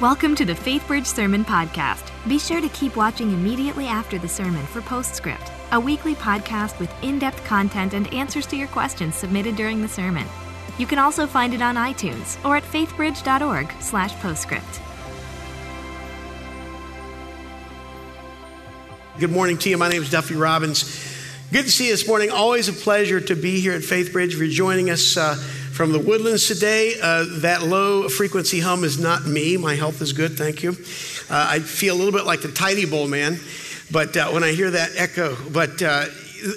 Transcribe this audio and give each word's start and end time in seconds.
Welcome 0.00 0.34
to 0.36 0.46
the 0.46 0.54
FaithBridge 0.54 1.04
Sermon 1.04 1.44
Podcast. 1.44 2.10
Be 2.26 2.38
sure 2.38 2.62
to 2.62 2.70
keep 2.70 2.96
watching 2.96 3.32
immediately 3.32 3.86
after 3.86 4.18
the 4.18 4.26
sermon 4.26 4.64
for 4.64 4.80
Postscript, 4.80 5.52
a 5.72 5.78
weekly 5.78 6.14
podcast 6.14 6.78
with 6.80 6.90
in 7.04 7.18
depth 7.18 7.44
content 7.44 7.92
and 7.92 8.10
answers 8.14 8.46
to 8.46 8.56
your 8.56 8.68
questions 8.68 9.14
submitted 9.14 9.56
during 9.56 9.82
the 9.82 9.88
sermon. 9.88 10.26
You 10.78 10.86
can 10.86 10.98
also 10.98 11.26
find 11.26 11.52
it 11.52 11.60
on 11.60 11.74
iTunes 11.74 12.42
or 12.46 12.56
at 12.56 12.62
faithbridge.org/slash 12.62 14.14
postscript. 14.22 14.80
Good 19.18 19.30
morning 19.30 19.58
to 19.58 19.68
you. 19.68 19.76
My 19.76 19.90
name 19.90 20.00
is 20.00 20.08
Duffy 20.08 20.34
Robbins. 20.34 20.82
Good 21.52 21.66
to 21.66 21.70
see 21.70 21.88
you 21.88 21.92
this 21.92 22.08
morning. 22.08 22.30
Always 22.30 22.70
a 22.70 22.72
pleasure 22.72 23.20
to 23.20 23.36
be 23.36 23.60
here 23.60 23.74
at 23.74 23.82
FaithBridge. 23.82 24.32
If 24.32 24.38
you're 24.38 24.48
joining 24.48 24.88
us 24.88 25.18
uh, 25.18 25.36
from 25.80 25.92
the 25.92 25.98
woodlands 25.98 26.46
today, 26.46 26.94
uh, 27.00 27.24
that 27.38 27.62
low 27.62 28.06
frequency 28.10 28.60
hum 28.60 28.84
is 28.84 28.98
not 28.98 29.24
me. 29.24 29.56
My 29.56 29.76
health 29.76 30.02
is 30.02 30.12
good, 30.12 30.36
thank 30.36 30.62
you. 30.62 30.72
Uh, 30.72 31.46
I 31.52 31.60
feel 31.60 31.94
a 31.94 31.96
little 31.96 32.12
bit 32.12 32.26
like 32.26 32.42
the 32.42 32.52
Ty-D-Bol 32.52 33.08
man, 33.08 33.40
but 33.90 34.14
uh, 34.14 34.28
when 34.28 34.44
I 34.44 34.52
hear 34.52 34.70
that 34.70 34.90
echo, 34.98 35.38
but 35.50 35.80
uh, 35.80 36.04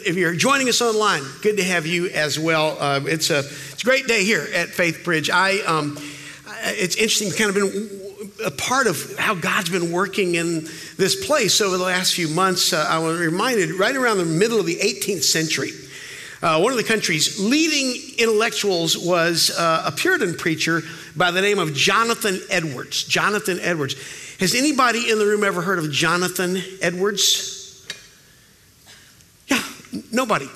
if 0.06 0.18
you're 0.18 0.36
joining 0.36 0.68
us 0.68 0.82
online, 0.82 1.24
good 1.42 1.56
to 1.56 1.64
have 1.64 1.86
you 1.88 2.10
as 2.10 2.38
well. 2.38 2.76
Uh, 2.78 3.00
it's 3.06 3.30
a 3.30 3.40
it's 3.40 3.82
a 3.82 3.86
great 3.86 4.08
day 4.08 4.26
here 4.26 4.46
at 4.54 4.68
Faith 4.68 5.06
Bridge. 5.06 5.30
I 5.30 5.60
um, 5.60 5.98
it's 6.66 6.98
interesting, 6.98 7.32
kind 7.32 7.50
of 7.50 7.56
been 7.56 8.04
a 8.46 8.52
part 8.52 8.88
of 8.88 9.18
how 9.18 9.36
God's 9.36 9.70
been 9.70 9.94
working 9.94 10.36
in 10.36 10.66
this 10.98 11.26
place 11.26 11.62
over 11.62 11.78
the 11.78 11.86
last 11.86 12.14
few 12.14 12.28
months. 12.28 12.74
Uh, 12.74 12.86
I 12.90 13.00
was 13.00 13.18
reminded 13.18 13.72
right 13.72 13.96
around 13.96 14.18
the 14.18 14.26
middle 14.26 14.60
of 14.60 14.66
the 14.66 14.76
18th 14.76 15.24
century, 15.24 15.72
uh, 16.44 16.60
one 16.60 16.74
of 16.74 16.78
the 16.78 16.84
country's 16.84 17.40
leading 17.40 17.96
intellectuals 18.18 18.98
was 18.98 19.50
uh, 19.58 19.84
a 19.86 19.92
Puritan 19.94 20.36
preacher 20.36 20.82
by 21.16 21.32
the 21.32 21.40
name 21.40 21.58
of 21.58 21.74
Jonathan 21.74 22.38
Edwards. 22.50 23.06
Jonathan 23.06 23.62
Edwards. 23.62 23.96
Has 24.42 24.54
anybody 24.54 25.10
in 25.10 25.20
the 25.20 25.26
room 25.26 25.46
ever 25.46 25.62
heard 25.62 25.80
of 25.80 25.90
Jonathan 25.90 26.62
Edwards? 26.82 27.88
Yeah, 29.48 29.64
nobody. 30.12 30.50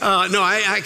Uh, 0.00 0.28
no, 0.30 0.40
I, 0.40 0.62
I 0.64 0.76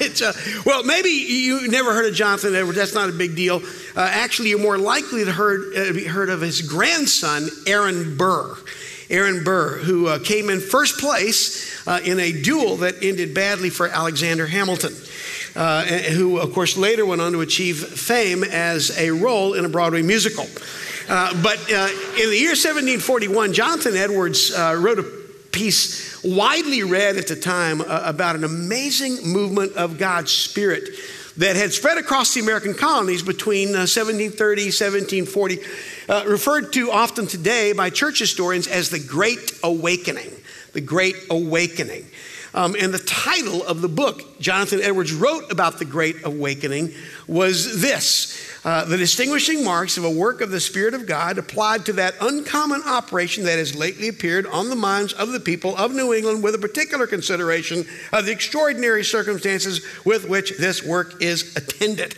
it's, 0.00 0.20
uh, 0.20 0.32
well, 0.66 0.82
maybe 0.82 1.10
you 1.10 1.68
never 1.68 1.94
heard 1.94 2.06
of 2.06 2.14
Jonathan 2.14 2.56
Edwards. 2.56 2.76
That's 2.76 2.94
not 2.94 3.08
a 3.08 3.12
big 3.12 3.36
deal. 3.36 3.62
Uh, 3.94 4.00
actually, 4.00 4.48
you're 4.48 4.58
more 4.58 4.78
likely 4.78 5.24
to 5.24 5.30
heard, 5.30 5.76
uh, 5.76 6.10
heard 6.10 6.28
of 6.28 6.40
his 6.40 6.60
grandson, 6.60 7.48
Aaron 7.68 8.16
Burr. 8.16 8.56
Aaron 9.12 9.44
Burr, 9.44 9.76
who 9.76 10.08
uh, 10.08 10.18
came 10.18 10.48
in 10.48 10.58
first 10.58 10.98
place 10.98 11.86
uh, 11.86 12.00
in 12.02 12.18
a 12.18 12.32
duel 12.32 12.76
that 12.78 13.02
ended 13.02 13.34
badly 13.34 13.68
for 13.68 13.86
Alexander 13.86 14.46
Hamilton. 14.46 14.94
Uh, 15.54 15.82
who, 15.84 16.38
of 16.38 16.50
course, 16.54 16.78
later 16.78 17.04
went 17.04 17.20
on 17.20 17.32
to 17.32 17.42
achieve 17.42 17.76
fame 17.76 18.42
as 18.42 18.96
a 18.98 19.10
role 19.10 19.52
in 19.52 19.66
a 19.66 19.68
Broadway 19.68 20.00
musical. 20.00 20.46
Uh, 21.10 21.42
but 21.42 21.58
uh, 21.70 21.88
in 22.14 22.30
the 22.30 22.38
year 22.38 22.52
1741, 22.52 23.52
Jonathan 23.52 23.94
Edwards 23.94 24.50
wrote 24.56 24.98
a 24.98 25.22
piece 25.50 26.24
widely 26.24 26.82
read 26.82 27.16
at 27.16 27.26
the 27.26 27.36
time 27.36 27.82
about 27.82 28.34
an 28.34 28.44
amazing 28.44 29.30
movement 29.30 29.74
of 29.76 29.98
God's 29.98 30.32
Spirit 30.32 30.88
that 31.36 31.56
had 31.56 31.72
spread 31.72 31.98
across 31.98 32.32
the 32.32 32.40
American 32.40 32.72
colonies 32.72 33.22
between 33.22 33.68
1730 33.68 34.64
1740 34.64 35.58
uh, 36.08 36.24
referred 36.26 36.72
to 36.72 36.90
often 36.90 37.26
today 37.26 37.72
by 37.72 37.90
church 37.90 38.18
historians 38.18 38.66
as 38.66 38.90
the 38.90 39.00
Great 39.00 39.58
Awakening. 39.62 40.32
The 40.72 40.80
Great 40.80 41.16
Awakening. 41.30 42.06
Um, 42.54 42.76
and 42.78 42.92
the 42.92 42.98
title 42.98 43.64
of 43.64 43.80
the 43.80 43.88
book 43.88 44.38
Jonathan 44.38 44.80
Edwards 44.82 45.12
wrote 45.12 45.50
about 45.50 45.78
the 45.78 45.86
Great 45.86 46.16
Awakening 46.24 46.92
was 47.26 47.80
this 47.80 48.38
uh, 48.64 48.84
The 48.84 48.98
Distinguishing 48.98 49.64
Marks 49.64 49.96
of 49.96 50.04
a 50.04 50.10
Work 50.10 50.42
of 50.42 50.50
the 50.50 50.60
Spirit 50.60 50.92
of 50.92 51.06
God 51.06 51.38
applied 51.38 51.86
to 51.86 51.94
that 51.94 52.14
uncommon 52.20 52.82
operation 52.82 53.44
that 53.44 53.58
has 53.58 53.74
lately 53.74 54.08
appeared 54.08 54.46
on 54.46 54.68
the 54.68 54.76
minds 54.76 55.14
of 55.14 55.32
the 55.32 55.40
people 55.40 55.74
of 55.76 55.92
New 55.92 56.12
England 56.12 56.44
with 56.44 56.54
a 56.54 56.58
particular 56.58 57.06
consideration 57.06 57.86
of 58.12 58.26
the 58.26 58.32
extraordinary 58.32 59.02
circumstances 59.02 59.80
with 60.04 60.28
which 60.28 60.58
this 60.58 60.82
work 60.84 61.22
is 61.22 61.56
attended. 61.56 62.14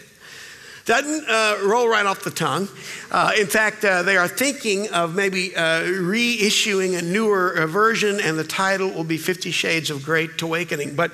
Doesn't 0.85 1.27
uh, 1.27 1.61
roll 1.67 1.89
right 1.89 2.05
off 2.05 2.25
the 2.25 2.31
tongue. 2.31 2.69
Uh, 3.11 3.33
in 3.39 3.47
fact, 3.47 3.87
uh, 3.87 4.03
they 4.03 4.19
are 4.19 4.29
thinking 4.29 4.91
of 4.91 5.15
maybe 5.15 5.57
uh, 5.57 5.81
reissuing 5.83 6.99
a 6.99 7.01
newer 7.01 7.57
uh, 7.57 7.67
version, 7.67 8.21
and 8.21 8.39
the 8.39 8.45
title 8.45 8.91
will 8.91 9.05
be 9.05 9.17
Fifty 9.17 9.51
Shades 9.51 9.89
of 9.89 10.05
Great 10.05 10.43
Awakening. 10.43 10.95
But, 10.95 11.13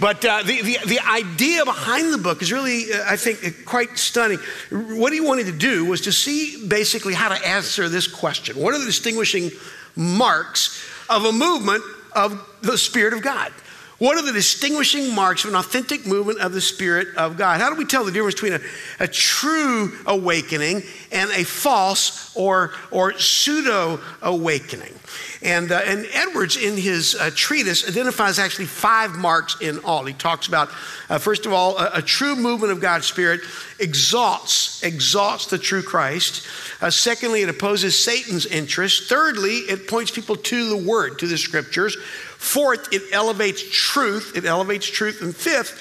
but 0.00 0.24
uh, 0.24 0.42
the, 0.42 0.62
the, 0.62 0.78
the, 0.86 1.00
idea 1.00 1.66
behind 1.66 2.14
the 2.14 2.18
book 2.18 2.40
is 2.40 2.50
really, 2.50 2.86
I 2.94 3.16
think, 3.16 3.66
quite 3.66 3.98
stunning. 3.98 4.38
What 4.70 5.12
he 5.12 5.20
wanted 5.20 5.46
to 5.46 5.52
do 5.52 5.84
was 5.84 6.00
to 6.02 6.12
see 6.12 6.66
basically 6.66 7.12
how 7.12 7.28
to 7.28 7.46
answer 7.46 7.90
this 7.90 8.06
question 8.06 8.56
What 8.56 8.72
are 8.72 8.78
the 8.78 8.86
distinguishing 8.86 9.50
marks 9.96 10.82
of 11.10 11.26
a 11.26 11.32
movement 11.32 11.84
of 12.12 12.42
the 12.62 12.78
Spirit 12.78 13.12
of 13.12 13.20
God? 13.20 13.52
What 14.00 14.16
are 14.16 14.22
the 14.22 14.32
distinguishing 14.32 15.14
marks 15.14 15.44
of 15.44 15.50
an 15.50 15.56
authentic 15.56 16.06
movement 16.06 16.40
of 16.40 16.54
the 16.54 16.60
Spirit 16.62 17.08
of 17.18 17.36
God? 17.36 17.60
How 17.60 17.68
do 17.68 17.76
we 17.76 17.84
tell 17.84 18.02
the 18.02 18.10
difference 18.10 18.34
between 18.34 18.54
a, 18.54 18.60
a 18.98 19.06
true 19.06 19.92
awakening 20.06 20.84
and 21.12 21.30
a 21.32 21.44
false 21.44 22.34
or, 22.34 22.72
or 22.90 23.12
pseudo 23.18 24.00
awakening? 24.22 24.94
And, 25.42 25.70
uh, 25.70 25.82
and 25.84 26.06
Edwards, 26.14 26.56
in 26.56 26.78
his 26.78 27.14
uh, 27.14 27.30
treatise, 27.34 27.86
identifies 27.86 28.38
actually 28.38 28.66
five 28.66 29.12
marks 29.12 29.60
in 29.60 29.80
all. 29.80 30.04
He 30.06 30.14
talks 30.14 30.48
about, 30.48 30.70
uh, 31.10 31.18
first 31.18 31.44
of 31.44 31.52
all, 31.52 31.76
a, 31.76 31.90
a, 31.96 32.02
true 32.02 32.36
movement 32.36 32.72
of 32.72 32.80
God's 32.80 33.06
Spirit 33.06 33.40
exalts, 33.78 34.82
exalts 34.82 35.46
the 35.46 35.58
true 35.58 35.82
Christ. 35.82 36.46
Uh, 36.80 36.90
secondly, 36.90 37.42
it 37.42 37.50
opposes 37.50 38.02
Satan's 38.02 38.46
interest. 38.46 39.10
Thirdly, 39.10 39.56
it 39.58 39.88
points 39.88 40.10
people 40.10 40.36
to 40.36 40.70
the 40.70 40.88
Word, 40.88 41.18
to 41.18 41.26
the 41.26 41.38
Scriptures. 41.38 41.96
Fourth, 42.40 42.90
it 42.90 43.02
elevates 43.12 43.62
truth. 43.70 44.32
It 44.34 44.46
elevates 44.46 44.86
truth. 44.86 45.20
And 45.20 45.36
fifth, 45.36 45.78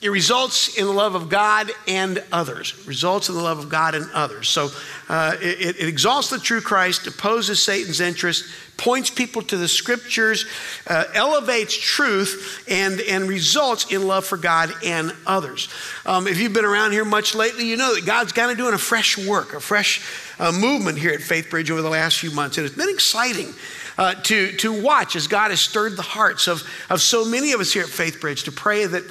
it 0.00 0.10
results 0.10 0.78
in 0.78 0.86
the 0.86 0.92
love 0.92 1.16
of 1.16 1.28
God 1.28 1.72
and 1.88 2.22
others. 2.30 2.86
Results 2.86 3.28
in 3.28 3.34
the 3.34 3.42
love 3.42 3.58
of 3.58 3.68
God 3.68 3.96
and 3.96 4.08
others. 4.14 4.48
So 4.48 4.68
uh, 5.08 5.34
it, 5.42 5.76
it, 5.76 5.88
exalts 5.88 6.30
the 6.30 6.38
true 6.38 6.60
Christ, 6.60 7.08
opposes 7.08 7.60
Satan's 7.60 8.00
interest, 8.00 8.44
points 8.76 9.10
people 9.10 9.42
to 9.42 9.56
the 9.56 9.66
scriptures, 9.66 10.46
uh, 10.86 11.04
elevates 11.14 11.76
truth, 11.76 12.64
and, 12.68 13.00
and 13.00 13.28
results 13.28 13.92
in 13.92 14.06
love 14.06 14.24
for 14.24 14.36
God 14.36 14.70
and 14.84 15.12
others. 15.26 15.68
Um, 16.06 16.28
if 16.28 16.38
you've 16.38 16.52
been 16.52 16.64
around 16.64 16.92
here 16.92 17.04
much 17.04 17.34
lately, 17.34 17.66
you 17.66 17.76
know 17.76 17.96
that 17.96 18.06
God's 18.06 18.30
kind 18.30 18.52
of 18.52 18.56
doing 18.56 18.74
a 18.74 18.78
fresh 18.78 19.18
work, 19.18 19.52
a 19.52 19.58
fresh 19.58 20.00
uh, 20.38 20.52
movement 20.52 20.96
here 20.96 21.10
at 21.10 21.22
Faith 21.22 21.50
Bridge 21.50 21.72
over 21.72 21.82
the 21.82 21.90
last 21.90 22.20
few 22.20 22.30
months. 22.30 22.56
And 22.56 22.64
it's 22.64 22.76
been 22.76 22.88
exciting 22.88 23.52
uh, 23.98 24.14
to, 24.14 24.52
to 24.52 24.82
watch 24.82 25.16
as 25.16 25.26
God 25.26 25.50
has 25.50 25.60
stirred 25.60 25.96
the 25.96 26.02
hearts 26.02 26.46
of, 26.46 26.62
of 26.88 27.02
so 27.02 27.24
many 27.24 27.52
of 27.52 27.60
us 27.60 27.72
here 27.72 27.82
at 27.82 27.88
FaithBridge 27.88 28.44
to 28.44 28.52
pray 28.52 28.86
that, 28.86 29.02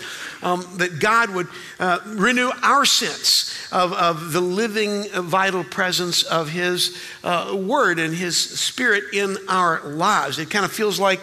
um, 0.41 0.65
that 0.77 0.99
God 0.99 1.29
would 1.31 1.47
uh, 1.79 1.99
renew 2.05 2.49
our 2.63 2.85
sense 2.85 3.71
of, 3.71 3.93
of 3.93 4.31
the 4.31 4.41
living, 4.41 5.03
vital 5.09 5.63
presence 5.63 6.23
of 6.23 6.49
His 6.49 6.97
uh, 7.23 7.55
Word 7.59 7.99
and 7.99 8.15
His 8.15 8.37
Spirit 8.37 9.03
in 9.13 9.37
our 9.49 9.83
lives. 9.83 10.39
It 10.39 10.49
kind 10.49 10.65
of 10.65 10.71
feels 10.71 10.99
like 10.99 11.19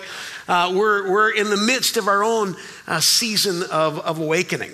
uh, 0.47 0.73
we're, 0.75 1.11
we're 1.11 1.35
in 1.35 1.49
the 1.49 1.57
midst 1.57 1.97
of 1.97 2.07
our 2.07 2.23
own 2.23 2.55
uh, 2.87 3.01
season 3.01 3.63
of, 3.71 3.99
of 4.01 4.21
awakening. 4.21 4.73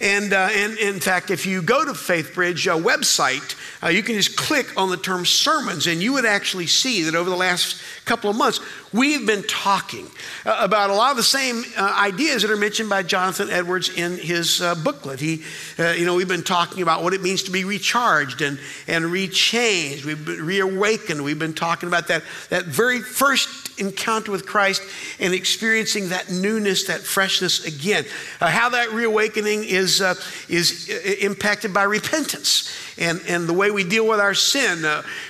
And, 0.00 0.32
uh, 0.32 0.48
and 0.50 0.78
in 0.78 0.98
fact, 0.98 1.30
if 1.30 1.44
you 1.44 1.60
go 1.60 1.84
to 1.84 1.90
FaithBridge 1.90 2.66
uh, 2.66 2.82
website, 2.82 3.54
uh, 3.82 3.88
you 3.88 4.02
can 4.02 4.14
just 4.14 4.36
click 4.36 4.74
on 4.78 4.88
the 4.88 4.96
term 4.96 5.26
sermons, 5.26 5.86
and 5.86 6.02
you 6.02 6.14
would 6.14 6.24
actually 6.24 6.66
see 6.66 7.02
that 7.02 7.14
over 7.14 7.28
the 7.28 7.36
last 7.36 7.82
couple 8.10 8.28
of 8.28 8.34
months, 8.34 8.58
we've 8.92 9.24
been 9.24 9.44
talking 9.44 10.04
uh, 10.44 10.56
about 10.58 10.90
a 10.90 10.92
lot 10.92 11.12
of 11.12 11.16
the 11.16 11.22
same 11.22 11.62
uh, 11.76 11.96
ideas 11.96 12.42
that 12.42 12.50
are 12.50 12.56
mentioned 12.56 12.90
by 12.90 13.04
Jonathan 13.04 13.48
Edwards 13.50 13.88
in 13.88 14.18
his 14.18 14.60
uh, 14.60 14.74
booklet. 14.74 15.20
He, 15.20 15.44
uh, 15.78 15.90
you 15.90 16.04
know, 16.04 16.16
we've 16.16 16.26
been 16.26 16.42
talking 16.42 16.82
about 16.82 17.04
what 17.04 17.14
it 17.14 17.22
means 17.22 17.44
to 17.44 17.52
be 17.52 17.62
recharged 17.62 18.42
and, 18.42 18.58
and 18.88 19.04
rechanged. 19.04 20.04
We've 20.04 20.24
been 20.24 20.44
reawakened. 20.44 21.22
We've 21.22 21.38
been 21.38 21.54
talking 21.54 21.88
about 21.88 22.08
that, 22.08 22.24
that 22.48 22.64
very 22.64 23.00
first 23.00 23.78
encounter 23.78 24.32
with 24.32 24.44
Christ 24.44 24.82
and 25.20 25.32
experiencing 25.32 26.08
that 26.08 26.32
newness, 26.32 26.88
that 26.88 27.02
freshness 27.02 27.64
again. 27.64 28.06
Uh, 28.40 28.48
how 28.48 28.70
that 28.70 28.90
reawakening 28.90 29.62
is, 29.62 30.00
uh, 30.00 30.16
is 30.48 30.88
impacted 31.20 31.72
by 31.72 31.84
repentance 31.84 32.68
and, 33.00 33.20
and 33.26 33.48
the 33.48 33.54
way 33.54 33.70
we 33.70 33.82
deal 33.82 34.06
with 34.06 34.20
our 34.20 34.34
sin. 34.34 34.84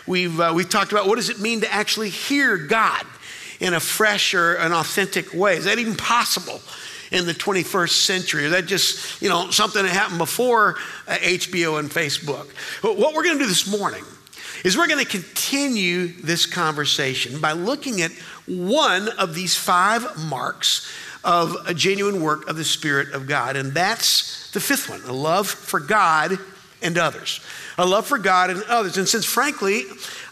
we've, 0.06 0.38
we've 0.52 0.69
talked 0.69 0.93
about 0.93 1.06
what 1.06 1.17
does 1.17 1.31
it 1.31 1.40
mean 1.40 1.62
to 1.62 1.72
actually 1.72 2.11
hear 2.11 2.58
God 2.58 3.06
in 3.61 3.75
a 3.75 3.81
fresh 3.81 4.34
or 4.34 4.55
an 4.55 4.72
authentic 4.72 5.32
way. 5.32 5.56
Is 5.56 5.67
that 5.67 5.78
even 5.78 5.94
possible 5.94 6.61
in 7.11 7.26
the 7.26 7.34
21st 7.34 7.90
century? 7.90 8.44
Is 8.44 8.52
that 8.52 8.67
just, 8.67 9.22
you 9.22 9.28
know, 9.28 9.50
something 9.50 9.82
that 9.82 9.93
happened 9.93 10.19
before 10.19 10.76
uh, 11.06 11.17
HBO 11.17 11.78
and 11.78 11.90
Facebook? 11.90 12.49
But 12.82 12.96
what 12.96 13.14
we're 13.14 13.22
going 13.22 13.38
to 13.38 13.44
do 13.44 13.49
this 13.49 13.70
morning 13.70 14.05
is 14.64 14.76
we're 14.76 14.88
going 14.88 15.05
to 15.05 15.11
continue 15.11 16.08
this 16.08 16.46
conversation 16.46 17.40
by 17.40 17.52
looking 17.52 18.00
at 18.02 18.12
one 18.46 19.08
of 19.19 19.34
these 19.34 19.56
five 19.56 20.19
marks 20.26 20.90
of 21.23 21.56
a 21.66 21.75
genuine 21.75 22.23
work 22.23 22.49
of 22.49 22.56
the 22.56 22.64
Spirit 22.64 23.12
of 23.12 23.26
God. 23.26 23.56
And 23.56 23.73
that's 23.73 24.50
the 24.52 24.61
fifth 24.61 24.88
one 24.88 25.02
a 25.02 25.12
love 25.12 25.46
for 25.46 25.81
God 25.81 26.38
and 26.82 26.96
others. 26.96 27.40
A 27.80 27.86
love 27.86 28.06
for 28.06 28.18
God 28.18 28.50
and 28.50 28.62
others. 28.64 28.98
And 28.98 29.08
since, 29.08 29.24
frankly, 29.24 29.84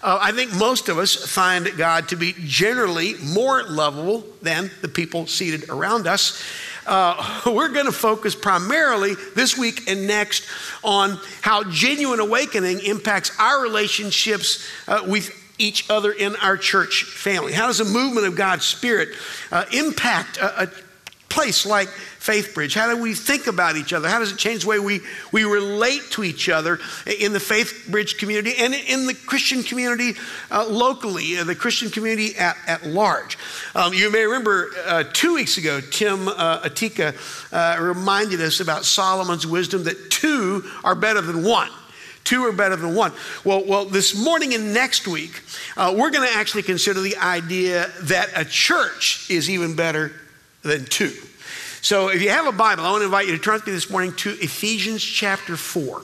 uh, 0.03 0.19
I 0.21 0.33
think 0.33 0.55
most 0.55 0.91
of 0.91 0.99
us 0.99 1.15
find 1.15 1.67
God 1.79 2.11
to 2.11 2.17
be 2.17 2.35
generally 2.41 3.15
more 3.25 3.63
lovable 3.63 4.23
than 4.43 4.71
the 4.83 4.89
people 4.89 5.27
seated 5.27 5.71
around 5.71 6.07
us, 6.07 6.45
uh, 6.87 7.41
we're 7.47 7.71
going 7.71 7.87
to 7.87 7.93
focus 7.93 8.35
primarily 8.35 9.15
this 9.35 9.57
week 9.57 9.89
and 9.91 10.07
next 10.07 10.45
on 10.85 11.19
how 11.41 11.65
genuine 11.65 12.21
awakening 12.21 12.81
impacts 12.81 13.33
our 13.41 13.63
relationships 13.63 14.69
uh, 14.87 15.05
with 15.07 15.35
each 15.57 15.89
other 15.89 16.13
in 16.13 16.37
our 16.37 16.59
church 16.59 17.05
family. 17.05 17.55
How 17.55 17.67
does 17.67 17.79
the 17.79 17.85
movement 17.87 18.27
of 18.27 18.37
God's 18.37 18.67
Spirit 18.67 19.09
uh, 19.51 19.65
impact 19.73 20.37
a, 20.37 20.65
a 20.65 20.71
place 21.29 21.67
like 21.67 21.89
Faith 21.89 22.55
Bridge? 22.55 22.75
How 22.75 22.95
do 22.95 23.01
we 23.01 23.15
think 23.15 23.47
about 23.47 23.77
each 23.77 23.93
other? 23.93 24.09
How 24.09 24.19
does 24.19 24.33
it 24.33 24.39
change 24.39 24.63
the 24.63 24.69
way 24.69 24.79
we, 24.79 25.01
we 25.33 25.45
relate 25.45 26.03
to 26.13 26.25
each 26.25 26.49
other 26.49 26.79
in 27.21 27.33
the 27.33 27.41
Faith 27.41 27.87
Bridge 27.89 28.19
community 28.19 28.55
and 28.59 28.75
in 28.75 29.07
the 29.07 29.15
Christian 29.15 29.63
community 29.63 30.15
uh, 30.51 30.67
locally, 30.69 31.37
uh, 31.37 31.45
the 31.45 31.55
Christian 31.55 31.91
community 31.91 32.37
at, 32.37 32.57
at 32.67 32.87
large? 32.87 33.39
Um, 33.75 33.93
you 33.93 34.11
may 34.11 34.25
remember 34.25 34.71
uh, 34.87 35.05
two 35.13 35.35
weeks 35.35 35.59
ago, 35.59 35.81
Tim 35.81 36.29
uh, 36.29 36.61
Atika 36.61 37.15
uh, 37.53 37.81
reminded 37.83 38.41
us 38.41 38.61
about 38.61 38.85
Solomon's 38.85 39.47
wisdom 39.47 39.85
that 39.85 40.11
two 40.11 40.65
are 40.85 40.95
better 40.95 41.21
than 41.21 41.45
one. 41.45 41.71
Two 42.25 42.45
are 42.45 42.53
better 42.53 42.77
than 42.77 42.95
one. 42.95 43.13
Well, 43.45 43.65
well 43.65 43.85
this 43.87 44.23
morning 44.23 44.53
and 44.53 44.75
next 44.75 45.09
week, 45.09 45.41
uh, 45.77 45.95
we're 45.97 46.11
going 46.11 46.29
to 46.29 46.35
actually 46.35 46.63
consider 46.63 47.01
the 47.01 47.17
idea 47.17 47.91
that 48.03 48.29
a 48.37 48.45
church 48.45 49.31
is 49.31 49.49
even 49.49 49.75
better 49.77 50.13
than 50.69 50.85
two. 50.85 51.13
So 51.81 52.09
if 52.09 52.23
you 52.23 52.31
have 52.31 52.47
a 52.47 52.53
Bible, 52.53 52.85
I 52.85 52.91
want 52.91 53.03
to 53.03 53.07
invite 53.07 53.27
you 53.27 53.37
to 53.37 53.43
turn 53.43 53.55
with 53.55 53.67
me 53.67 53.73
this 53.73 53.91
morning 53.91 54.13
to 54.15 54.31
Ephesians 54.31 55.03
chapter 55.03 55.57
4. 55.57 56.03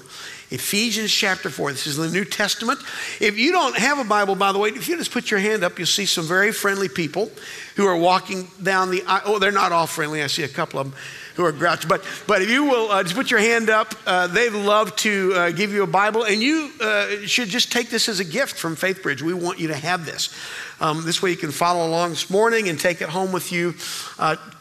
Ephesians 0.51 1.13
chapter 1.13 1.51
4. 1.51 1.73
This 1.73 1.87
is 1.87 1.97
the 1.97 2.09
New 2.09 2.25
Testament. 2.25 2.79
If 3.21 3.37
you 3.37 3.51
don't 3.51 3.77
have 3.77 3.99
a 3.99 4.05
Bible, 4.05 4.37
by 4.37 4.53
the 4.53 4.59
way, 4.59 4.69
if 4.69 4.89
you 4.89 4.97
just 4.97 5.11
put 5.11 5.31
your 5.31 5.41
hand 5.41 5.65
up, 5.65 5.79
you'll 5.79 5.87
see 5.87 6.07
some 6.07 6.27
very 6.27 6.53
friendly 6.53 6.89
people 6.89 7.31
who 7.75 7.87
are 7.87 7.97
walking 7.97 8.49
down 8.63 8.91
the 8.91 9.03
aisle. 9.03 9.23
Oh, 9.25 9.39
they're 9.39 9.51
not 9.51 9.73
all 9.73 9.89
friendly. 9.89 10.23
I 10.23 10.29
see 10.29 10.45
a 10.45 10.49
couple 10.49 10.79
of 10.79 10.91
them 10.91 11.01
who 11.35 11.45
are 11.45 11.51
grouchy. 11.51 11.89
But, 11.89 12.05
but 12.29 12.41
if 12.41 12.51
you 12.51 12.65
will 12.65 12.91
uh, 12.91 13.03
just 13.03 13.17
put 13.17 13.31
your 13.31 13.41
hand 13.41 13.69
up, 13.69 13.95
uh, 14.07 14.29
they'd 14.29 14.53
love 14.53 14.95
to 14.97 15.33
uh, 15.35 15.51
give 15.51 15.73
you 15.73 15.83
a 15.83 15.89
Bible. 15.89 16.23
And 16.25 16.41
you 16.41 16.71
uh, 16.81 17.27
should 17.27 17.49
just 17.49 17.73
take 17.73 17.91
this 17.91 18.09
as 18.09 18.21
a 18.21 18.25
gift 18.25 18.57
from 18.57 18.77
FaithBridge. 18.77 19.23
We 19.23 19.35
want 19.35 19.59
you 19.59 19.69
to 19.69 19.77
have 19.77 20.07
this. 20.07 20.33
Um, 20.81 21.05
this 21.05 21.21
way 21.21 21.31
you 21.31 21.37
can 21.37 21.51
follow 21.51 21.87
along 21.87 22.11
this 22.11 22.31
morning 22.31 22.69
and 22.69 22.79
take 22.79 23.03
it 23.03 23.09
home 23.09 23.33
with 23.33 23.51
you. 23.51 23.75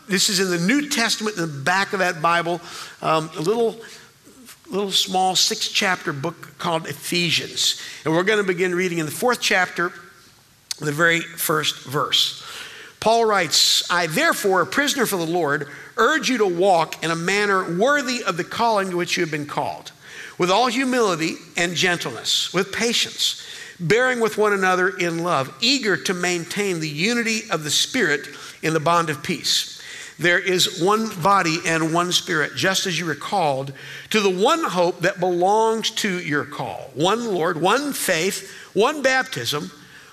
This 0.07 0.29
is 0.29 0.39
in 0.39 0.49
the 0.49 0.65
New 0.67 0.89
Testament, 0.89 1.37
in 1.37 1.41
the 1.41 1.63
back 1.63 1.93
of 1.93 1.99
that 1.99 2.21
Bible, 2.21 2.59
um, 3.01 3.29
a 3.37 3.41
little, 3.41 3.79
little 4.69 4.91
small 4.91 5.35
six 5.35 5.69
chapter 5.69 6.11
book 6.11 6.57
called 6.57 6.87
Ephesians. 6.87 7.81
And 8.03 8.13
we're 8.13 8.23
going 8.23 8.39
to 8.39 8.47
begin 8.47 8.75
reading 8.75 8.97
in 8.97 9.05
the 9.05 9.11
fourth 9.11 9.39
chapter, 9.39 9.93
the 10.79 10.91
very 10.91 11.21
first 11.21 11.85
verse. 11.85 12.43
Paul 12.99 13.25
writes, 13.25 13.89
I 13.89 14.07
therefore, 14.07 14.61
a 14.61 14.65
prisoner 14.65 15.05
for 15.05 15.17
the 15.17 15.25
Lord, 15.25 15.67
urge 15.95 16.29
you 16.29 16.37
to 16.39 16.47
walk 16.47 17.01
in 17.03 17.11
a 17.11 17.15
manner 17.15 17.77
worthy 17.77 18.23
of 18.23 18.35
the 18.35 18.43
calling 18.43 18.89
to 18.89 18.97
which 18.97 19.15
you 19.15 19.23
have 19.23 19.31
been 19.31 19.45
called, 19.45 19.91
with 20.37 20.51
all 20.51 20.67
humility 20.67 21.35
and 21.55 21.75
gentleness, 21.75 22.53
with 22.53 22.73
patience, 22.73 23.41
bearing 23.79 24.19
with 24.19 24.37
one 24.37 24.53
another 24.53 24.89
in 24.89 25.23
love, 25.23 25.55
eager 25.61 25.95
to 25.95 26.13
maintain 26.13 26.79
the 26.79 26.89
unity 26.89 27.41
of 27.49 27.63
the 27.63 27.71
Spirit 27.71 28.27
in 28.61 28.73
the 28.73 28.79
bond 28.79 29.09
of 29.09 29.23
peace. 29.23 29.81
There 30.19 30.39
is 30.39 30.81
one 30.81 31.09
body 31.21 31.57
and 31.65 31.93
one 31.93 32.11
spirit, 32.11 32.55
just 32.55 32.85
as 32.85 32.99
you 32.99 33.05
were 33.05 33.15
called 33.15 33.73
to 34.11 34.19
the 34.19 34.29
one 34.29 34.63
hope 34.63 35.01
that 35.01 35.19
belongs 35.19 35.89
to 35.91 36.19
your 36.19 36.45
call 36.45 36.91
one 36.93 37.33
Lord, 37.33 37.59
one 37.59 37.93
faith, 37.93 38.51
one 38.73 39.01
baptism, 39.01 39.71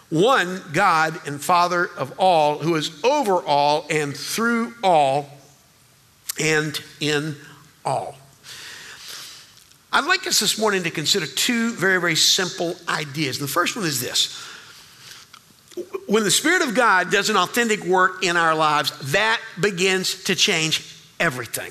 one 0.08 0.62
God 0.72 1.20
and 1.26 1.40
Father 1.40 1.90
of 1.96 2.18
all, 2.18 2.58
who 2.58 2.76
is 2.76 3.02
over 3.04 3.42
all 3.42 3.86
and 3.90 4.16
through 4.16 4.74
all 4.82 5.28
and 6.38 6.80
in 7.00 7.36
all. 7.84 8.16
I'd 9.92 10.04
like 10.04 10.26
us 10.26 10.38
this 10.38 10.58
morning 10.58 10.84
to 10.84 10.90
consider 10.90 11.26
two 11.26 11.72
very, 11.72 12.00
very 12.00 12.14
simple 12.14 12.76
ideas. 12.88 13.38
The 13.38 13.48
first 13.48 13.76
one 13.76 13.84
is 13.84 14.00
this 14.00 14.46
when 16.06 16.24
the 16.24 16.30
Spirit 16.30 16.62
of 16.62 16.74
God 16.74 17.10
does 17.10 17.30
an 17.30 17.36
authentic 17.36 17.84
work 17.84 18.24
in 18.24 18.36
our 18.36 18.54
lives, 18.54 19.12
that 19.12 19.40
begins 19.60 20.24
to 20.24 20.34
change 20.34 20.96
everything. 21.18 21.70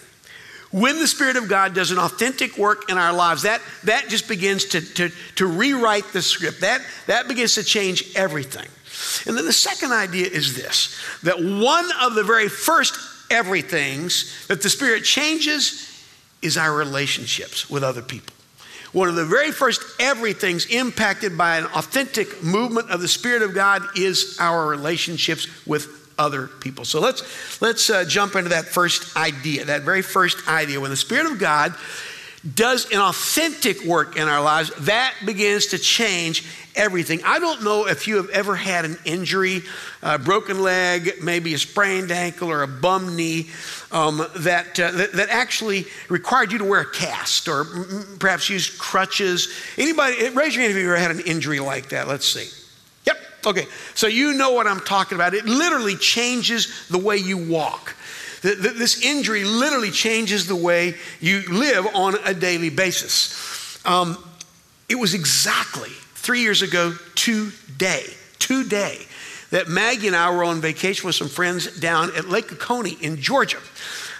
When 0.71 0.99
the 0.99 1.07
Spirit 1.07 1.35
of 1.35 1.49
God 1.49 1.73
does 1.73 1.91
an 1.91 1.97
authentic 1.97 2.57
work 2.57 2.89
in 2.89 2.97
our 2.97 3.11
lives, 3.11 3.41
that, 3.41 3.61
that 3.85 4.07
just 4.07 4.27
begins 4.27 4.65
to, 4.65 4.81
to, 4.81 5.09
to 5.35 5.47
rewrite 5.47 6.05
the 6.13 6.21
script. 6.21 6.61
That, 6.61 6.81
that 7.07 7.27
begins 7.27 7.55
to 7.55 7.63
change 7.63 8.15
everything. 8.15 8.67
And 9.25 9.37
then 9.37 9.45
the 9.45 9.53
second 9.53 9.91
idea 9.91 10.27
is 10.27 10.55
this 10.55 10.95
that 11.23 11.39
one 11.39 11.89
of 12.01 12.15
the 12.15 12.23
very 12.23 12.49
first 12.49 12.97
everythings 13.31 14.47
that 14.47 14.61
the 14.61 14.69
Spirit 14.69 15.03
changes 15.03 15.85
is 16.41 16.57
our 16.57 16.73
relationships 16.73 17.69
with 17.69 17.83
other 17.83 18.01
people. 18.01 18.35
One 18.91 19.07
of 19.07 19.15
the 19.15 19.25
very 19.25 19.51
first 19.51 19.81
everything's 19.99 20.65
impacted 20.65 21.37
by 21.37 21.57
an 21.57 21.65
authentic 21.65 22.43
movement 22.43 22.89
of 22.89 23.01
the 23.01 23.07
Spirit 23.07 23.43
of 23.43 23.53
God 23.53 23.83
is 23.95 24.37
our 24.39 24.67
relationships 24.67 25.47
with 25.67 25.99
other 26.17 26.47
people. 26.47 26.85
So 26.85 26.99
let's 26.99 27.61
let's 27.61 27.89
uh, 27.89 28.03
jump 28.05 28.35
into 28.35 28.49
that 28.49 28.65
first 28.65 29.15
idea, 29.15 29.65
that 29.65 29.83
very 29.83 30.01
first 30.01 30.47
idea. 30.47 30.79
When 30.79 30.89
the 30.91 30.97
Spirit 30.97 31.31
of 31.31 31.39
God 31.39 31.73
does 32.55 32.91
an 32.91 32.99
authentic 32.99 33.83
work 33.83 34.15
in 34.15 34.27
our 34.27 34.41
lives, 34.41 34.71
that 34.85 35.13
begins 35.25 35.67
to 35.67 35.77
change 35.77 36.45
everything. 36.75 37.21
I 37.25 37.39
don't 37.39 37.63
know 37.63 37.87
if 37.87 38.07
you 38.07 38.17
have 38.17 38.29
ever 38.29 38.55
had 38.55 38.85
an 38.85 38.97
injury, 39.03 39.63
a 40.01 40.17
broken 40.17 40.61
leg, 40.61 41.21
maybe 41.21 41.53
a 41.53 41.57
sprained 41.57 42.11
ankle 42.11 42.49
or 42.49 42.63
a 42.63 42.67
bum 42.67 43.15
knee 43.15 43.49
um, 43.91 44.25
that, 44.37 44.79
uh, 44.79 44.91
that, 44.91 45.13
that 45.13 45.29
actually 45.29 45.85
required 46.07 46.51
you 46.51 46.59
to 46.59 46.65
wear 46.65 46.81
a 46.81 46.91
cast 46.91 47.47
or 47.47 47.65
perhaps 48.19 48.49
use 48.49 48.69
crutches. 48.69 49.53
Anybody, 49.77 50.29
raise 50.29 50.55
your 50.55 50.61
hand 50.63 50.71
if 50.71 50.77
you've 50.77 50.85
ever 50.85 50.97
had 50.97 51.11
an 51.11 51.21
injury 51.21 51.59
like 51.59 51.89
that. 51.89 52.07
Let's 52.07 52.27
see. 52.27 52.47
Yep. 53.05 53.17
Okay. 53.47 53.65
So 53.95 54.07
you 54.07 54.33
know 54.33 54.51
what 54.51 54.65
I'm 54.67 54.79
talking 54.79 55.15
about. 55.15 55.33
It 55.33 55.45
literally 55.45 55.95
changes 55.97 56.87
the 56.87 56.97
way 56.97 57.17
you 57.17 57.37
walk. 57.37 57.95
This 58.41 59.03
injury 59.03 59.43
literally 59.43 59.91
changes 59.91 60.47
the 60.47 60.55
way 60.55 60.95
you 61.19 61.43
live 61.49 61.87
on 61.93 62.15
a 62.25 62.33
daily 62.33 62.69
basis. 62.69 63.85
Um, 63.85 64.17
it 64.87 64.95
was 64.95 65.13
exactly 65.13 65.89
three 66.15 66.41
years 66.41 66.61
ago 66.61 66.93
today, 67.15 68.05
today, 68.39 69.05
that 69.51 69.67
Maggie 69.67 70.07
and 70.07 70.15
I 70.15 70.31
were 70.31 70.43
on 70.43 70.61
vacation 70.61 71.07
with 71.07 71.15
some 71.15 71.29
friends 71.29 71.79
down 71.79 72.15
at 72.15 72.29
Lake 72.29 72.51
Oconee 72.51 72.97
in 73.01 73.17
Georgia. 73.17 73.59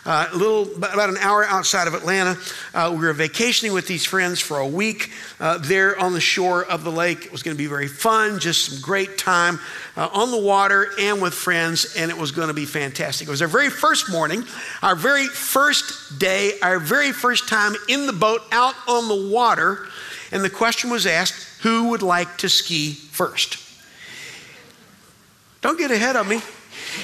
Uh, 0.06 0.30
a 0.32 0.38
little, 0.38 0.64
about 0.78 1.10
an 1.10 1.18
hour 1.18 1.44
outside 1.46 1.88
of 1.88 1.94
Atlanta. 1.94 2.38
Uh, 2.74 2.90
we 2.92 3.06
were 3.06 3.14
vacationing 3.14 3.74
with 3.74 3.86
these 3.86 4.06
friends 4.06 4.40
for 4.40 4.60
a 4.60 4.68
week 4.68 5.12
uh, 5.40 5.58
there 5.58 6.00
on 6.00 6.14
the 6.14 6.22
shore 6.22 6.64
of 6.64 6.84
the 6.84 6.92
lake. 6.92 7.26
It 7.26 7.32
was 7.32 7.44
going 7.44 7.56
to 7.56 7.62
be 7.62 7.68
very 7.68 7.88
fun, 7.88 8.40
just 8.40 8.66
some 8.66 8.82
great 8.82 9.18
time 9.18 9.60
uh, 9.98 10.10
on 10.14 10.32
the 10.32 10.40
water 10.40 10.90
and 11.00 11.22
with 11.22 11.34
friends, 11.34 11.96
and 11.98 12.10
it 12.10 12.18
was 12.18 12.32
going 12.32 12.48
to 12.48 12.54
be 12.54 12.66
fantastic. 12.66 13.28
It 13.28 13.32
was 13.32 13.42
our 13.42 13.48
very 13.48 13.70
first 13.70 14.10
morning, 14.10 14.46
our 14.82 14.96
very 14.96 15.28
first 15.28 16.18
day, 16.18 16.54
our 16.62 16.80
very 16.80 17.12
first 17.12 17.50
time 17.50 17.74
in 17.90 18.08
the 18.08 18.14
boat 18.14 18.42
out 18.52 18.76
on 18.88 19.10
the 19.10 19.30
water, 19.30 19.88
and 20.32 20.44
the 20.44 20.50
question 20.50 20.90
was 20.90 21.06
asked 21.06 21.62
who 21.62 21.90
would 21.90 22.02
like 22.02 22.38
to 22.38 22.48
ski 22.48 22.94
first? 22.94 23.58
Don't 25.62 25.78
get 25.78 25.92
ahead 25.92 26.16
of 26.16 26.26
me. 26.26 26.40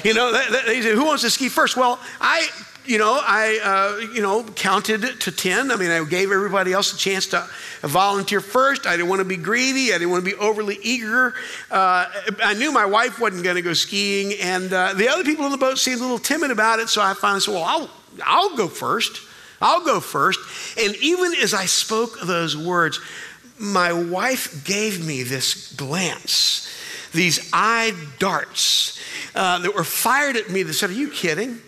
You 0.02 0.14
know, 0.14 0.32
they 0.32 0.80
say, 0.80 0.94
who 0.94 1.04
wants 1.04 1.22
to 1.22 1.30
ski 1.30 1.50
first? 1.50 1.76
Well, 1.76 2.00
I 2.20 2.48
you 2.86 2.98
know, 2.98 3.18
I, 3.20 3.58
uh, 3.62 4.12
you 4.12 4.22
know, 4.22 4.44
counted 4.44 5.20
to 5.20 5.32
10. 5.32 5.70
I 5.70 5.76
mean, 5.76 5.90
I 5.90 6.04
gave 6.04 6.30
everybody 6.30 6.72
else 6.72 6.92
a 6.92 6.96
chance 6.96 7.26
to 7.28 7.46
volunteer 7.82 8.40
first. 8.40 8.86
I 8.86 8.96
didn't 8.96 9.08
want 9.08 9.20
to 9.20 9.24
be 9.24 9.36
greedy. 9.36 9.92
I 9.92 9.98
didn't 9.98 10.10
want 10.10 10.24
to 10.24 10.30
be 10.30 10.36
overly 10.36 10.78
eager. 10.82 11.34
Uh, 11.70 12.06
I 12.42 12.54
knew 12.54 12.72
my 12.72 12.86
wife 12.86 13.20
wasn't 13.20 13.44
going 13.44 13.56
to 13.56 13.62
go 13.62 13.72
skiing, 13.72 14.38
and 14.40 14.72
uh, 14.72 14.94
the 14.94 15.08
other 15.08 15.24
people 15.24 15.44
on 15.44 15.50
the 15.50 15.58
boat 15.58 15.78
seemed 15.78 16.00
a 16.00 16.02
little 16.02 16.18
timid 16.18 16.50
about 16.50 16.78
it. 16.78 16.88
So 16.88 17.02
I 17.02 17.14
finally 17.14 17.40
said, 17.40 17.54
well, 17.54 17.64
I'll, 17.64 17.90
I'll 18.24 18.56
go 18.56 18.68
first. 18.68 19.20
I'll 19.60 19.84
go 19.84 20.00
first. 20.00 20.40
And 20.78 20.94
even 20.96 21.34
as 21.34 21.54
I 21.54 21.66
spoke 21.66 22.20
those 22.20 22.56
words, 22.56 23.00
my 23.58 23.92
wife 23.92 24.64
gave 24.64 25.04
me 25.04 25.22
this 25.22 25.72
glance, 25.72 26.68
these 27.12 27.50
eye 27.52 27.94
darts 28.18 29.00
uh, 29.34 29.58
that 29.60 29.74
were 29.74 29.84
fired 29.84 30.36
at 30.36 30.50
me 30.50 30.62
that 30.62 30.74
said, 30.74 30.90
Are 30.90 30.94
you 30.94 31.10
kidding? 31.10 31.60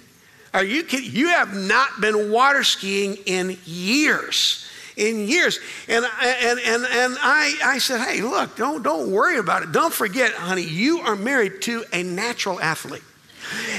Are 0.55 0.65
you 0.65 0.85
kidding? 0.85 1.11
You 1.13 1.29
have 1.29 1.55
not 1.55 2.01
been 2.01 2.31
water 2.31 2.65
skiing 2.65 3.17
in 3.27 3.59
years. 3.65 4.65
In 4.97 5.29
years. 5.29 5.61
And, 5.87 6.05
and, 6.23 6.59
and, 6.59 6.85
and 6.85 7.17
I, 7.21 7.55
I 7.65 7.79
said, 7.79 8.01
hey, 8.01 8.21
look, 8.23 8.57
don't, 8.57 8.83
don't 8.83 9.13
worry 9.13 9.39
about 9.39 9.63
it. 9.63 9.73
Don't 9.73 9.95
forget, 9.95 10.33
honey, 10.33 10.63
you 10.63 11.01
are 11.01 11.15
married 11.15 11.63
to 11.63 11.85
a 11.93 12.03
natural 12.03 12.61
athlete. 12.61 13.03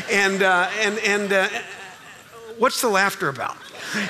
And, 0.09 0.41
uh, 0.41 0.69
and, 0.79 0.97
and 0.99 1.33
uh, 1.33 1.49
what's 2.57 2.81
the 2.81 2.89
laughter 2.89 3.27
about? 3.27 3.57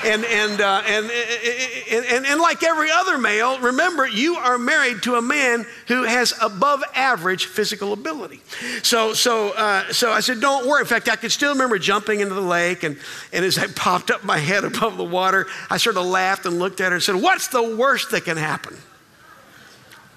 And, 0.04 0.26
and, 0.26 0.62
uh, 0.62 0.82
and, 0.86 1.10
and, 1.10 2.06
and, 2.06 2.26
and 2.26 2.40
like 2.42 2.64
every 2.64 2.92
other 2.92 3.18
male, 3.18 3.60
remember, 3.60 4.08
you 4.08 4.36
are 4.36 4.58
married 4.58 5.04
to 5.04 5.16
a 5.16 5.22
man 5.22 5.66
who 5.88 6.04
has 6.04 6.34
above 6.42 6.84
average 6.96 7.46
physical 7.46 7.94
ability. 7.94 8.42
So, 8.84 9.14
so, 9.14 9.52
uh, 9.52 9.92
so 9.92 10.12
I 10.12 10.20
said, 10.20 10.42
don't 10.42 10.68
worry. 10.68 10.82
In 10.82 10.88
fact, 10.88 11.10
I 11.10 11.16
could 11.16 11.32
still 11.32 11.54
remember 11.54 11.80
jumping 11.80 12.20
into 12.20 12.34
the 12.34 12.42
lake, 12.42 12.84
and, 12.84 12.98
and 13.32 13.46
as 13.46 13.58
I 13.58 13.68
popped 13.76 14.12
up 14.12 14.24
my 14.24 14.38
head 14.38 14.64
above 14.64 14.98
the 14.98 15.04
water, 15.04 15.48
I 15.70 15.78
sort 15.78 15.98
of 15.98 16.06
laughed 16.06 16.46
and 16.46 16.60
looked 16.60 16.82
at 16.82 16.90
her 16.90 16.96
and 16.96 17.04
said, 17.04 17.16
What's 17.16 17.48
the 17.48 17.76
worst 17.76 18.12
that 18.12 18.26
can 18.26 18.38
happen? 18.38 18.78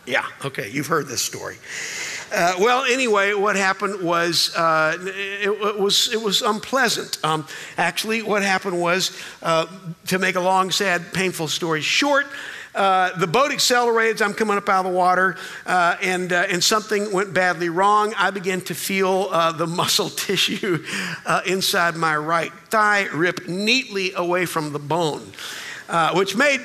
Yeah, 0.06 0.26
okay, 0.44 0.68
you've 0.70 0.88
heard 0.88 1.06
this 1.06 1.22
story. 1.22 1.56
Uh, 2.32 2.54
well, 2.60 2.84
anyway, 2.84 3.34
what 3.34 3.56
happened 3.56 4.00
was 4.00 4.54
uh, 4.56 4.96
it, 5.02 5.50
it, 5.50 5.78
was 5.78 6.10
it 6.10 6.20
was 6.20 6.40
unpleasant. 6.40 7.22
Um, 7.22 7.46
actually, 7.76 8.22
what 8.22 8.42
happened 8.42 8.80
was 8.80 9.14
uh, 9.42 9.66
to 10.06 10.18
make 10.18 10.36
a 10.36 10.40
long, 10.40 10.70
sad, 10.70 11.12
painful 11.12 11.48
story 11.48 11.82
short. 11.82 12.26
Uh, 12.74 13.14
the 13.18 13.26
boat 13.26 13.52
accelerated. 13.52 14.22
I'm 14.22 14.32
coming 14.32 14.56
up 14.56 14.66
out 14.70 14.86
of 14.86 14.92
the 14.92 14.96
water, 14.96 15.36
uh, 15.66 15.96
and 16.00 16.32
uh, 16.32 16.46
and 16.48 16.64
something 16.64 17.12
went 17.12 17.34
badly 17.34 17.68
wrong. 17.68 18.14
I 18.16 18.30
began 18.30 18.62
to 18.62 18.74
feel 18.74 19.28
the 19.52 19.66
muscle 19.68 20.08
tissue 20.08 20.82
inside 21.44 21.96
my 21.96 22.16
right 22.16 22.52
thigh 22.70 23.08
rip 23.12 23.46
neatly 23.46 24.14
away 24.14 24.46
from 24.46 24.72
the 24.72 24.78
bone, 24.78 25.32
which 26.14 26.34
made 26.34 26.62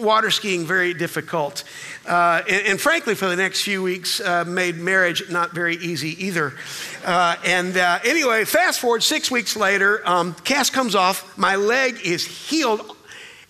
water 0.00 0.30
skiing 0.30 0.66
very 0.66 0.94
difficult. 0.94 1.64
Uh, 2.06 2.42
and, 2.48 2.66
and, 2.66 2.80
frankly, 2.80 3.14
for 3.14 3.28
the 3.28 3.36
next 3.36 3.62
few 3.62 3.82
weeks, 3.82 4.20
uh, 4.20 4.44
made 4.44 4.76
marriage 4.76 5.30
not 5.30 5.52
very 5.52 5.76
easy 5.76 6.24
either. 6.24 6.54
Uh, 7.04 7.36
and 7.44 7.76
uh, 7.76 7.98
anyway, 8.04 8.44
fast 8.44 8.80
forward 8.80 9.02
six 9.02 9.30
weeks 9.30 9.56
later, 9.56 10.02
um, 10.08 10.34
cast 10.44 10.72
comes 10.72 10.94
off, 10.94 11.36
my 11.38 11.56
leg 11.56 12.00
is 12.04 12.26
healed, 12.26 12.96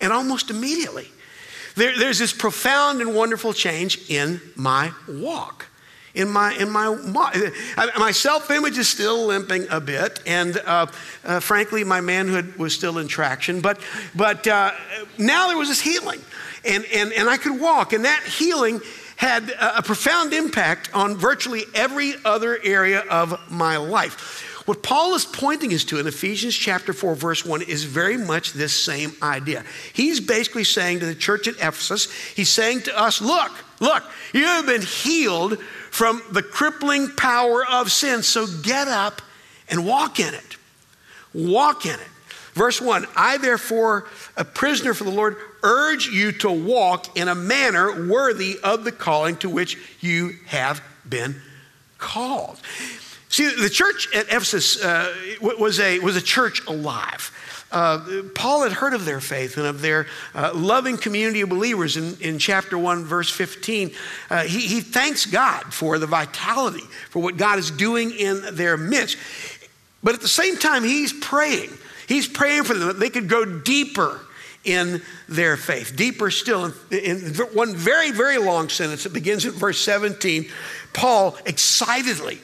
and 0.01 0.13
almost 0.13 0.51
immediately, 0.51 1.09
there, 1.77 1.97
there's 1.99 2.19
this 2.19 2.33
profound 2.33 3.01
and 3.01 3.15
wonderful 3.15 3.53
change 3.53 4.11
in 4.11 4.41
my 4.57 4.93
walk 5.09 5.70
in 6.15 6.29
my 6.29 6.53
in 6.55 6.71
my 6.71 6.97
my 7.99 8.11
self 8.11 8.51
image 8.51 8.79
is 8.79 8.89
still 8.89 9.27
limping 9.27 9.67
a 9.71 9.81
bit, 9.81 10.21
and 10.27 10.57
uh, 10.59 10.87
uh, 11.25 11.41
frankly, 11.41 11.85
my 11.85 12.01
manhood 12.01 12.57
was 12.57 12.75
still 12.75 12.99
in 12.99 13.09
traction. 13.09 13.61
But 13.61 13.81
but 14.15 14.47
uh, 14.47 14.73
now 15.19 15.49
there 15.49 15.57
was 15.57 15.69
this 15.69 15.81
healing, 15.81 16.21
and, 16.65 16.85
and, 16.93 17.13
and 17.13 17.29
I 17.29 17.37
could 17.37 17.61
walk. 17.61 17.93
And 17.93 18.05
that 18.05 18.23
healing 18.25 18.81
had 19.17 19.53
a 19.61 19.83
profound 19.83 20.33
impact 20.33 20.91
on 20.95 21.15
virtually 21.17 21.65
every 21.75 22.15
other 22.25 22.59
area 22.65 23.01
of 23.01 23.39
my 23.51 23.77
life. 23.77 24.47
What 24.67 24.83
Paul 24.83 25.15
is 25.15 25.25
pointing 25.25 25.75
us 25.75 25.85
to 25.85 25.99
in 25.99 26.07
Ephesians 26.07 26.55
chapter 26.55 26.93
4, 26.93 27.15
verse 27.15 27.45
1 27.45 27.63
is 27.63 27.85
very 27.85 28.17
much 28.17 28.53
this 28.53 28.73
same 28.73 29.13
idea. 29.23 29.65
He's 29.93 30.21
basically 30.21 30.65
saying 30.65 31.01
to 31.01 31.07
the 31.07 31.15
church 31.15 31.49
at 31.49 31.57
Ephesus, 31.57 32.11
he's 32.13 32.51
saying 32.51 32.83
to 32.83 32.99
us, 32.99 33.21
look, 33.21 33.53
look, 33.81 34.05
you 34.33 34.45
have 34.45 34.67
been 34.67 34.83
healed 34.83 35.59
from 35.91 36.23
the 36.31 36.43
crippling 36.43 37.09
power 37.17 37.65
of 37.67 37.91
sin, 37.93 38.23
so 38.23 38.47
get 38.63 38.89
up 38.89 39.23
and 39.69 39.87
walk 39.87 40.21
in 40.21 40.35
it. 40.35 40.57
Walk 41.33 41.87
in 41.87 41.95
it. 41.95 42.09
Verse 42.55 42.81
1 42.81 43.07
I, 43.17 43.39
therefore, 43.39 44.07
a 44.37 44.45
prisoner 44.45 44.95
for 44.95 45.05
the 45.05 45.11
Lord, 45.11 45.37
urge 45.63 46.09
you 46.09 46.33
to 46.33 46.51
walk 46.51 47.17
in 47.17 47.29
a 47.29 47.35
manner 47.35 48.09
worthy 48.09 48.59
of 48.63 48.85
the 48.85 48.93
calling 48.93 49.37
to 49.37 49.49
which 49.49 49.77
you 50.01 50.35
have 50.47 50.83
been 51.09 51.37
called. 51.99 52.61
See, 53.29 53.49
the 53.49 53.71
church 53.71 54.09
at 54.15 54.27
Ephesus 54.27 54.83
uh, 54.83 55.15
was, 55.41 55.79
a, 55.79 56.01
was 56.01 56.17
a 56.17 56.21
church 56.21 56.67
alive. 56.67 57.31
Uh, 57.73 58.23
Paul 58.35 58.63
had 58.63 58.73
heard 58.73 58.95
of 58.95 59.05
their 59.05 59.21
faith 59.21 59.57
and 59.57 59.67
of 59.67 59.81
their 59.81 60.07
uh, 60.35 60.53
loving 60.55 60.97
community 60.97 61.41
of 61.43 61.49
believers 61.49 61.97
in, 61.97 62.17
in 62.21 62.39
chapter 62.39 62.77
1, 62.77 63.05
verse 63.05 63.31
15. 63.31 63.93
Uh, 64.29 64.43
he, 64.43 64.61
he 64.61 64.81
thanks 64.81 65.27
God 65.27 65.73
for 65.73 65.99
the 65.99 66.07
vitality, 66.07 66.85
for 67.11 67.23
what 67.23 67.37
God 67.37 67.59
is 67.59 67.71
doing 67.71 68.11
in 68.11 68.57
their 68.57 68.77
midst. 68.77 69.17
But 70.03 70.15
at 70.15 70.21
the 70.21 70.29
same 70.29 70.57
time, 70.57 70.83
he's 70.83 71.13
praying. 71.13 71.71
He's 72.09 72.27
praying 72.27 72.65
for 72.65 72.75
them 72.75 72.89
that 72.89 72.99
they 72.99 73.11
could 73.11 73.29
go 73.29 73.45
deeper 73.45 74.21
in 74.65 75.01
their 75.29 75.57
faith. 75.57 75.95
Deeper 75.97 76.31
still, 76.31 76.73
in, 76.91 77.35
one 77.53 77.75
very, 77.75 78.11
very 78.11 78.39
long 78.39 78.69
sentence 78.69 79.05
that 79.05 79.13
begins 79.13 79.45
in 79.45 79.53
verse 79.53 79.81
17, 79.81 80.47
Paul 80.93 81.37
excitedly 81.47 82.41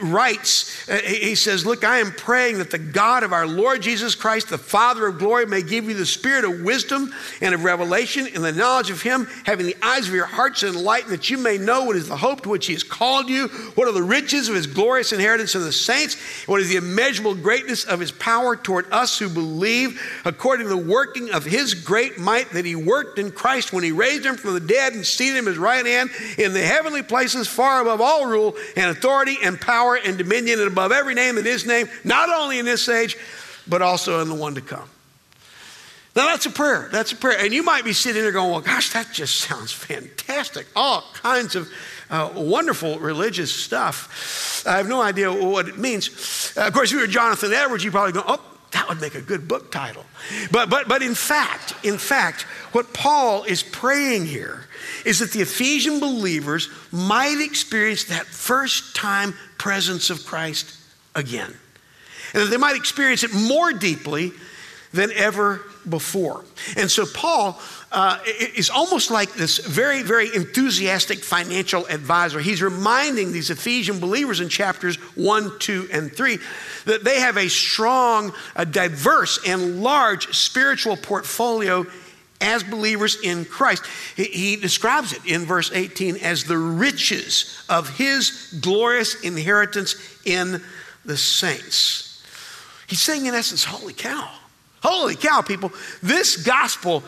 writes, 0.00 0.88
uh, 0.88 0.98
he 0.98 1.34
says, 1.34 1.66
Look, 1.66 1.82
I 1.82 1.98
am 1.98 2.12
praying 2.12 2.58
that 2.58 2.70
the 2.70 2.78
God 2.78 3.22
of 3.22 3.32
our 3.32 3.46
Lord 3.46 3.82
Jesus 3.82 4.14
Christ, 4.14 4.48
the 4.48 4.58
Father 4.58 5.06
of 5.06 5.18
glory, 5.18 5.46
may 5.46 5.62
give 5.62 5.84
you 5.86 5.94
the 5.94 6.06
spirit 6.06 6.44
of 6.44 6.62
wisdom 6.62 7.12
and 7.40 7.54
of 7.54 7.64
revelation 7.64 8.26
in 8.26 8.42
the 8.42 8.52
knowledge 8.52 8.90
of 8.90 9.02
Him, 9.02 9.26
having 9.44 9.66
the 9.66 9.76
eyes 9.82 10.06
of 10.06 10.14
your 10.14 10.26
hearts 10.26 10.62
enlightened, 10.62 11.12
that 11.12 11.30
you 11.30 11.38
may 11.38 11.58
know 11.58 11.84
what 11.84 11.96
is 11.96 12.08
the 12.08 12.16
hope 12.16 12.42
to 12.42 12.48
which 12.48 12.66
He 12.66 12.74
has 12.74 12.84
called 12.84 13.28
you, 13.28 13.48
what 13.74 13.88
are 13.88 13.92
the 13.92 14.02
riches 14.02 14.48
of 14.48 14.54
His 14.54 14.66
glorious 14.66 15.12
inheritance 15.12 15.54
in 15.54 15.62
the 15.62 15.72
saints, 15.72 16.16
what 16.46 16.60
is 16.60 16.68
the 16.68 16.76
immeasurable 16.76 17.34
greatness 17.34 17.84
of 17.84 17.98
His 17.98 18.12
power 18.12 18.56
toward 18.56 18.90
us 18.92 19.18
who 19.18 19.28
believe, 19.28 20.00
according 20.24 20.66
to 20.66 20.70
the 20.70 20.76
working 20.76 21.32
of 21.32 21.44
His 21.44 21.74
great 21.74 22.18
might 22.18 22.50
that 22.50 22.64
He 22.64 22.76
worked 22.76 23.18
in 23.18 23.32
Christ 23.32 23.72
when 23.72 23.82
He 23.82 23.92
raised 23.92 24.24
Him 24.24 24.36
from 24.36 24.54
the 24.54 24.60
dead 24.60 24.92
and 24.92 25.04
seated 25.04 25.38
Him 25.38 25.46
at 25.46 25.50
His 25.50 25.58
right 25.58 25.84
hand 25.84 26.10
in 26.38 26.52
the 26.52 26.62
heavenly 26.62 27.02
places, 27.02 27.48
far 27.48 27.82
above 27.82 28.00
all 28.00 28.26
rule 28.26 28.56
and 28.76 28.90
authority 28.90 29.36
and 29.42 29.55
power 29.56 29.96
and 29.96 30.18
dominion 30.18 30.60
and 30.60 30.68
above 30.68 30.92
every 30.92 31.14
name 31.14 31.36
that 31.36 31.46
is 31.46 31.66
named, 31.66 31.90
not 32.04 32.28
only 32.28 32.58
in 32.58 32.64
this 32.64 32.88
age, 32.88 33.16
but 33.66 33.82
also 33.82 34.20
in 34.20 34.28
the 34.28 34.34
one 34.34 34.54
to 34.54 34.60
come. 34.60 34.88
Now, 36.14 36.28
that's 36.28 36.46
a 36.46 36.50
prayer. 36.50 36.88
That's 36.90 37.12
a 37.12 37.16
prayer. 37.16 37.38
And 37.38 37.52
you 37.52 37.62
might 37.62 37.84
be 37.84 37.92
sitting 37.92 38.22
there 38.22 38.32
going, 38.32 38.50
well, 38.50 38.62
gosh, 38.62 38.90
that 38.94 39.12
just 39.12 39.36
sounds 39.40 39.70
fantastic. 39.70 40.66
All 40.74 41.04
kinds 41.12 41.54
of 41.54 41.70
uh, 42.08 42.30
wonderful 42.34 42.98
religious 42.98 43.54
stuff. 43.54 44.64
I 44.66 44.78
have 44.78 44.88
no 44.88 45.02
idea 45.02 45.30
what 45.30 45.68
it 45.68 45.76
means. 45.76 46.54
Uh, 46.56 46.62
of 46.62 46.72
course, 46.72 46.90
if 46.90 46.94
you 46.94 47.00
were 47.00 47.06
Jonathan 47.06 47.52
Edwards, 47.52 47.84
you'd 47.84 47.92
probably 47.92 48.12
go, 48.12 48.24
oh, 48.26 48.40
that 48.76 48.90
would 48.90 49.00
make 49.00 49.14
a 49.14 49.22
good 49.22 49.48
book 49.48 49.72
title. 49.72 50.04
But, 50.50 50.68
but, 50.68 50.86
but 50.86 51.00
in 51.00 51.14
fact, 51.14 51.74
in 51.82 51.96
fact, 51.96 52.42
what 52.72 52.92
Paul 52.92 53.44
is 53.44 53.62
praying 53.62 54.26
here 54.26 54.66
is 55.06 55.20
that 55.20 55.32
the 55.32 55.40
Ephesian 55.40 55.98
believers 55.98 56.68
might 56.92 57.40
experience 57.40 58.04
that 58.04 58.26
first 58.26 58.94
time 58.94 59.32
presence 59.56 60.10
of 60.10 60.26
Christ 60.26 60.78
again. 61.14 61.54
And 62.34 62.42
that 62.42 62.50
they 62.50 62.58
might 62.58 62.76
experience 62.76 63.24
it 63.24 63.32
more 63.32 63.72
deeply 63.72 64.32
than 64.92 65.10
ever 65.12 65.62
before. 65.88 66.44
And 66.76 66.90
so 66.90 67.06
Paul 67.06 67.58
uh, 67.92 68.18
is 68.26 68.68
almost 68.68 69.10
like 69.10 69.32
this 69.34 69.58
very, 69.58 70.02
very 70.02 70.34
enthusiastic 70.34 71.22
financial 71.22 71.86
advisor. 71.86 72.40
He's 72.40 72.60
reminding 72.60 73.32
these 73.32 73.50
Ephesian 73.50 74.00
believers 74.00 74.40
in 74.40 74.48
chapters 74.48 74.96
1, 75.16 75.58
2, 75.58 75.88
and 75.92 76.12
3 76.12 76.38
that 76.86 77.04
they 77.04 77.20
have 77.20 77.36
a 77.36 77.48
strong, 77.48 78.32
a 78.56 78.66
diverse, 78.66 79.38
and 79.46 79.82
large 79.82 80.34
spiritual 80.34 80.96
portfolio 80.96 81.86
as 82.40 82.62
believers 82.62 83.16
in 83.22 83.44
Christ. 83.44 83.84
He, 84.14 84.24
he, 84.24 84.56
describes 84.56 85.12
it 85.12 85.24
in 85.24 85.46
verse 85.46 85.70
18 85.72 86.16
as 86.16 86.44
the 86.44 86.58
riches 86.58 87.64
of 87.68 87.96
his 87.96 88.58
glorious 88.60 89.22
inheritance 89.22 89.94
in 90.24 90.62
the 91.04 91.16
saints. 91.16 92.22
He's 92.88 93.00
saying, 93.00 93.26
in 93.26 93.34
essence, 93.34 93.64
holy 93.64 93.94
cow. 93.94 94.30
Holy 94.82 95.16
cow, 95.16 95.40
people. 95.40 95.72
This 96.02 96.36
gospel 96.36 97.02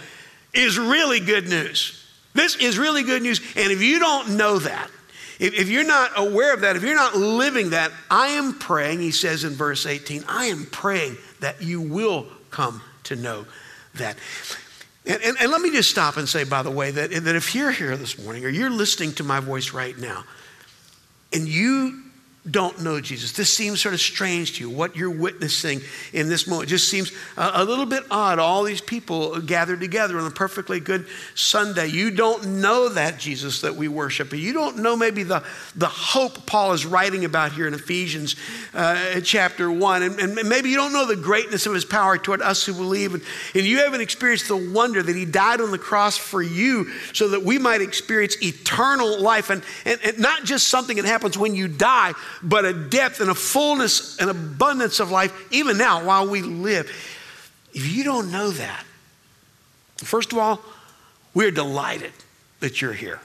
is 0.54 0.78
really 0.78 1.20
good 1.20 1.48
news. 1.48 2.04
This 2.34 2.56
is 2.56 2.78
really 2.78 3.02
good 3.02 3.22
news. 3.22 3.40
And 3.56 3.72
if 3.72 3.82
you 3.82 3.98
don't 3.98 4.36
know 4.36 4.58
that, 4.58 4.90
if, 5.38 5.68
you're 5.68 5.86
not 5.86 6.12
aware 6.16 6.52
of 6.52 6.62
that, 6.62 6.76
if 6.76 6.82
you're 6.82 6.96
not 6.96 7.16
living 7.16 7.70
that, 7.70 7.92
I 8.10 8.28
am 8.28 8.54
praying, 8.54 9.00
he 9.00 9.12
says 9.12 9.44
in 9.44 9.52
verse 9.52 9.86
18, 9.86 10.24
I 10.28 10.46
am 10.46 10.66
praying 10.66 11.16
that 11.40 11.62
you 11.62 11.80
will 11.80 12.26
come 12.50 12.82
to 13.04 13.16
know 13.16 13.46
that. 13.94 14.16
And, 15.06 15.22
and, 15.22 15.36
and, 15.40 15.50
let 15.50 15.60
me 15.60 15.70
just 15.70 15.90
stop 15.90 16.16
and 16.16 16.28
say, 16.28 16.44
by 16.44 16.62
the 16.62 16.70
way, 16.70 16.90
that, 16.90 17.10
that 17.10 17.36
if 17.36 17.54
you're 17.54 17.70
here 17.70 17.96
this 17.96 18.18
morning 18.18 18.44
or 18.44 18.48
you're 18.48 18.70
listening 18.70 19.12
to 19.14 19.24
my 19.24 19.40
voice 19.40 19.72
right 19.72 19.96
now 19.96 20.24
and 21.32 21.48
you 21.48 22.02
don't 22.50 22.80
know 22.82 23.00
Jesus. 23.00 23.32
This 23.32 23.52
seems 23.52 23.80
sort 23.80 23.94
of 23.94 24.00
strange 24.00 24.54
to 24.54 24.60
you. 24.60 24.70
What 24.70 24.96
you're 24.96 25.10
witnessing 25.10 25.80
in 26.12 26.28
this 26.28 26.46
moment 26.46 26.68
just 26.68 26.88
seems 26.88 27.12
a, 27.36 27.50
a, 27.54 27.64
little 27.64 27.86
bit 27.86 28.04
odd. 28.10 28.38
All 28.38 28.62
these 28.62 28.80
people 28.80 29.40
gathered 29.40 29.80
together 29.80 30.18
on 30.18 30.26
a 30.26 30.30
perfectly 30.30 30.80
good 30.80 31.06
Sunday. 31.34 31.88
You 31.88 32.10
don't 32.10 32.60
know 32.60 32.88
that 32.90 33.18
Jesus 33.18 33.62
that 33.62 33.74
we 33.74 33.88
worship. 33.88 34.32
You 34.32 34.52
don't 34.52 34.78
know 34.78 34.96
maybe 34.96 35.22
the, 35.22 35.42
the 35.74 35.88
hope 35.88 36.46
Paul 36.46 36.72
is 36.72 36.86
writing 36.86 37.24
about 37.24 37.52
here 37.52 37.66
in 37.66 37.74
Ephesians 37.74 38.36
uh, 38.72 39.20
chapter 39.20 39.70
1. 39.70 40.02
And, 40.02 40.18
and, 40.20 40.48
maybe 40.48 40.70
you 40.70 40.76
don't 40.76 40.92
know 40.92 41.06
the 41.06 41.16
greatness 41.16 41.66
of 41.66 41.74
his 41.74 41.84
power 41.84 42.16
toward 42.16 42.40
us 42.40 42.64
who 42.64 42.72
believe. 42.72 43.14
And, 43.14 43.22
and 43.54 43.64
you 43.64 43.78
haven't 43.78 44.00
experienced 44.00 44.48
the 44.48 44.56
wonder 44.56 45.02
that 45.02 45.16
he 45.16 45.24
died 45.24 45.60
on 45.60 45.70
the 45.70 45.78
cross 45.78 46.16
for 46.16 46.40
you 46.40 46.90
so 47.12 47.28
that 47.28 47.42
we 47.42 47.58
might 47.58 47.82
experience 47.82 48.36
eternal 48.42 49.20
life. 49.20 49.50
And, 49.50 49.62
and, 49.84 50.00
and 50.04 50.18
not 50.18 50.44
just 50.44 50.68
something 50.68 50.96
that 50.96 51.04
happens 51.04 51.36
when 51.36 51.54
you 51.54 51.68
die 51.68 52.14
but 52.42 52.64
a 52.64 52.72
depth 52.72 53.20
and 53.20 53.30
a 53.30 53.34
fullness 53.34 54.18
and 54.18 54.30
abundance 54.30 55.00
of 55.00 55.10
life, 55.10 55.32
even 55.52 55.78
now 55.78 56.04
while 56.04 56.28
we 56.28 56.42
live. 56.42 56.90
if 57.74 57.90
you 57.90 58.04
don't 58.04 58.30
know 58.30 58.50
that, 58.50 58.84
first 59.98 60.32
of 60.32 60.38
all, 60.38 60.60
we're 61.34 61.50
delighted 61.50 62.12
that 62.60 62.80
you're 62.80 62.92
here. 62.92 63.20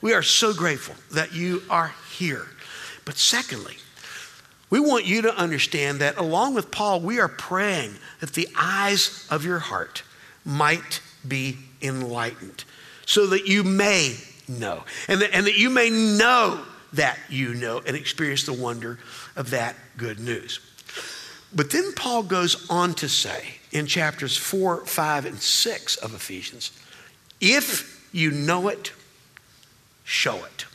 We 0.00 0.12
are 0.14 0.22
so 0.22 0.52
grateful 0.52 0.94
that 1.12 1.34
you 1.34 1.62
are 1.68 1.94
here. 2.12 2.46
But 3.04 3.16
secondly, 3.16 3.76
we 4.70 4.78
want 4.78 5.04
you 5.04 5.22
to 5.22 5.36
understand 5.36 5.98
that 6.00 6.16
along 6.16 6.54
with 6.54 6.70
Paul, 6.70 7.00
we 7.00 7.18
are 7.18 7.28
praying 7.28 7.96
that 8.20 8.34
the 8.34 8.48
eyes 8.56 9.26
of 9.30 9.44
your 9.44 9.58
heart 9.58 10.02
might 10.44 11.00
be 11.26 11.58
enlightened 11.82 12.64
so 13.04 13.26
that 13.26 13.46
you 13.46 13.64
may 13.64 14.16
know 14.48 14.84
and 15.08 15.20
that, 15.20 15.34
and 15.34 15.46
that 15.46 15.58
you 15.58 15.70
may 15.70 15.90
know 15.90 16.64
that 16.92 17.18
you 17.28 17.54
know 17.54 17.80
and 17.86 17.96
experience 17.96 18.44
the 18.44 18.52
wonder 18.52 18.98
of 19.36 19.50
that 19.50 19.76
good 19.96 20.18
news. 20.18 20.60
But 21.54 21.70
then 21.70 21.92
Paul 21.94 22.22
goes 22.22 22.68
on 22.70 22.94
to 22.94 23.08
say 23.08 23.54
in 23.72 23.86
chapters 23.86 24.36
4, 24.36 24.86
5, 24.86 25.26
and 25.26 25.40
6 25.40 25.96
of 25.96 26.14
Ephesians 26.14 26.72
if 27.40 28.08
you 28.12 28.30
know 28.30 28.68
it, 28.68 28.92
show 30.04 30.36
it. 30.44 30.66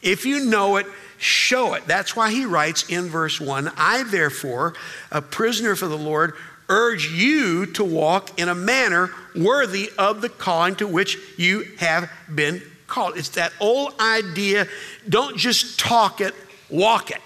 If 0.00 0.24
you 0.24 0.44
know 0.44 0.76
it, 0.76 0.86
show 1.18 1.74
it. 1.74 1.86
That's 1.86 2.14
why 2.14 2.30
he 2.30 2.44
writes 2.44 2.88
in 2.88 3.08
verse 3.08 3.40
1 3.40 3.72
I, 3.76 4.04
therefore, 4.04 4.74
a 5.10 5.20
prisoner 5.20 5.74
for 5.74 5.88
the 5.88 5.98
Lord, 5.98 6.34
urge 6.68 7.10
you 7.10 7.66
to 7.66 7.84
walk 7.84 8.38
in 8.38 8.48
a 8.48 8.54
manner 8.54 9.10
worthy 9.34 9.90
of 9.98 10.20
the 10.20 10.28
calling 10.28 10.76
to 10.76 10.86
which 10.86 11.18
you 11.36 11.64
have 11.78 12.10
been 12.32 12.62
called. 12.88 13.16
It's 13.16 13.28
that 13.30 13.52
old 13.60 13.94
idea 14.00 14.66
don't 15.08 15.36
just 15.36 15.78
talk 15.78 16.20
it, 16.20 16.34
walk 16.68 17.10
it. 17.10 17.20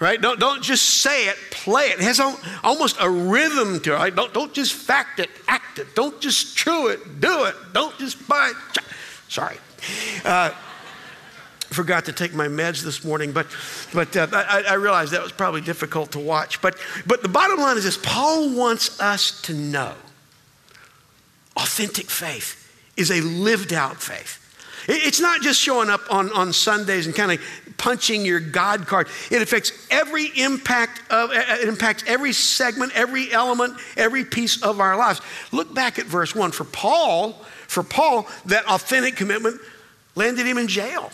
Right? 0.00 0.18
Don't, 0.18 0.40
don't 0.40 0.62
just 0.62 1.02
say 1.02 1.28
it, 1.28 1.36
play 1.50 1.84
it. 1.84 2.00
It 2.00 2.04
has 2.04 2.20
almost 2.64 2.96
a 3.00 3.08
rhythm 3.08 3.80
to 3.80 3.92
it. 3.92 3.96
Right? 3.96 4.14
Don't, 4.14 4.32
don't 4.32 4.52
just 4.54 4.72
fact 4.72 5.20
it, 5.20 5.28
act 5.46 5.78
it. 5.78 5.94
Don't 5.94 6.18
just 6.20 6.56
chew 6.56 6.88
it, 6.88 7.20
do 7.20 7.44
it. 7.44 7.54
Don't 7.74 7.96
just 7.98 8.26
buy 8.26 8.50
it. 8.50 8.82
Sorry. 9.28 9.58
Uh, 10.24 10.50
forgot 11.68 12.06
to 12.06 12.12
take 12.12 12.34
my 12.34 12.48
meds 12.48 12.82
this 12.82 13.04
morning, 13.04 13.32
but, 13.32 13.46
but 13.92 14.16
uh, 14.16 14.26
I, 14.32 14.64
I 14.70 14.74
realized 14.74 15.12
that 15.12 15.22
was 15.22 15.32
probably 15.32 15.60
difficult 15.60 16.12
to 16.12 16.18
watch. 16.18 16.60
But, 16.62 16.76
but 17.06 17.22
the 17.22 17.28
bottom 17.28 17.58
line 17.60 17.76
is 17.76 17.84
this 17.84 17.98
Paul 18.02 18.56
wants 18.56 18.98
us 19.00 19.42
to 19.42 19.54
know 19.54 19.94
authentic 21.56 22.10
faith 22.10 22.56
is 22.96 23.10
a 23.10 23.20
lived 23.20 23.72
out 23.72 24.00
faith. 24.00 24.39
It's 24.92 25.20
not 25.20 25.40
just 25.40 25.60
showing 25.60 25.88
up 25.88 26.00
on, 26.10 26.32
on 26.32 26.52
Sundays 26.52 27.06
and 27.06 27.14
kind 27.14 27.32
of 27.32 27.40
punching 27.76 28.24
your 28.24 28.40
God 28.40 28.86
card. 28.86 29.08
It 29.30 29.40
affects 29.40 29.72
every 29.90 30.26
impact 30.36 31.00
of 31.10 31.30
uh, 31.30 31.34
uh, 31.34 31.56
it 31.60 31.68
impacts 31.68 32.04
every 32.06 32.32
segment, 32.32 32.92
every 32.94 33.32
element, 33.32 33.78
every 33.96 34.24
piece 34.24 34.62
of 34.62 34.80
our 34.80 34.96
lives. 34.96 35.20
Look 35.52 35.72
back 35.74 35.98
at 35.98 36.06
verse 36.06 36.34
1. 36.34 36.50
For 36.50 36.64
Paul, 36.64 37.32
for 37.68 37.82
Paul, 37.82 38.28
that 38.46 38.66
authentic 38.66 39.16
commitment 39.16 39.60
landed 40.16 40.44
him 40.44 40.58
in 40.58 40.66
jail. 40.66 41.10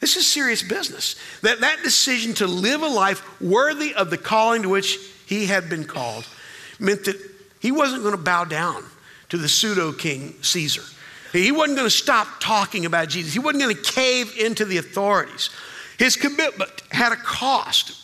This 0.00 0.16
is 0.16 0.26
serious 0.26 0.62
business. 0.62 1.14
That, 1.42 1.60
that 1.60 1.80
decision 1.84 2.34
to 2.34 2.46
live 2.46 2.82
a 2.82 2.88
life 2.88 3.40
worthy 3.40 3.94
of 3.94 4.10
the 4.10 4.18
calling 4.18 4.62
to 4.62 4.68
which 4.68 4.98
he 5.26 5.46
had 5.46 5.68
been 5.68 5.84
called 5.84 6.26
meant 6.80 7.04
that 7.04 7.16
he 7.60 7.70
wasn't 7.70 8.02
going 8.02 8.16
to 8.16 8.22
bow 8.22 8.44
down 8.44 8.82
to 9.28 9.36
the 9.36 9.48
pseudo 9.48 9.92
king 9.92 10.34
Caesar. 10.42 10.82
He 11.32 11.50
wasn't 11.50 11.78
going 11.78 11.86
to 11.86 11.94
stop 11.94 12.28
talking 12.40 12.84
about 12.84 13.08
Jesus. 13.08 13.32
He 13.32 13.38
wasn't 13.38 13.62
going 13.62 13.76
to 13.76 13.82
cave 13.82 14.36
into 14.38 14.64
the 14.64 14.78
authorities. 14.78 15.50
His 15.98 16.16
commitment 16.16 16.70
had 16.90 17.12
a 17.12 17.16
cost. 17.16 17.98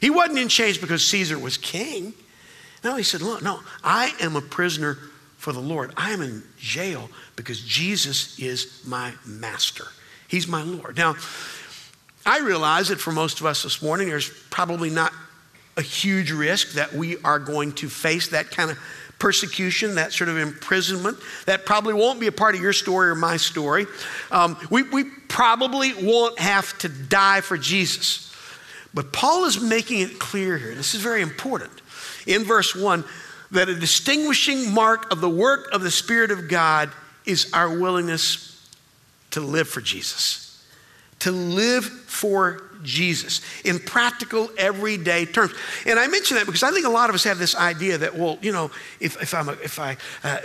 He 0.00 0.10
wasn't 0.10 0.38
in 0.38 0.48
chains 0.48 0.78
because 0.78 1.04
Caesar 1.06 1.38
was 1.38 1.56
king. 1.56 2.14
No, 2.84 2.96
he 2.96 3.02
said, 3.02 3.22
Look, 3.22 3.42
no, 3.42 3.60
I 3.82 4.14
am 4.20 4.36
a 4.36 4.40
prisoner 4.40 4.98
for 5.36 5.52
the 5.52 5.60
Lord. 5.60 5.92
I 5.96 6.10
am 6.10 6.22
in 6.22 6.42
jail 6.58 7.10
because 7.36 7.60
Jesus 7.60 8.38
is 8.38 8.82
my 8.86 9.12
master. 9.26 9.86
He's 10.28 10.46
my 10.46 10.62
Lord. 10.62 10.96
Now, 10.96 11.16
I 12.26 12.40
realize 12.40 12.88
that 12.88 13.00
for 13.00 13.12
most 13.12 13.40
of 13.40 13.46
us 13.46 13.62
this 13.62 13.80
morning, 13.80 14.08
there's 14.08 14.28
probably 14.50 14.90
not 14.90 15.12
a 15.76 15.82
huge 15.82 16.30
risk 16.30 16.72
that 16.72 16.92
we 16.92 17.16
are 17.22 17.38
going 17.38 17.72
to 17.72 17.88
face 17.88 18.28
that 18.28 18.50
kind 18.50 18.70
of 18.70 18.78
persecution, 19.18 19.96
that 19.96 20.12
sort 20.12 20.28
of 20.28 20.38
imprisonment. 20.38 21.18
That 21.46 21.66
probably 21.66 21.94
won't 21.94 22.20
be 22.20 22.26
a 22.26 22.32
part 22.32 22.54
of 22.54 22.60
your 22.60 22.72
story 22.72 23.08
or 23.08 23.14
my 23.14 23.36
story. 23.36 23.86
Um, 24.30 24.56
we, 24.70 24.82
we 24.82 25.04
probably 25.04 25.92
won't 25.94 26.38
have 26.38 26.76
to 26.78 26.88
die 26.88 27.40
for 27.40 27.58
Jesus. 27.58 28.32
But 28.94 29.12
Paul 29.12 29.44
is 29.44 29.60
making 29.60 30.00
it 30.00 30.18
clear 30.18 30.56
here, 30.56 30.74
this 30.74 30.94
is 30.94 31.02
very 31.02 31.22
important, 31.22 31.70
in 32.26 32.44
verse 32.44 32.74
1 32.74 33.04
that 33.50 33.68
a 33.68 33.74
distinguishing 33.74 34.72
mark 34.72 35.10
of 35.10 35.20
the 35.20 35.28
work 35.28 35.70
of 35.72 35.82
the 35.82 35.90
Spirit 35.90 36.30
of 36.30 36.48
God 36.48 36.90
is 37.24 37.50
our 37.52 37.78
willingness 37.78 38.48
to 39.30 39.40
live 39.40 39.68
for 39.68 39.80
Jesus. 39.80 40.62
To 41.20 41.30
live 41.30 41.84
for 41.84 42.67
Jesus 42.82 43.40
in 43.64 43.78
practical, 43.78 44.50
everyday 44.56 45.24
terms. 45.24 45.52
And 45.86 45.98
I 45.98 46.06
mention 46.06 46.36
that 46.36 46.46
because 46.46 46.62
I 46.62 46.70
think 46.70 46.86
a 46.86 46.90
lot 46.90 47.08
of 47.08 47.14
us 47.14 47.24
have 47.24 47.38
this 47.38 47.54
idea 47.54 47.98
that, 47.98 48.16
well, 48.16 48.38
you 48.42 48.52
know, 48.52 48.70
if, 49.00 49.20
if, 49.22 49.34
I'm 49.34 49.48
a, 49.48 49.52
if 49.52 49.78
I 49.78 49.96
uh, 50.24 50.38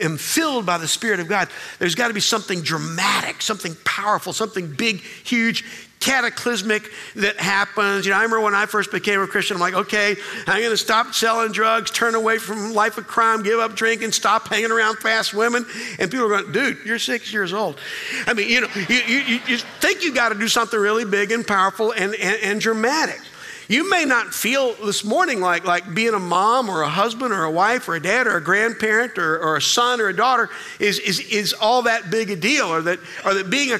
am 0.00 0.16
filled 0.16 0.66
by 0.66 0.78
the 0.78 0.88
Spirit 0.88 1.20
of 1.20 1.28
God, 1.28 1.48
there's 1.78 1.94
got 1.94 2.08
to 2.08 2.14
be 2.14 2.20
something 2.20 2.62
dramatic, 2.62 3.42
something 3.42 3.76
powerful, 3.84 4.32
something 4.32 4.72
big, 4.72 5.00
huge, 5.00 5.64
cataclysmic 6.04 6.92
that 7.16 7.38
happens. 7.38 8.04
You 8.04 8.12
know, 8.12 8.18
I 8.18 8.22
remember 8.22 8.42
when 8.42 8.54
I 8.54 8.66
first 8.66 8.92
became 8.92 9.20
a 9.20 9.26
Christian, 9.26 9.56
I'm 9.56 9.60
like, 9.60 9.74
okay, 9.74 10.16
I'm 10.46 10.60
going 10.60 10.70
to 10.70 10.76
stop 10.76 11.14
selling 11.14 11.50
drugs, 11.50 11.90
turn 11.90 12.14
away 12.14 12.36
from 12.36 12.74
life 12.74 12.98
of 12.98 13.06
crime, 13.06 13.42
give 13.42 13.58
up 13.58 13.74
drinking, 13.74 14.12
stop 14.12 14.48
hanging 14.48 14.70
around 14.70 14.98
fast 14.98 15.32
women. 15.32 15.64
And 15.98 16.10
people 16.10 16.26
are 16.26 16.42
going, 16.42 16.52
dude, 16.52 16.84
you're 16.84 16.98
six 16.98 17.32
years 17.32 17.54
old. 17.54 17.80
I 18.26 18.34
mean, 18.34 18.50
you 18.50 18.60
know, 18.60 18.68
you, 18.88 18.96
you, 18.96 19.40
you 19.48 19.58
think 19.80 20.04
you 20.04 20.14
got 20.14 20.28
to 20.28 20.34
do 20.34 20.46
something 20.46 20.78
really 20.78 21.06
big 21.06 21.32
and 21.32 21.46
powerful 21.46 21.92
and, 21.92 22.14
and, 22.14 22.38
and 22.42 22.60
dramatic. 22.60 23.20
You 23.66 23.88
may 23.88 24.04
not 24.04 24.34
feel 24.34 24.74
this 24.74 25.04
morning 25.04 25.40
like, 25.40 25.64
like 25.64 25.94
being 25.94 26.12
a 26.12 26.18
mom 26.18 26.68
or 26.68 26.82
a 26.82 26.88
husband 26.88 27.32
or 27.32 27.44
a 27.44 27.50
wife 27.50 27.88
or 27.88 27.94
a 27.94 28.02
dad 28.02 28.26
or 28.26 28.36
a 28.36 28.44
grandparent 28.44 29.16
or, 29.16 29.38
or 29.38 29.56
a 29.56 29.62
son 29.62 30.02
or 30.02 30.08
a 30.08 30.14
daughter 30.14 30.50
is, 30.78 30.98
is, 30.98 31.18
is 31.20 31.54
all 31.54 31.80
that 31.82 32.10
big 32.10 32.30
a 32.30 32.36
deal, 32.36 32.66
or 32.66 32.82
that, 32.82 32.98
or 33.24 33.32
that 33.32 33.48
being 33.48 33.72
a 33.72 33.78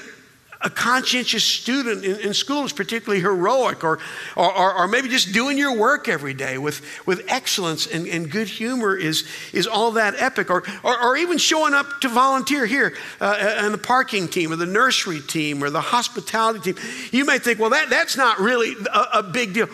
a 0.65 0.71
conscientious 0.71 1.45
student 1.45 2.05
in, 2.05 2.19
in 2.21 2.35
school 2.35 2.65
is 2.65 2.73
particularly 2.73 3.21
heroic, 3.21 3.85
or, 3.85 3.99
or, 4.35 4.75
or, 4.75 4.89
maybe 4.89 5.11
just 5.11 5.33
doing 5.35 5.59
your 5.59 5.77
work 5.77 6.09
every 6.09 6.33
day 6.33 6.57
with, 6.57 6.81
with 7.07 7.23
excellence 7.29 7.87
and, 7.87 8.07
and 8.07 8.31
good 8.31 8.49
humor 8.49 8.97
is, 8.97 9.29
is 9.53 9.67
all 9.67 9.91
that 9.93 10.15
epic, 10.17 10.51
or, 10.51 10.65
or, 10.83 10.99
or 11.03 11.17
even 11.19 11.37
showing 11.37 11.75
up 11.75 12.01
to 12.01 12.09
volunteer 12.09 12.65
here 12.65 12.95
uh, 13.21 13.57
on 13.59 13.73
the 13.73 13.79
parking 13.79 14.27
team, 14.27 14.51
or 14.51 14.57
the 14.57 14.65
nursery 14.65 15.21
team, 15.21 15.63
or 15.63 15.69
the 15.69 15.83
hospitality 15.83 16.73
team. 16.73 16.83
You 17.13 17.27
may 17.27 17.39
think, 17.39 17.59
well, 17.59 17.71
that, 17.71 17.91
that's 17.91 18.17
not 18.17 18.39
really 18.41 18.75
a, 18.93 19.19
a 19.19 19.23
big 19.23 19.53
deal. 19.53 19.69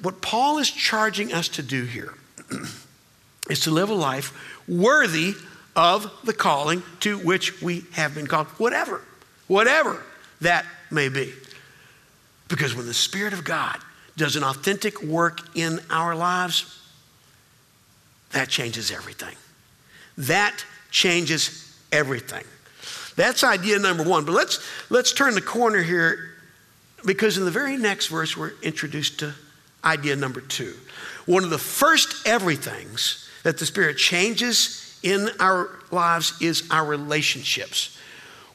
What 0.00 0.22
Paul 0.22 0.56
is 0.56 0.70
charging 0.70 1.34
us 1.34 1.48
to 1.48 1.62
do 1.62 1.84
here 1.84 2.14
is 3.50 3.60
to 3.60 3.70
live 3.70 3.90
a 3.90 3.94
life 3.94 4.32
worthy 4.66 5.34
of 5.76 6.10
the 6.24 6.32
calling 6.32 6.82
to 7.00 7.18
which 7.18 7.60
we 7.60 7.84
have 7.92 8.14
been 8.14 8.26
called, 8.26 8.46
whatever, 8.56 9.02
whatever 9.48 10.02
that 10.44 10.64
may 10.90 11.08
be. 11.08 11.32
Because 12.48 12.74
when 12.74 12.86
the 12.86 12.94
Spirit 12.94 13.32
of 13.32 13.44
God 13.44 13.76
does 14.16 14.36
an 14.36 14.44
authentic 14.44 15.02
work 15.02 15.40
in 15.56 15.80
our 15.90 16.14
lives, 16.14 16.80
that 18.32 18.48
changes 18.48 18.90
everything. 18.90 19.34
That 20.16 20.64
changes 20.90 21.76
everything. 21.90 22.44
That's 23.16 23.44
idea 23.44 23.78
number 23.78 24.02
one. 24.02 24.24
But 24.24 24.32
let's, 24.32 24.64
let's 24.90 25.12
turn 25.12 25.34
the 25.34 25.40
corner 25.40 25.82
here 25.82 26.30
because 27.04 27.38
in 27.38 27.44
the 27.44 27.50
very 27.50 27.76
next 27.76 28.08
verse, 28.08 28.36
we're 28.36 28.52
introduced 28.62 29.20
to 29.20 29.34
idea 29.84 30.16
number 30.16 30.40
two. 30.40 30.74
One 31.26 31.44
of 31.44 31.50
the 31.50 31.58
first 31.58 32.26
everythings 32.26 33.28
that 33.42 33.58
the 33.58 33.66
Spirit 33.66 33.98
changes 33.98 34.98
in 35.02 35.28
our 35.38 35.70
lives 35.90 36.34
is 36.40 36.68
our 36.70 36.84
relationships 36.84 37.98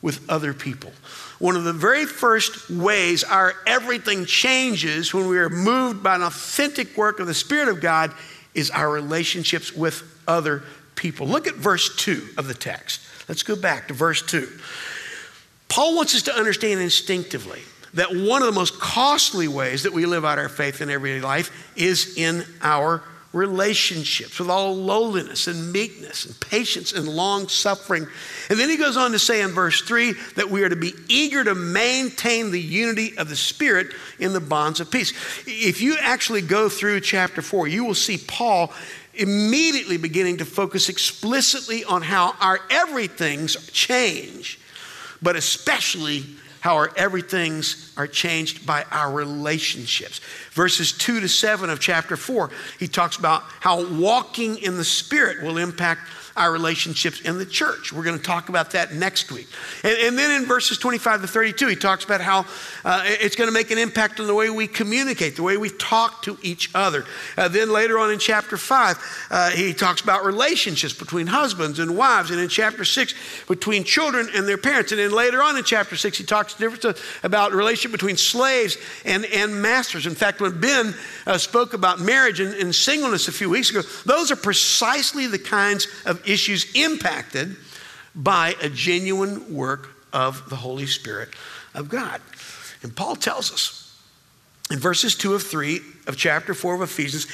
with 0.02 0.30
other 0.30 0.54
people. 0.54 0.92
One 1.40 1.56
of 1.56 1.64
the 1.64 1.74
very 1.74 2.06
first 2.06 2.70
ways 2.70 3.24
our 3.24 3.54
everything 3.66 4.26
changes 4.26 5.14
when 5.14 5.28
we 5.28 5.38
are 5.40 5.50
moved 5.50 6.04
by 6.04 6.16
an 6.16 6.22
authentic 6.22 6.98
work 6.98 7.20
of 7.20 7.28
the 7.28 7.34
Spirit 7.34 7.70
of 7.70 7.82
God 7.82 8.14
is 8.54 8.70
our 8.72 8.90
relationships 8.90 9.74
with 9.74 10.04
other 10.28 10.64
people. 10.96 11.28
Look 11.28 11.48
at 11.48 11.56
verse 11.56 11.96
2 11.96 12.30
of 12.38 12.48
the 12.48 12.54
text. 12.54 13.02
Let's 13.30 13.44
go 13.44 13.56
back 13.56 13.88
to 13.88 13.94
verse 13.94 14.22
2. 14.22 14.50
Paul 15.70 15.96
wants 15.96 16.14
us 16.14 16.24
to 16.24 16.34
understand 16.34 16.82
instinctively 16.82 17.62
that 17.94 18.14
one 18.14 18.42
of 18.42 18.48
the 18.48 18.60
most 18.60 18.80
costly 18.80 19.48
ways 19.48 19.84
that 19.84 19.94
we 19.94 20.06
live 20.06 20.26
out 20.26 20.40
our 20.40 20.50
faith 20.50 20.82
in 20.82 20.90
everyday 20.90 21.22
life 21.22 21.72
is 21.78 22.18
in 22.18 22.44
our 22.62 23.02
relationships 23.32 24.40
with 24.40 24.50
all 24.50 24.76
lowliness 24.76 25.48
and 25.48 25.72
meekness 25.72 26.26
and 26.26 26.40
patience 26.40 26.94
and 26.94 27.08
long 27.08 27.48
suffering. 27.48 28.08
And 28.50 28.60
then 28.60 28.70
he 28.70 28.78
goes 28.78 28.98
on 28.98 29.12
to 29.12 29.20
say 29.20 29.42
in 29.42 29.52
verse 29.52 29.82
3 29.82 30.14
that 30.36 30.50
we 30.50 30.64
are 30.64 30.70
to 30.70 30.76
be 30.76 30.94
eager 31.08 31.44
to 31.44 31.54
maintain 31.54 32.50
the 32.52 32.62
unity 32.62 33.18
of 33.18 33.30
the 33.30 33.36
Spirit 33.36 33.88
in 34.18 34.34
the 34.34 34.40
bonds 34.40 34.80
of 34.80 34.90
peace. 34.90 35.14
If 35.46 35.82
you 35.82 35.98
actually 36.00 36.42
go 36.42 36.70
through 36.70 37.02
chapter 37.02 37.42
4, 37.42 37.68
you 37.68 37.86
will 37.86 37.94
see 37.94 38.18
Paul 38.18 38.74
immediately 39.14 39.98
beginning 39.98 40.38
to 40.38 40.46
focus 40.46 40.90
explicitly 40.90 41.84
on 41.84 42.02
how 42.02 42.36
our 42.40 42.60
everythings 42.72 43.70
change, 43.72 44.60
but 45.22 45.36
especially 45.36 46.24
how 46.62 46.76
our 46.76 46.92
everythings 46.96 47.94
are 47.98 48.08
changed 48.08 48.66
by 48.66 48.84
our 48.92 49.12
relationships. 49.12 50.20
Verses 50.52 50.92
2 50.92 51.22
to 51.22 51.28
7 51.30 51.70
of 51.70 51.80
chapter 51.80 52.18
4, 52.18 52.50
he 52.80 52.88
talks 52.88 53.18
about 53.18 53.44
how 53.60 53.86
walking 53.96 54.58
in 54.58 54.78
the 54.78 54.84
Spirit 54.84 55.44
will 55.44 55.58
impact 55.58 56.02
our 56.40 56.52
relationships 56.52 57.20
in 57.22 57.38
the 57.38 57.46
church. 57.46 57.92
We're 57.92 58.04
going 58.04 58.18
to 58.18 58.24
talk 58.24 58.50
about 58.50 58.72
that 58.72 58.94
next 58.94 59.32
week. 59.32 59.48
And, 59.84 59.98
and 60.00 60.18
then 60.18 60.42
in 60.42 60.48
verses 60.48 60.78
25 60.78 61.22
to 61.22 61.28
32, 61.28 61.68
he 61.68 61.76
talks 61.76 62.06
about 62.06 62.22
how 62.22 62.46
uh, 62.86 63.04
it's 63.06 63.36
going 63.36 63.50
to 63.50 63.54
make 63.54 63.72
an 63.72 63.78
impact 63.78 64.20
on 64.20 64.28
the 64.28 64.34
way 64.34 64.50
we 64.50 64.66
communicate, 64.66 65.36
the 65.36 65.44
way 65.44 65.58
we 65.58 65.70
talk 65.70 66.24
to 66.24 66.38
each 66.42 66.72
other. 66.74 67.06
Uh, 67.38 67.50
then 67.50 67.72
later 67.72 68.00
on 68.00 68.12
in 68.12 68.20
chapter 68.20 68.58
5, 68.58 69.28
uh, 69.30 69.50
he 69.52 69.74
talks 69.74 70.02
about 70.02 70.24
relationships 70.24 70.94
between 70.94 71.28
husbands 71.28 71.78
and 71.80 71.96
wives. 71.96 72.32
And 72.32 72.40
in 72.40 72.48
chapter 72.48 72.86
6, 72.86 73.14
between 73.48 73.84
children 73.84 74.30
and 74.34 74.48
their 74.48 74.58
parents. 74.58 74.94
And 74.94 75.00
then 75.00 75.12
later 75.12 75.44
on 75.44 75.58
in 75.58 75.64
chapter 75.66 75.98
6, 75.98 76.18
he 76.18 76.24
talks 76.24 76.56
about 77.24 77.52
relationship 77.52 77.92
between 77.92 78.16
slaves 78.16 78.78
and, 79.04 79.26
and 79.26 79.62
masters. 79.62 80.06
In 80.06 80.16
fact, 80.16 80.40
when 80.40 80.60
Ben 80.62 80.96
uh, 81.28 81.38
spoke 81.38 81.74
about 81.74 82.00
marriage 82.00 82.40
and, 82.40 82.54
and 82.54 82.74
singleness 82.74 83.28
a 83.28 83.34
few 83.34 83.50
weeks 83.50 83.70
ago, 83.70 83.82
those 84.06 84.32
are 84.32 84.38
precisely 84.38 85.28
the 85.28 85.40
kinds 85.40 85.88
of 86.06 86.22
issues 86.30 86.72
impacted 86.76 87.56
by 88.16 88.56
a 88.62 88.70
genuine 88.70 89.54
work 89.54 89.90
of 90.14 90.50
the 90.50 90.56
Holy 90.56 90.86
Spirit 90.86 91.30
of 91.74 91.90
God. 91.90 92.22
And 92.82 92.96
Paul 92.96 93.16
tells 93.16 93.52
us 93.52 93.98
in 94.72 94.80
verses 94.80 95.16
2 95.16 95.36
of 95.36 95.44
3 95.44 95.82
of 96.08 96.18
chapter 96.18 96.54
4 96.54 96.76
of 96.76 96.82
Ephesians 96.82 97.28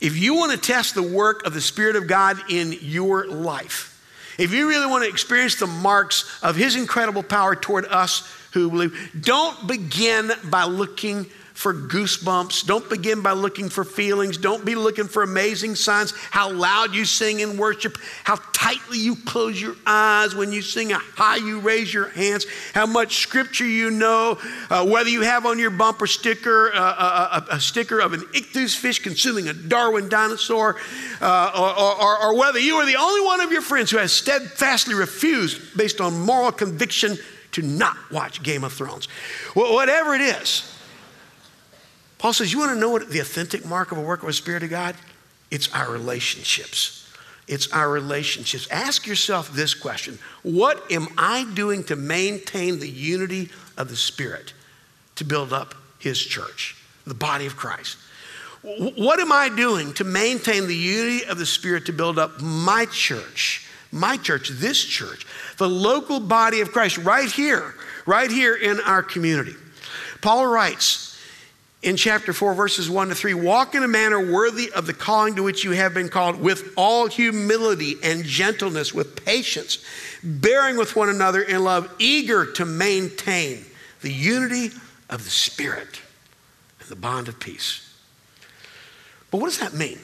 if 0.00 0.18
you 0.18 0.34
want 0.34 0.52
to 0.52 0.58
test 0.58 0.94
the 0.94 1.02
work 1.02 1.46
of 1.46 1.54
the 1.54 1.60
Spirit 1.60 1.96
of 1.96 2.06
God 2.06 2.38
in 2.50 2.76
your 2.80 3.26
life, 3.26 3.92
if 4.38 4.52
you 4.52 4.68
really 4.68 4.86
want 4.86 5.04
to 5.04 5.08
experience 5.08 5.56
the 5.56 5.66
marks 5.66 6.38
of 6.42 6.54
His 6.54 6.76
incredible 6.76 7.22
power 7.22 7.56
toward 7.56 7.86
us 7.86 8.30
who 8.52 8.68
believe, 8.68 9.10
don't 9.18 9.66
begin 9.66 10.30
by 10.50 10.64
looking 10.64 11.26
for 11.56 11.72
goosebumps. 11.72 12.66
Don't 12.66 12.86
begin 12.90 13.22
by 13.22 13.32
looking 13.32 13.70
for 13.70 13.82
feelings. 13.82 14.36
Don't 14.36 14.62
be 14.62 14.74
looking 14.74 15.08
for 15.08 15.22
amazing 15.22 15.74
signs, 15.74 16.12
how 16.30 16.52
loud 16.52 16.94
you 16.94 17.06
sing 17.06 17.40
in 17.40 17.56
worship, 17.56 17.96
how 18.24 18.36
tightly 18.52 18.98
you 18.98 19.16
close 19.16 19.58
your 19.60 19.74
eyes 19.86 20.34
when 20.34 20.52
you 20.52 20.60
sing, 20.60 20.90
how 20.90 20.98
high 20.98 21.36
you 21.36 21.60
raise 21.60 21.92
your 21.92 22.10
hands, 22.10 22.44
how 22.74 22.84
much 22.84 23.20
scripture 23.22 23.64
you 23.64 23.90
know, 23.90 24.38
uh, 24.68 24.86
whether 24.86 25.08
you 25.08 25.22
have 25.22 25.46
on 25.46 25.58
your 25.58 25.70
bumper 25.70 26.06
sticker 26.06 26.70
uh, 26.74 26.78
a, 26.78 26.82
uh, 26.82 27.28
uh, 27.32 27.46
a, 27.52 27.60
sticker 27.60 28.00
of 28.00 28.12
an 28.12 28.20
ichthus 28.34 28.76
fish 28.76 28.98
consuming 28.98 29.48
a 29.48 29.54
Darwin 29.54 30.10
dinosaur, 30.10 30.76
uh, 31.22 31.50
or, 31.56 32.02
or, 32.02 32.22
or 32.22 32.38
whether 32.38 32.58
you 32.58 32.76
are 32.76 32.84
the 32.84 32.96
only 32.96 33.22
one 33.22 33.40
of 33.40 33.50
your 33.50 33.62
friends 33.62 33.90
who 33.90 33.96
has 33.96 34.12
steadfastly 34.12 34.94
refused, 34.94 35.74
based 35.74 36.02
on 36.02 36.20
moral 36.20 36.52
conviction, 36.52 37.16
to 37.52 37.62
not 37.62 37.96
watch 38.10 38.42
Game 38.42 38.62
of 38.62 38.74
Thrones. 38.74 39.06
Whatever 39.54 40.14
it 40.14 40.20
is, 40.20 40.75
Paul 42.18 42.32
says, 42.32 42.52
You 42.52 42.58
want 42.58 42.72
to 42.72 42.80
know 42.80 42.90
what 42.90 43.10
the 43.10 43.18
authentic 43.18 43.64
mark 43.64 43.92
of 43.92 43.98
a 43.98 44.02
work 44.02 44.22
of 44.22 44.26
the 44.26 44.32
Spirit 44.32 44.62
of 44.62 44.70
God? 44.70 44.94
It's 45.50 45.72
our 45.72 45.90
relationships. 45.90 47.02
It's 47.48 47.70
our 47.72 47.88
relationships. 47.88 48.66
Ask 48.70 49.06
yourself 49.06 49.52
this 49.52 49.74
question 49.74 50.18
What 50.42 50.90
am 50.90 51.08
I 51.16 51.46
doing 51.54 51.84
to 51.84 51.96
maintain 51.96 52.78
the 52.78 52.88
unity 52.88 53.50
of 53.76 53.88
the 53.88 53.96
Spirit 53.96 54.52
to 55.16 55.24
build 55.24 55.52
up 55.52 55.74
His 55.98 56.18
church, 56.18 56.76
the 57.06 57.14
body 57.14 57.46
of 57.46 57.56
Christ? 57.56 57.98
What 58.62 59.20
am 59.20 59.30
I 59.30 59.48
doing 59.48 59.92
to 59.94 60.04
maintain 60.04 60.66
the 60.66 60.74
unity 60.74 61.24
of 61.26 61.38
the 61.38 61.46
Spirit 61.46 61.86
to 61.86 61.92
build 61.92 62.18
up 62.18 62.40
my 62.40 62.86
church, 62.86 63.64
my 63.92 64.16
church, 64.16 64.48
this 64.48 64.82
church, 64.82 65.24
the 65.56 65.68
local 65.68 66.18
body 66.18 66.60
of 66.62 66.72
Christ, 66.72 66.98
right 66.98 67.30
here, 67.30 67.76
right 68.06 68.30
here 68.30 68.56
in 68.56 68.80
our 68.80 69.04
community? 69.04 69.54
Paul 70.20 70.48
writes, 70.48 71.05
in 71.82 71.96
chapter 71.96 72.32
4, 72.32 72.54
verses 72.54 72.88
1 72.88 73.08
to 73.08 73.14
3 73.14 73.34
walk 73.34 73.74
in 73.74 73.82
a 73.82 73.88
manner 73.88 74.32
worthy 74.32 74.72
of 74.72 74.86
the 74.86 74.94
calling 74.94 75.36
to 75.36 75.42
which 75.42 75.62
you 75.62 75.72
have 75.72 75.94
been 75.94 76.08
called, 76.08 76.40
with 76.40 76.72
all 76.76 77.06
humility 77.06 77.96
and 78.02 78.24
gentleness, 78.24 78.94
with 78.94 79.24
patience, 79.24 79.84
bearing 80.22 80.76
with 80.76 80.96
one 80.96 81.08
another 81.08 81.42
in 81.42 81.62
love, 81.62 81.92
eager 81.98 82.50
to 82.52 82.64
maintain 82.64 83.64
the 84.00 84.12
unity 84.12 84.70
of 85.10 85.24
the 85.24 85.30
Spirit 85.30 86.00
and 86.80 86.88
the 86.88 86.96
bond 86.96 87.28
of 87.28 87.38
peace. 87.38 87.82
But 89.30 89.38
what 89.38 89.46
does 89.46 89.58
that 89.58 89.74
mean? 89.74 89.98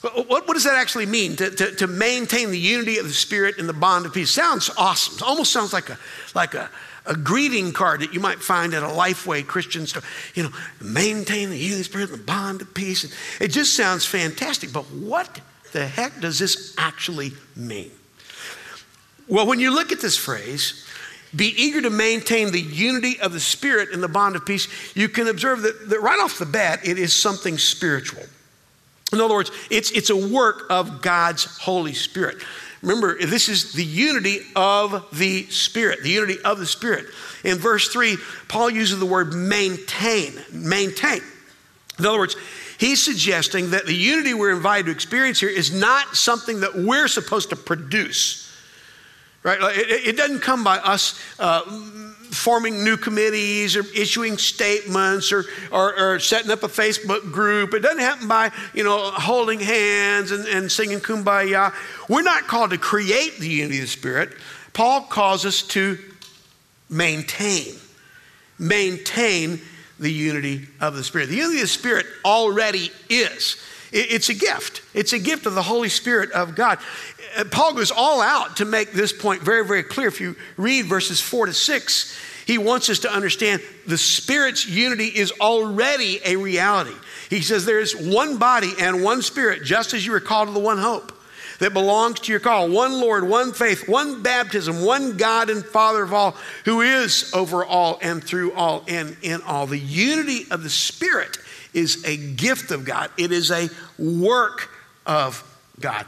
What, 0.00 0.48
what 0.48 0.54
does 0.54 0.64
that 0.64 0.74
actually 0.74 1.06
mean 1.06 1.36
to, 1.36 1.50
to, 1.50 1.74
to 1.76 1.86
maintain 1.86 2.50
the 2.50 2.58
unity 2.58 2.98
of 2.98 3.06
the 3.06 3.12
Spirit 3.12 3.58
and 3.58 3.68
the 3.68 3.72
bond 3.72 4.04
of 4.04 4.12
peace? 4.12 4.30
Sounds 4.30 4.70
awesome. 4.76 5.16
It 5.16 5.22
almost 5.22 5.52
sounds 5.52 5.72
like 5.72 5.90
a, 5.90 5.98
like 6.34 6.54
a, 6.54 6.70
a 7.06 7.16
greeting 7.16 7.72
card 7.72 8.00
that 8.00 8.14
you 8.14 8.20
might 8.20 8.40
find 8.40 8.74
at 8.74 8.82
a 8.82 8.86
Lifeway 8.86 9.46
Christian 9.46 9.86
store. 9.86 10.02
You 10.34 10.44
know, 10.44 10.50
maintain 10.80 11.50
the 11.50 11.58
unity 11.58 11.82
spirit 11.82 12.10
and 12.10 12.18
the 12.18 12.24
bond 12.24 12.60
of 12.60 12.74
peace. 12.74 13.12
It 13.40 13.48
just 13.48 13.74
sounds 13.74 14.04
fantastic, 14.04 14.72
but 14.72 14.84
what 14.84 15.40
the 15.72 15.86
heck 15.86 16.20
does 16.20 16.38
this 16.38 16.74
actually 16.78 17.32
mean? 17.56 17.90
Well, 19.28 19.46
when 19.46 19.60
you 19.60 19.74
look 19.74 19.92
at 19.92 20.00
this 20.00 20.16
phrase, 20.16 20.86
be 21.34 21.54
eager 21.56 21.80
to 21.82 21.90
maintain 21.90 22.52
the 22.52 22.60
unity 22.60 23.18
of 23.20 23.32
the 23.32 23.40
Spirit 23.40 23.90
and 23.92 24.02
the 24.02 24.08
bond 24.08 24.36
of 24.36 24.44
peace, 24.44 24.68
you 24.94 25.08
can 25.08 25.28
observe 25.28 25.62
that, 25.62 25.88
that 25.88 26.00
right 26.00 26.20
off 26.20 26.38
the 26.38 26.46
bat, 26.46 26.86
it 26.86 26.98
is 26.98 27.14
something 27.14 27.56
spiritual. 27.56 28.22
In 29.12 29.20
other 29.20 29.34
words, 29.34 29.50
it's, 29.70 29.90
it's 29.92 30.10
a 30.10 30.16
work 30.16 30.64
of 30.70 31.02
God's 31.02 31.44
Holy 31.58 31.94
Spirit. 31.94 32.38
Remember, 32.82 33.16
this 33.16 33.48
is 33.48 33.72
the 33.72 33.84
unity 33.84 34.40
of 34.56 35.06
the 35.12 35.44
Spirit, 35.44 36.02
the 36.02 36.10
unity 36.10 36.40
of 36.42 36.58
the 36.58 36.66
Spirit. 36.66 37.06
In 37.44 37.58
verse 37.58 37.88
3, 37.88 38.16
Paul 38.48 38.70
uses 38.70 38.98
the 38.98 39.06
word 39.06 39.32
maintain, 39.32 40.34
maintain. 40.52 41.22
In 41.98 42.06
other 42.06 42.18
words, 42.18 42.36
he's 42.78 43.02
suggesting 43.02 43.70
that 43.70 43.86
the 43.86 43.94
unity 43.94 44.34
we're 44.34 44.50
invited 44.50 44.86
to 44.86 44.90
experience 44.92 45.38
here 45.38 45.48
is 45.48 45.72
not 45.72 46.16
something 46.16 46.60
that 46.60 46.74
we're 46.74 47.06
supposed 47.06 47.50
to 47.50 47.56
produce. 47.56 48.52
Right? 49.44 49.58
It, 49.76 50.08
it 50.08 50.16
doesn't 50.16 50.40
come 50.40 50.64
by 50.64 50.78
us 50.78 51.20
uh, 51.38 51.62
forming 52.32 52.82
new 52.82 52.96
committees 52.96 53.76
or 53.76 53.84
issuing 53.94 54.38
statements 54.38 55.32
or, 55.32 55.44
or, 55.70 55.98
or, 55.98 56.18
setting 56.18 56.50
up 56.50 56.62
a 56.62 56.68
Facebook 56.68 57.30
group. 57.30 57.74
It 57.74 57.80
doesn't 57.80 57.98
happen 57.98 58.26
by, 58.26 58.50
you 58.72 58.82
know, 58.84 59.10
holding 59.10 59.60
hands 59.60 60.30
and, 60.30 60.46
and 60.48 60.72
singing 60.72 61.00
kumbaya. 61.00 61.74
We're 62.08 62.22
not 62.22 62.46
called 62.46 62.70
to 62.70 62.78
create 62.78 63.38
the 63.38 63.48
unity 63.48 63.76
of 63.76 63.82
the 63.82 63.88
Spirit. 63.88 64.30
Paul 64.72 65.02
calls 65.02 65.44
us 65.44 65.62
to 65.68 65.98
maintain, 66.88 67.74
maintain 68.58 69.60
the 70.00 70.10
unity 70.10 70.68
of 70.80 70.96
the 70.96 71.04
Spirit. 71.04 71.28
The 71.28 71.36
unity 71.36 71.56
of 71.56 71.62
the 71.62 71.68
Spirit 71.68 72.06
already 72.24 72.90
is. 73.10 73.58
It's 73.92 74.30
a 74.30 74.34
gift. 74.34 74.80
It's 74.94 75.12
a 75.12 75.18
gift 75.18 75.44
of 75.44 75.54
the 75.54 75.62
Holy 75.62 75.90
Spirit 75.90 76.30
of 76.32 76.54
God. 76.54 76.78
Uh, 77.36 77.44
Paul 77.44 77.74
goes 77.74 77.90
all 77.90 78.20
out 78.20 78.58
to 78.58 78.64
make 78.64 78.92
this 78.92 79.12
point 79.12 79.42
very, 79.42 79.66
very 79.66 79.82
clear. 79.82 80.08
If 80.08 80.20
you 80.20 80.36
read 80.56 80.86
verses 80.86 81.20
four 81.20 81.46
to 81.46 81.52
six, 81.52 82.16
he 82.46 82.58
wants 82.58 82.90
us 82.90 83.00
to 83.00 83.12
understand 83.12 83.62
the 83.86 83.98
Spirit's 83.98 84.66
unity 84.66 85.06
is 85.06 85.32
already 85.40 86.20
a 86.24 86.36
reality. 86.36 86.94
He 87.30 87.40
says 87.40 87.64
there's 87.64 87.96
one 87.96 88.38
body 88.38 88.72
and 88.78 89.02
one 89.02 89.22
Spirit, 89.22 89.64
just 89.64 89.94
as 89.94 90.04
you 90.04 90.12
were 90.12 90.20
called 90.20 90.48
to 90.48 90.54
the 90.54 90.60
one 90.60 90.78
hope 90.78 91.12
that 91.62 91.72
belongs 91.72 92.18
to 92.18 92.32
your 92.32 92.40
call 92.40 92.68
one 92.68 93.00
Lord, 93.00 93.28
one 93.28 93.52
faith, 93.52 93.88
one 93.88 94.22
baptism, 94.22 94.84
one 94.84 95.16
God 95.16 95.48
and 95.48 95.64
Father 95.64 96.02
of 96.02 96.12
all, 96.12 96.36
who 96.64 96.80
is 96.80 97.32
over 97.32 97.64
all 97.64 97.98
and 98.02 98.22
through 98.22 98.52
all 98.54 98.84
and 98.88 99.16
in 99.22 99.40
all. 99.42 99.66
The 99.66 99.78
unity 99.78 100.46
of 100.50 100.64
the 100.64 100.70
Spirit 100.70 101.38
is 101.72 102.04
a 102.04 102.16
gift 102.16 102.72
of 102.72 102.84
God, 102.84 103.10
it 103.16 103.30
is 103.30 103.50
a 103.50 103.68
work 103.96 104.70
of 105.06 105.42
God. 105.78 106.06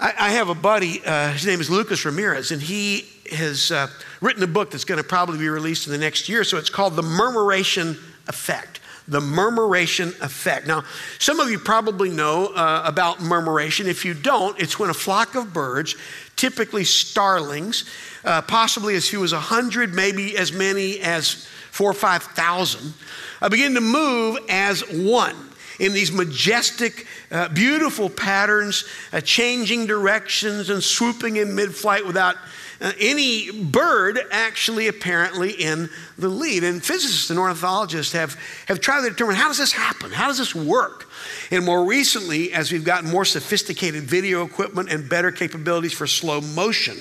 I, 0.00 0.14
I 0.18 0.30
have 0.32 0.48
a 0.48 0.54
buddy, 0.54 1.04
uh, 1.04 1.32
his 1.32 1.46
name 1.46 1.60
is 1.60 1.70
Lucas 1.70 2.04
Ramirez, 2.04 2.50
and 2.50 2.60
he 2.60 3.06
has 3.30 3.70
uh, 3.70 3.88
written 4.20 4.42
a 4.42 4.46
book 4.46 4.70
that's 4.70 4.84
going 4.84 4.98
to 4.98 5.06
probably 5.06 5.38
be 5.38 5.48
released 5.48 5.86
in 5.86 5.92
the 5.92 5.98
next 5.98 6.28
year. 6.28 6.44
So 6.44 6.58
it's 6.58 6.70
called 6.70 6.96
The 6.96 7.02
Murmuration 7.02 7.96
Effect. 8.28 8.80
The 9.08 9.20
murmuration 9.20 10.10
effect. 10.20 10.68
Now, 10.68 10.84
some 11.18 11.40
of 11.40 11.50
you 11.50 11.58
probably 11.58 12.08
know 12.08 12.46
uh, 12.54 12.82
about 12.84 13.20
murmuration. 13.20 13.88
If 13.88 14.04
you 14.04 14.14
don't, 14.14 14.58
it's 14.60 14.78
when 14.78 14.90
a 14.90 14.94
flock 14.94 15.34
of 15.34 15.52
birds, 15.52 15.96
typically 16.36 16.84
starlings, 16.84 17.84
uh, 18.24 18.42
possibly 18.42 18.94
as 18.94 19.08
few 19.08 19.24
as 19.24 19.32
100, 19.32 19.92
maybe 19.92 20.36
as 20.36 20.52
many 20.52 21.00
as 21.00 21.48
four 21.72 21.90
or 21.90 21.94
5,000, 21.94 22.94
uh, 23.40 23.48
begin 23.48 23.74
to 23.74 23.80
move 23.80 24.38
as 24.48 24.82
one 24.88 25.51
in 25.78 25.92
these 25.92 26.12
majestic, 26.12 27.06
uh, 27.30 27.48
beautiful 27.48 28.10
patterns, 28.10 28.84
uh, 29.12 29.20
changing 29.20 29.86
directions 29.86 30.70
and 30.70 30.82
swooping 30.82 31.36
in 31.36 31.54
mid 31.54 31.74
flight 31.74 32.06
without 32.06 32.36
uh, 32.82 32.92
any 32.98 33.50
bird 33.52 34.18
actually 34.32 34.88
apparently 34.88 35.52
in 35.52 35.88
the 36.18 36.28
lead. 36.28 36.64
And 36.64 36.82
physicists 36.82 37.30
and 37.30 37.38
ornithologists 37.38 38.12
have, 38.12 38.36
have 38.66 38.80
tried 38.80 39.02
to 39.02 39.10
determine 39.10 39.36
how 39.36 39.46
does 39.46 39.58
this 39.58 39.72
happen? 39.72 40.10
How 40.10 40.26
does 40.26 40.38
this 40.38 40.52
work? 40.52 41.08
And 41.52 41.64
more 41.64 41.84
recently, 41.84 42.52
as 42.52 42.72
we've 42.72 42.84
gotten 42.84 43.08
more 43.08 43.24
sophisticated 43.24 44.02
video 44.02 44.44
equipment 44.44 44.90
and 44.90 45.08
better 45.08 45.30
capabilities 45.30 45.92
for 45.92 46.08
slow 46.08 46.40
motion, 46.40 46.96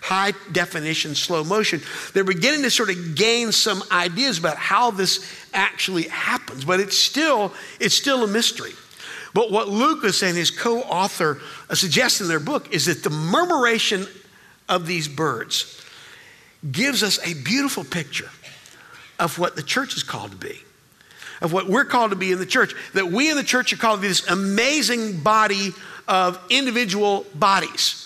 high 0.00 0.32
definition 0.52 1.14
slow 1.14 1.44
motion, 1.44 1.82
they're 2.14 2.24
beginning 2.24 2.62
to 2.62 2.70
sort 2.70 2.88
of 2.88 3.14
gain 3.14 3.52
some 3.52 3.82
ideas 3.92 4.38
about 4.38 4.56
how 4.56 4.90
this 4.90 5.46
actually 5.52 6.04
happens. 6.04 6.64
But 6.64 6.80
it's 6.80 6.96
still, 6.96 7.52
it's 7.78 7.94
still 7.94 8.24
a 8.24 8.26
mystery. 8.26 8.72
But 9.34 9.50
what 9.50 9.68
Lucas 9.68 10.22
and 10.22 10.34
his 10.34 10.50
co 10.50 10.80
author 10.80 11.40
suggest 11.74 12.22
in 12.22 12.28
their 12.28 12.40
book 12.40 12.72
is 12.72 12.86
that 12.86 13.02
the 13.02 13.10
murmuration 13.10 14.06
of 14.68 14.86
these 14.86 15.08
birds 15.08 15.82
gives 16.70 17.02
us 17.02 17.18
a 17.26 17.34
beautiful 17.42 17.84
picture 17.84 18.30
of 19.18 19.38
what 19.38 19.56
the 19.56 19.62
church 19.62 19.96
is 19.96 20.02
called 20.02 20.32
to 20.32 20.36
be, 20.36 20.58
of 21.40 21.52
what 21.52 21.68
we're 21.68 21.84
called 21.84 22.10
to 22.10 22.16
be 22.16 22.32
in 22.32 22.38
the 22.38 22.46
church. 22.46 22.74
That 22.94 23.06
we 23.06 23.30
in 23.30 23.36
the 23.36 23.44
church 23.44 23.72
are 23.72 23.76
called 23.76 23.98
to 23.98 24.02
be 24.02 24.08
this 24.08 24.26
amazing 24.28 25.20
body 25.20 25.72
of 26.08 26.38
individual 26.50 27.26
bodies. 27.34 28.02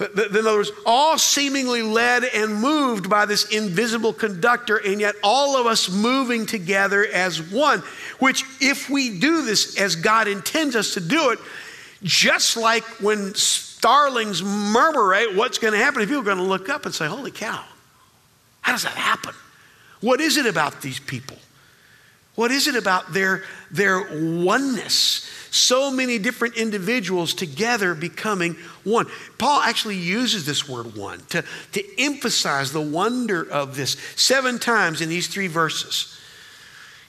In 0.00 0.36
other 0.36 0.56
words, 0.56 0.72
all 0.84 1.16
seemingly 1.18 1.82
led 1.82 2.24
and 2.24 2.56
moved 2.56 3.08
by 3.08 3.26
this 3.26 3.44
invisible 3.54 4.12
conductor, 4.12 4.76
and 4.76 5.00
yet 5.00 5.14
all 5.22 5.56
of 5.56 5.66
us 5.66 5.88
moving 5.88 6.46
together 6.46 7.06
as 7.06 7.40
one. 7.40 7.80
Which, 8.18 8.44
if 8.60 8.90
we 8.90 9.20
do 9.20 9.42
this 9.42 9.78
as 9.78 9.94
God 9.94 10.26
intends 10.26 10.74
us 10.74 10.94
to 10.94 11.00
do 11.00 11.30
it, 11.30 11.38
just 12.02 12.56
like 12.56 12.82
when 13.00 13.34
starlings 13.84 14.42
murmurate 14.42 15.36
what's 15.36 15.58
going 15.58 15.74
to 15.74 15.78
happen, 15.78 16.00
people 16.00 16.20
are 16.20 16.22
going 16.22 16.38
to 16.38 16.42
look 16.42 16.70
up 16.70 16.86
and 16.86 16.94
say, 16.94 17.06
Holy 17.06 17.30
cow, 17.30 17.62
how 18.62 18.72
does 18.72 18.84
that 18.84 18.94
happen? 18.94 19.34
What 20.00 20.22
is 20.22 20.38
it 20.38 20.46
about 20.46 20.80
these 20.80 20.98
people? 20.98 21.36
What 22.34 22.50
is 22.50 22.66
it 22.66 22.76
about 22.76 23.12
their, 23.12 23.42
their 23.70 24.08
oneness? 24.10 25.30
So 25.50 25.90
many 25.90 26.18
different 26.18 26.56
individuals 26.56 27.34
together 27.34 27.94
becoming 27.94 28.54
one. 28.84 29.06
Paul 29.36 29.60
actually 29.60 29.98
uses 29.98 30.46
this 30.46 30.66
word 30.66 30.96
one 30.96 31.20
to, 31.28 31.44
to 31.72 32.00
emphasize 32.00 32.72
the 32.72 32.80
wonder 32.80 33.42
of 33.42 33.76
this 33.76 33.98
seven 34.16 34.58
times 34.58 35.02
in 35.02 35.10
these 35.10 35.28
three 35.28 35.46
verses. 35.46 36.18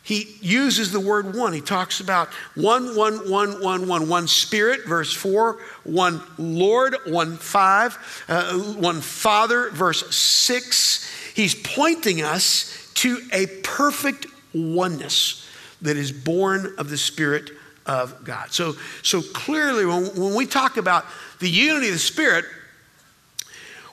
He 0.05 0.37
uses 0.39 0.91
the 0.91 0.99
word 0.99 1.35
one. 1.35 1.51
He 1.51 1.61
talks 1.61 1.99
about 1.99 2.27
one, 2.53 2.95
one, 2.95 3.27
one, 3.27 3.59
one, 3.59 3.87
one, 3.87 4.07
one 4.07 4.27
spirit, 4.27 4.85
verse 4.85 5.11
four, 5.11 5.57
one 5.83 6.21
Lord, 6.37 6.95
one 7.07 7.37
five, 7.37 7.97
uh, 8.29 8.53
one 8.53 9.01
Father, 9.01 9.71
verse 9.71 10.15
six. 10.15 11.11
He's 11.33 11.55
pointing 11.55 12.21
us 12.21 12.91
to 12.95 13.17
a 13.33 13.47
perfect 13.63 14.27
oneness 14.53 15.49
that 15.81 15.97
is 15.97 16.11
born 16.11 16.75
of 16.77 16.91
the 16.91 16.97
Spirit 16.97 17.49
of 17.87 18.23
God. 18.23 18.51
So, 18.51 18.75
so 19.01 19.23
clearly, 19.23 19.87
when, 19.87 20.05
when 20.15 20.35
we 20.35 20.45
talk 20.45 20.77
about 20.77 21.05
the 21.39 21.49
unity 21.49 21.87
of 21.87 21.93
the 21.93 21.99
Spirit, 21.99 22.45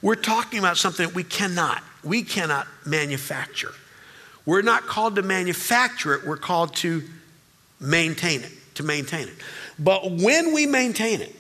we're 0.03 0.15
talking 0.15 0.59
about 0.59 0.77
something 0.77 1.07
that 1.07 1.15
we 1.15 1.25
cannot, 1.25 1.83
we 2.05 2.23
cannot 2.23 2.67
manufacture. 2.85 3.73
We're 4.45 4.63
not 4.63 4.85
called 4.85 5.17
to 5.17 5.23
manufacture 5.23 6.15
it, 6.15 6.27
we're 6.27 6.37
called 6.37 6.75
to 6.77 7.03
maintain 7.81 8.43
it, 8.43 8.53
to 8.75 8.83
maintain 8.83 9.29
it. 9.29 9.35
But 9.79 10.11
when 10.11 10.53
we 10.53 10.67
maintain 10.67 11.21
it, 11.21 11.35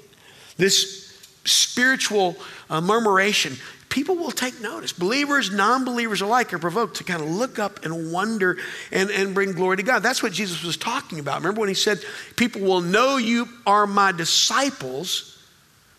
this 0.57 1.03
spiritual 1.45 2.37
uh, 2.71 2.81
murmuration 2.81 3.57
people 3.93 4.17
will 4.17 4.31
take 4.31 4.59
notice. 4.63 4.91
Believers, 4.91 5.53
non 5.53 5.85
believers 5.85 6.23
alike 6.23 6.55
are 6.55 6.59
provoked 6.59 6.97
to 6.97 7.05
kind 7.05 7.23
of 7.23 7.29
look 7.29 7.59
up 7.59 7.85
and 7.85 8.11
wonder 8.11 8.57
and, 8.91 9.11
and 9.11 9.35
bring 9.35 9.53
glory 9.53 9.77
to 9.77 9.83
God. 9.83 10.03
That's 10.03 10.23
what 10.23 10.33
Jesus 10.33 10.65
was 10.65 10.79
talking 10.79 11.19
about. 11.19 11.37
Remember 11.41 11.61
when 11.61 11.69
he 11.69 11.75
said, 11.75 12.01
People 12.37 12.63
will 12.63 12.81
know 12.81 13.19
you 13.19 13.47
are 13.67 13.87
my 13.87 14.11
disciples 14.11 15.39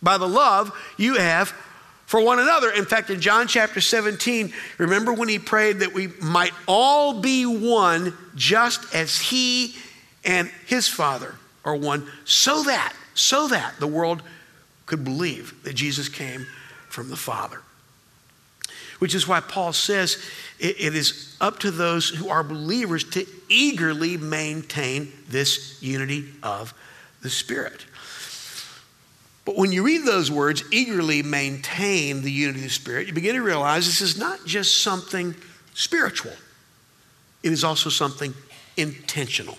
by 0.02 0.18
the 0.18 0.28
love 0.28 0.72
you 0.98 1.16
have 1.18 1.54
for 2.14 2.22
one 2.22 2.38
another. 2.38 2.70
In 2.70 2.86
fact, 2.86 3.10
in 3.10 3.20
John 3.20 3.48
chapter 3.48 3.82
17, 3.82 4.54
remember 4.78 5.12
when 5.12 5.28
he 5.28 5.40
prayed 5.40 5.80
that 5.80 5.96
we 5.96 6.10
might 6.22 6.54
all 6.68 7.20
be 7.20 7.48
one 7.48 8.16
just 8.36 8.94
as 8.94 9.20
he 9.20 9.74
and 10.24 10.48
his 10.68 10.88
Father 10.88 11.34
are 11.66 11.76
one, 11.76 12.08
so 12.24 12.62
that, 12.66 12.94
so 13.16 13.48
that 13.48 13.80
the 13.80 13.88
world 13.88 14.22
could 14.86 15.04
believe 15.04 15.56
that 15.64 15.74
Jesus 15.74 16.08
came 16.08 16.46
from 16.88 17.10
the 17.10 17.18
Father 17.18 17.62
which 19.00 19.16
is 19.16 19.28
why 19.28 19.42
Paul 19.42 19.74
says 19.74 20.18
it, 20.60 20.80
it 20.80 20.96
is 20.96 21.36
up 21.42 21.60
to 21.60 21.72
those 21.72 22.08
who 22.08 22.30
are 22.30 22.42
believers 22.42 23.04
to 23.04 23.26
eagerly 23.50 24.16
maintain 24.16 25.12
this 25.28 25.82
unity 25.82 26.26
of 26.42 26.74
the 27.22 27.30
Spirit. 27.30 27.86
But 29.46 29.58
when 29.58 29.72
you 29.72 29.84
read 29.84 30.06
those 30.06 30.32
words, 30.32 30.64
eagerly 30.72 31.22
maintain 31.22 32.22
the 32.22 32.32
unity 32.32 32.60
of 32.60 32.64
the 32.64 32.70
Spirit, 32.70 33.08
you 33.08 33.14
begin 33.14 33.36
to 33.36 33.42
realize 33.42 33.86
this 33.86 34.02
is 34.02 34.18
not 34.18 34.46
just 34.46 34.82
something 34.82 35.36
spiritual, 35.74 36.34
it 37.42 37.52
is 37.52 37.64
also 37.64 37.90
something 37.90 38.34
intentional. 38.78 39.58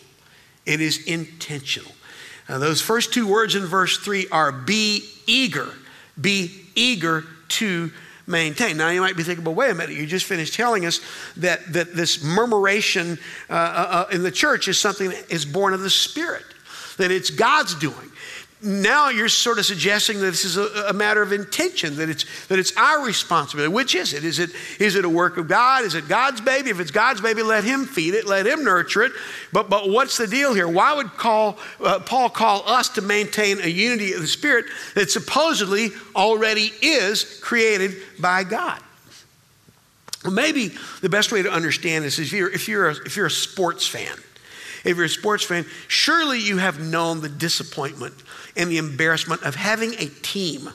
It 0.65 0.81
is 0.81 1.05
intentional. 1.05 1.93
Now, 2.49 2.59
those 2.59 2.81
first 2.81 3.13
two 3.13 3.27
words 3.27 3.55
in 3.55 3.65
verse 3.67 3.99
3 3.99 4.29
are 4.33 4.51
be 4.51 5.05
eager. 5.27 5.69
Be 6.19 6.51
eager 6.75 7.25
to 7.49 7.91
maintain. 8.27 8.77
Now 8.77 8.89
you 8.89 9.01
might 9.01 9.17
be 9.17 9.23
thinking, 9.23 9.45
well, 9.45 9.55
wait 9.55 9.71
a 9.71 9.75
minute, 9.75 9.97
you 9.97 10.07
just 10.07 10.25
finished 10.25 10.55
telling 10.55 10.87
us 10.87 11.01
that, 11.37 11.73
that 11.73 11.95
this 11.95 12.23
murmuration 12.23 13.19
uh, 13.51 13.53
uh, 13.53 13.57
uh, 13.57 14.07
in 14.11 14.23
the 14.23 14.31
church 14.31 14.69
is 14.69 14.79
something 14.79 15.11
that 15.11 15.31
is 15.31 15.45
born 15.45 15.75
of 15.75 15.81
the 15.81 15.91
Spirit, 15.91 16.45
that 16.97 17.11
it's 17.11 17.31
God's 17.31 17.75
doing 17.75 18.11
now 18.65 19.11
you're 19.11 19.29
sort 19.29 19.59
of 19.59 19.67
suggesting 19.67 20.19
that 20.21 20.27
this 20.27 20.45
is 20.45 20.57
a, 20.57 20.87
a, 20.89 20.93
matter 20.93 21.23
of 21.23 21.33
intention, 21.33 21.97
that 21.97 22.09
it's, 22.09 22.25
that 22.47 22.59
it's 22.59 22.77
our 22.77 23.05
responsibility. 23.05 23.73
Which 23.73 23.95
is 23.95 24.15
it? 24.15 24.25
Is, 24.25 24.39
it? 24.39 24.51
is 24.81 24.95
it 24.95 25.05
a 25.05 25.09
work 25.09 25.37
of 25.37 25.49
God? 25.49 25.85
Is 25.85 25.95
it 25.95 26.09
God's 26.09 26.41
baby? 26.41 26.71
If 26.71 26.81
it's 26.81 26.91
God's 26.91 27.21
baby, 27.21 27.43
let 27.43 27.65
Him 27.65 27.85
feed 27.85 28.15
it, 28.15 28.27
let 28.27 28.47
Him 28.47 28.65
nurture 28.65 29.03
it. 29.03 29.13
But, 29.53 29.69
but 29.69 29.91
what's 29.91 30.17
the 30.17 30.27
deal 30.27 30.55
here? 30.55 30.67
Why 30.67 30.95
would 30.95 31.13
call, 31.13 31.59
uh, 31.81 32.01
Paul 32.01 32.31
call 32.31 32.69
us 32.69 32.89
to 32.91 33.03
maintain 33.03 33.61
a 33.61 33.69
unity 33.69 34.13
of 34.13 34.21
the 34.21 34.27
Spirit 34.27 34.67
that 34.95 35.11
supposedly 35.11 35.91
already 36.17 36.73
is 36.81 37.41
created 37.43 37.97
by 38.19 38.45
God? 38.45 38.81
Well, 40.25 40.33
maybe 40.33 40.75
the 41.03 41.11
best 41.11 41.33
way 41.33 41.43
to 41.43 41.53
understand 41.53 42.05
this 42.05 42.19
is 42.19 42.29
if 42.29 42.33
you're, 42.33 42.51
if 42.51 42.67
you're, 42.67 42.89
a, 42.89 42.97
if 43.05 43.17
you're 43.17 43.27
a 43.27 43.31
sports 43.31 43.87
fan. 43.87 44.17
If 44.85 44.97
you're 44.97 45.07
a 45.07 45.09
sports 45.09 45.45
fan, 45.45 45.65
surely 45.89 46.41
you 46.41 46.59
have 46.59 46.81
known 46.81 47.21
the 47.21 47.29
disappointment 47.29 48.15
and 48.57 48.71
the 48.71 48.79
embarrassment 48.79 49.43
of 49.43 49.55
having 49.55 49.95
a 49.95 50.07
team 50.07 50.71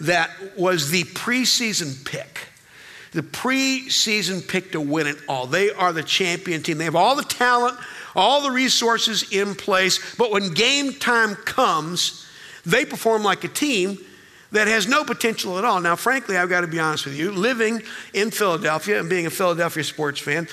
that 0.00 0.30
was 0.56 0.90
the 0.90 1.04
preseason 1.04 2.04
pick. 2.04 2.48
The 3.12 3.22
preseason 3.22 4.46
pick 4.46 4.72
to 4.72 4.80
win 4.80 5.06
it 5.06 5.16
all. 5.28 5.46
They 5.46 5.70
are 5.70 5.92
the 5.92 6.02
champion 6.02 6.62
team. 6.62 6.78
They 6.78 6.84
have 6.84 6.94
all 6.94 7.16
the 7.16 7.22
talent, 7.22 7.78
all 8.14 8.42
the 8.42 8.50
resources 8.50 9.32
in 9.32 9.54
place, 9.54 10.14
but 10.16 10.30
when 10.30 10.52
game 10.52 10.92
time 10.92 11.34
comes, 11.34 12.26
they 12.64 12.84
perform 12.84 13.22
like 13.24 13.44
a 13.44 13.48
team 13.48 13.98
that 14.52 14.68
has 14.68 14.86
no 14.86 15.04
potential 15.04 15.58
at 15.58 15.64
all. 15.64 15.80
Now, 15.80 15.96
frankly, 15.96 16.36
I've 16.36 16.48
got 16.48 16.62
to 16.62 16.66
be 16.66 16.78
honest 16.78 17.06
with 17.06 17.16
you, 17.16 17.32
living 17.32 17.82
in 18.14 18.30
Philadelphia 18.30 19.00
and 19.00 19.08
being 19.08 19.26
a 19.26 19.30
Philadelphia 19.30 19.84
sports 19.84 20.20
fan, 20.20 20.46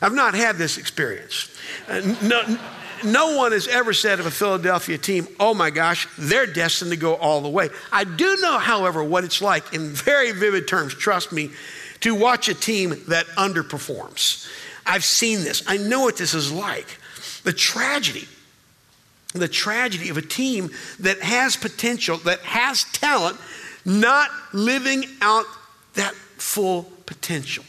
I've 0.00 0.14
not 0.14 0.34
had 0.34 0.56
this 0.56 0.78
experience. 0.78 1.50
Uh, 1.88 2.00
no, 2.22 2.58
no 3.04 3.36
one 3.36 3.52
has 3.52 3.68
ever 3.68 3.92
said 3.92 4.20
of 4.20 4.26
a 4.26 4.30
Philadelphia 4.30 4.98
team, 4.98 5.26
oh 5.38 5.54
my 5.54 5.70
gosh, 5.70 6.08
they're 6.18 6.46
destined 6.46 6.90
to 6.90 6.96
go 6.96 7.14
all 7.14 7.40
the 7.40 7.48
way. 7.48 7.70
I 7.92 8.04
do 8.04 8.36
know, 8.40 8.58
however, 8.58 9.02
what 9.02 9.24
it's 9.24 9.42
like 9.42 9.74
in 9.74 9.90
very 9.90 10.32
vivid 10.32 10.68
terms, 10.68 10.94
trust 10.94 11.32
me, 11.32 11.50
to 12.00 12.14
watch 12.14 12.48
a 12.48 12.54
team 12.54 13.02
that 13.08 13.26
underperforms. 13.36 14.50
I've 14.84 15.04
seen 15.04 15.40
this, 15.40 15.62
I 15.66 15.78
know 15.78 16.02
what 16.02 16.16
this 16.16 16.34
is 16.34 16.52
like. 16.52 16.86
The 17.42 17.52
tragedy, 17.52 18.26
the 19.32 19.48
tragedy 19.48 20.08
of 20.08 20.16
a 20.16 20.22
team 20.22 20.70
that 21.00 21.20
has 21.20 21.56
potential, 21.56 22.18
that 22.18 22.40
has 22.40 22.84
talent, 22.92 23.38
not 23.84 24.30
living 24.52 25.04
out 25.20 25.46
that 25.94 26.14
full 26.14 26.84
potential 27.06 27.64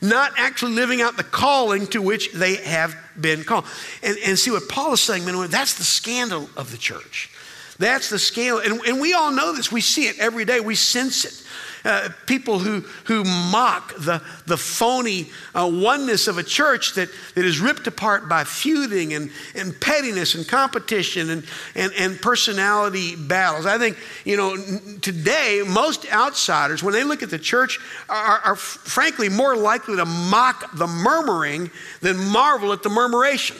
not 0.00 0.32
actually 0.36 0.72
living 0.72 1.00
out 1.00 1.16
the 1.16 1.24
calling 1.24 1.86
to 1.88 2.00
which 2.00 2.32
they 2.32 2.56
have 2.56 2.96
been 3.20 3.44
called. 3.44 3.64
And, 4.02 4.16
and 4.24 4.38
see 4.38 4.50
what 4.50 4.68
Paul 4.68 4.92
is 4.92 5.00
saying, 5.00 5.24
man, 5.24 5.50
that's 5.50 5.74
the 5.74 5.84
scandal 5.84 6.48
of 6.56 6.70
the 6.70 6.78
church. 6.78 7.30
That's 7.78 8.10
the 8.10 8.18
scale. 8.18 8.58
And, 8.58 8.80
and 8.86 9.00
we 9.00 9.12
all 9.14 9.30
know 9.30 9.54
this. 9.54 9.70
We 9.70 9.80
see 9.80 10.06
it 10.08 10.18
every 10.18 10.44
day, 10.44 10.60
we 10.60 10.74
sense 10.74 11.24
it. 11.24 11.44
Uh, 11.84 12.08
people 12.26 12.58
who, 12.58 12.80
who 13.04 13.22
mock 13.22 13.94
the, 13.94 14.20
the 14.46 14.56
phony 14.56 15.30
uh, 15.54 15.66
oneness 15.72 16.26
of 16.26 16.36
a 16.36 16.42
church 16.42 16.94
that, 16.94 17.08
that 17.36 17.44
is 17.44 17.60
ripped 17.60 17.86
apart 17.86 18.28
by 18.28 18.42
feuding 18.42 19.14
and, 19.14 19.30
and 19.54 19.80
pettiness 19.80 20.34
and 20.34 20.46
competition 20.46 21.30
and, 21.30 21.44
and, 21.76 21.92
and 21.96 22.20
personality 22.20 23.14
battles. 23.14 23.64
I 23.64 23.78
think, 23.78 23.96
you 24.24 24.36
know, 24.36 24.56
today, 25.00 25.62
most 25.66 26.12
outsiders, 26.12 26.82
when 26.82 26.94
they 26.94 27.04
look 27.04 27.22
at 27.22 27.30
the 27.30 27.38
church, 27.38 27.78
are, 28.08 28.40
are 28.40 28.56
frankly 28.56 29.28
more 29.28 29.56
likely 29.56 29.96
to 29.96 30.04
mock 30.04 30.76
the 30.76 30.86
murmuring 30.88 31.70
than 32.00 32.18
marvel 32.18 32.72
at 32.72 32.82
the 32.82 32.90
murmuration. 32.90 33.56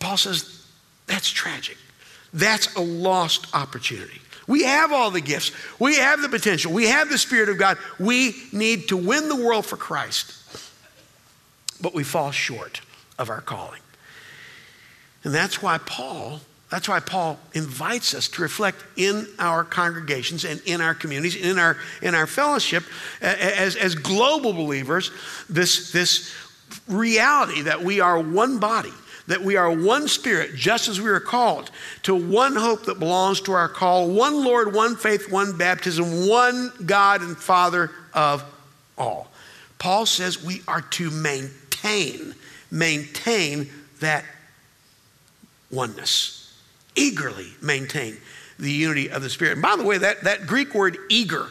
Paul 0.00 0.16
says 0.16 0.66
that's 1.06 1.30
tragic. 1.30 1.76
That's 2.32 2.74
a 2.76 2.80
lost 2.80 3.54
opportunity. 3.54 4.20
We 4.46 4.64
have 4.64 4.92
all 4.92 5.10
the 5.10 5.20
gifts, 5.20 5.52
we 5.78 5.96
have 5.96 6.20
the 6.20 6.28
potential, 6.28 6.72
we 6.72 6.88
have 6.88 7.08
the 7.08 7.18
Spirit 7.18 7.48
of 7.48 7.58
God. 7.58 7.78
We 7.98 8.34
need 8.52 8.88
to 8.88 8.96
win 8.96 9.28
the 9.28 9.36
world 9.36 9.66
for 9.66 9.76
Christ, 9.76 10.34
but 11.80 11.94
we 11.94 12.02
fall 12.02 12.32
short 12.32 12.80
of 13.18 13.30
our 13.30 13.40
calling. 13.40 13.80
And 15.24 15.32
that's 15.32 15.62
why 15.62 15.78
Paul. 15.78 16.40
That's 16.70 16.88
why 16.88 17.00
Paul 17.00 17.38
invites 17.52 18.14
us 18.14 18.28
to 18.28 18.40
reflect 18.40 18.82
in 18.96 19.26
our 19.38 19.62
congregations 19.62 20.46
and 20.46 20.58
in 20.64 20.80
our 20.80 20.94
communities, 20.94 21.36
in 21.36 21.58
our, 21.58 21.76
in 22.00 22.14
our 22.14 22.26
fellowship, 22.26 22.82
as, 23.20 23.76
as 23.76 23.94
global 23.94 24.54
believers, 24.54 25.10
this, 25.50 25.92
this 25.92 26.34
reality 26.88 27.60
that 27.60 27.82
we 27.84 28.00
are 28.00 28.18
one 28.18 28.58
body 28.58 28.92
that 29.26 29.42
we 29.42 29.56
are 29.56 29.70
one 29.70 30.08
spirit, 30.08 30.54
just 30.54 30.88
as 30.88 31.00
we 31.00 31.08
are 31.08 31.20
called, 31.20 31.70
to 32.02 32.14
one 32.14 32.56
hope 32.56 32.86
that 32.86 32.98
belongs 32.98 33.40
to 33.42 33.52
our 33.52 33.68
call, 33.68 34.08
one 34.08 34.44
Lord, 34.44 34.74
one 34.74 34.96
faith, 34.96 35.30
one 35.30 35.56
baptism, 35.56 36.28
one 36.28 36.72
God 36.84 37.22
and 37.22 37.36
Father 37.36 37.90
of 38.12 38.44
all. 38.98 39.28
Paul 39.78 40.06
says 40.06 40.42
we 40.42 40.62
are 40.66 40.80
to 40.80 41.10
maintain, 41.10 42.34
maintain 42.70 43.68
that 44.00 44.24
oneness, 45.70 46.54
eagerly 46.94 47.48
maintain 47.60 48.16
the 48.58 48.70
unity 48.70 49.10
of 49.10 49.22
the 49.22 49.30
Spirit. 49.30 49.54
And 49.54 49.62
by 49.62 49.76
the 49.76 49.84
way, 49.84 49.98
that, 49.98 50.22
that 50.24 50.46
Greek 50.46 50.74
word 50.74 50.98
eager 51.08 51.48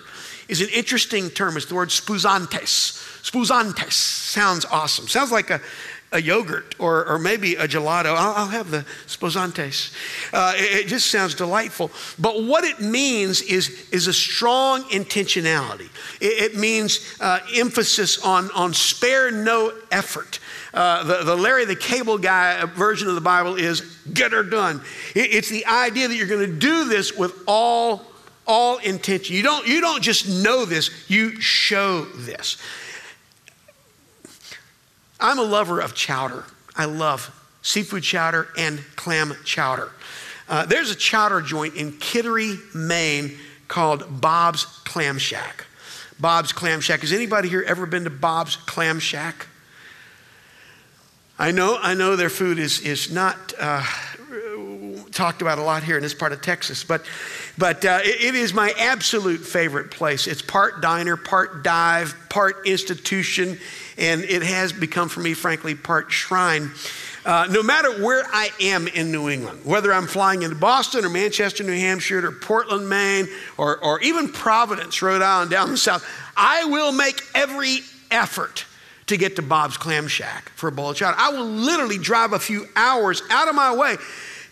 is 0.48 0.62
an 0.62 0.70
interesting 0.70 1.30
term. 1.30 1.58
It's 1.58 1.66
the 1.66 1.76
word 1.76 1.90
spuzantes. 1.90 3.00
Spuzantes 3.24 3.94
sounds 3.94 4.66
awesome. 4.66 5.08
Sounds 5.08 5.32
like 5.32 5.50
a, 5.50 5.62
a 6.12 6.22
yogurt 6.22 6.76
or, 6.78 7.08
or 7.08 7.18
maybe 7.18 7.56
a 7.56 7.68
gelato. 7.68 8.16
I'll, 8.16 8.34
I'll 8.36 8.48
have 8.48 8.70
the 8.70 8.86
sposantes. 9.08 9.94
Uh, 10.34 10.54
it, 10.56 10.86
it, 10.86 10.88
just 10.88 11.10
sounds 11.10 11.36
delightful. 11.36 11.90
But 12.20 12.44
what 12.44 12.66
it 12.66 12.82
means 12.82 13.42
is, 13.42 13.88
is 13.92 14.08
a 14.08 14.14
strong 14.14 14.84
intentionality. 14.84 15.90
It, 16.20 16.52
it 16.52 16.58
means 16.58 17.16
uh, 17.22 17.40
emphasis 17.56 18.22
on, 18.24 18.52
on 18.52 18.74
spare 18.74 19.32
no 19.32 19.74
effort. 19.90 20.40
Uh, 20.74 21.04
the, 21.04 21.24
the 21.24 21.36
Larry 21.36 21.66
the 21.66 21.76
Cable 21.76 22.18
Guy 22.18 22.66
version 22.66 23.08
of 23.08 23.16
the 23.16 23.22
Bible 23.22 23.56
is 23.56 23.82
get 24.14 24.34
her 24.34 24.44
done. 24.44 24.82
It, 25.16 25.34
it's 25.34 25.50
the 25.50 25.66
idea 25.66 26.10
that 26.10 26.16
you're 26.16 26.28
going 26.28 26.46
to 26.46 26.60
do 26.60 26.90
this 26.90 27.16
with 27.16 27.44
all 27.48 28.12
all 28.48 28.80
intention. 28.80 29.36
You 29.36 29.44
don't, 29.44 29.66
you 29.68 29.80
don't 29.80 30.02
just 30.02 30.28
know 30.28 30.66
this, 30.66 30.90
you 31.10 31.40
show 31.40 32.06
this. 32.06 32.58
I'm 35.22 35.38
a 35.38 35.44
lover 35.44 35.80
of 35.80 35.94
chowder. 35.94 36.44
I 36.76 36.86
love 36.86 37.38
seafood 37.62 38.04
chowder 38.04 38.48
and 38.58 38.80
clam 38.96 39.34
chowder. 39.46 39.92
Uh, 40.50 40.66
there's 40.66 40.90
a 40.90 40.96
chowder 40.96 41.42
joint 41.42 41.76
in 41.76 41.94
Kittery, 41.94 42.58
Maine 42.74 43.38
called 43.68 44.22
Bob's 44.22 44.66
Clam 44.66 45.18
Shack. 45.18 45.66
Bob's 46.20 46.52
Clam 46.52 46.82
Shack. 46.82 47.02
Has 47.02 47.14
anybody 47.14 47.48
here 47.50 47.64
ever 47.66 47.86
been 47.86 48.04
to 48.04 48.10
Bob's 48.10 48.56
Clam 48.56 49.00
Shack? 49.00 49.48
I 51.40 51.52
know, 51.52 51.78
I 51.82 51.94
know 51.94 52.16
their 52.16 52.30
food 52.30 52.60
is, 52.60 52.82
is 52.82 53.12
not 53.12 53.54
uh, 53.60 53.84
talked 55.12 55.42
about 55.42 55.58
a 55.58 55.64
lot 55.64 55.84
here 55.84 55.98
in 55.98 56.04
this 56.04 56.14
part 56.14 56.32
of 56.32 56.42
Texas, 56.42 56.84
but, 56.84 57.06
but 57.58 57.84
uh, 57.86 58.00
it, 58.04 58.22
it 58.22 58.36
is 58.36 58.54
my 58.54 58.74
absolute 58.78 59.40
favorite 59.40 59.92
place. 59.92 60.28
It's 60.28 60.42
part 60.42 60.82
diner, 60.82 61.18
part 61.18 61.64
dive, 61.64 62.16
part 62.30 62.68
institution 62.68 63.58
and 64.02 64.24
it 64.24 64.42
has 64.42 64.74
become 64.74 65.08
for 65.08 65.20
me, 65.20 65.34
frankly, 65.34 65.76
part 65.76 66.12
shrine. 66.12 66.72
Uh, 67.24 67.48
no 67.52 67.62
matter 67.62 68.04
where 68.04 68.24
I 68.34 68.50
am 68.60 68.88
in 68.88 69.12
New 69.12 69.30
England, 69.30 69.64
whether 69.64 69.94
I'm 69.94 70.08
flying 70.08 70.42
into 70.42 70.56
Boston 70.56 71.06
or 71.06 71.10
Manchester, 71.10 71.64
New 71.64 71.78
Hampshire, 71.78 72.26
or 72.28 72.32
Portland, 72.32 72.90
Maine, 72.90 73.28
or, 73.58 73.78
or 73.78 74.02
even 74.02 74.28
Providence, 74.28 75.04
Rhode 75.04 75.22
Island, 75.22 75.52
down 75.52 75.70
the 75.70 75.78
south, 75.78 76.04
I 76.36 76.66
will 76.66 76.92
make 76.92 77.22
every 77.36 77.82
effort 78.10 78.66
to 79.06 79.18
get 79.18 79.36
to 79.36 79.44
Bob's 79.44 79.78
Clam 79.78 80.08
Shack 80.08 80.50
for 80.56 80.68
a 80.68 80.72
bowl 80.72 80.90
of 80.90 80.98
chowder. 80.98 81.16
I 81.20 81.30
will 81.30 81.46
literally 81.46 82.00
drive 82.00 82.34
a 82.34 82.40
few 82.40 82.66
hours 82.76 83.22
out 83.30 83.48
of 83.48 83.54
my 83.54 83.76
way 83.76 83.98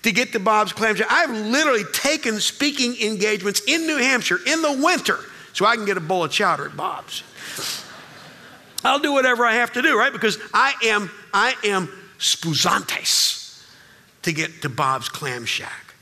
to 0.03 0.11
get 0.11 0.31
to 0.33 0.39
Bob's 0.39 0.71
Clam 0.71 0.95
Shack. 0.95 1.07
I've 1.09 1.31
literally 1.31 1.85
taken 1.91 2.39
speaking 2.39 2.95
engagements 3.01 3.61
in 3.67 3.87
New 3.87 3.97
Hampshire 3.97 4.39
in 4.45 4.61
the 4.61 4.79
winter 4.83 5.17
so 5.53 5.65
I 5.65 5.75
can 5.75 5.85
get 5.85 5.97
a 5.97 6.01
bowl 6.01 6.23
of 6.23 6.31
chowder 6.31 6.67
at 6.67 6.77
Bob's. 6.77 7.23
I'll 8.83 8.99
do 8.99 9.11
whatever 9.11 9.45
I 9.45 9.55
have 9.55 9.73
to 9.73 9.81
do, 9.81 9.97
right? 9.97 10.11
Because 10.11 10.37
I 10.53 10.73
am, 10.85 11.11
I 11.33 11.55
am 11.63 11.89
spuzantes 12.17 13.63
to 14.21 14.31
get 14.31 14.61
to 14.61 14.69
Bob's 14.69 15.09
Clam 15.09 15.45
Shack. 15.45 15.95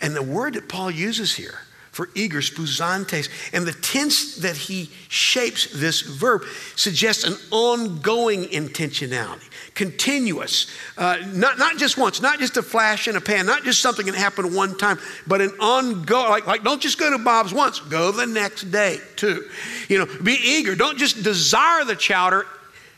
And 0.00 0.14
the 0.14 0.22
word 0.22 0.54
that 0.54 0.68
Paul 0.68 0.90
uses 0.90 1.34
here 1.34 1.60
for 1.92 2.08
eager, 2.14 2.40
spuzantes, 2.40 3.28
and 3.52 3.66
the 3.66 3.72
tense 3.72 4.36
that 4.36 4.56
he 4.56 4.90
shapes 5.08 5.66
this 5.78 6.00
verb 6.00 6.42
suggests 6.74 7.24
an 7.24 7.36
ongoing 7.50 8.44
intentionality 8.44 9.48
continuous, 9.74 10.66
uh, 10.98 11.16
not, 11.32 11.58
not 11.58 11.78
just 11.78 11.96
once, 11.96 12.20
not 12.20 12.38
just 12.38 12.56
a 12.56 12.62
flash 12.62 13.08
in 13.08 13.16
a 13.16 13.20
pan, 13.20 13.46
not 13.46 13.64
just 13.64 13.80
something 13.80 14.06
that 14.06 14.14
happened 14.14 14.54
one 14.54 14.76
time, 14.76 14.98
but 15.26 15.40
an 15.40 15.50
ongoing, 15.60 16.30
like, 16.30 16.46
like 16.46 16.62
don't 16.62 16.80
just 16.80 16.98
go 16.98 17.10
to 17.10 17.18
Bob's 17.18 17.54
once, 17.54 17.80
go 17.80 18.10
the 18.12 18.26
next 18.26 18.70
day 18.70 18.98
too. 19.16 19.48
You 19.88 19.98
know, 19.98 20.06
be 20.22 20.36
eager. 20.42 20.74
Don't 20.74 20.98
just 20.98 21.22
desire 21.22 21.84
the 21.84 21.96
chowder, 21.96 22.46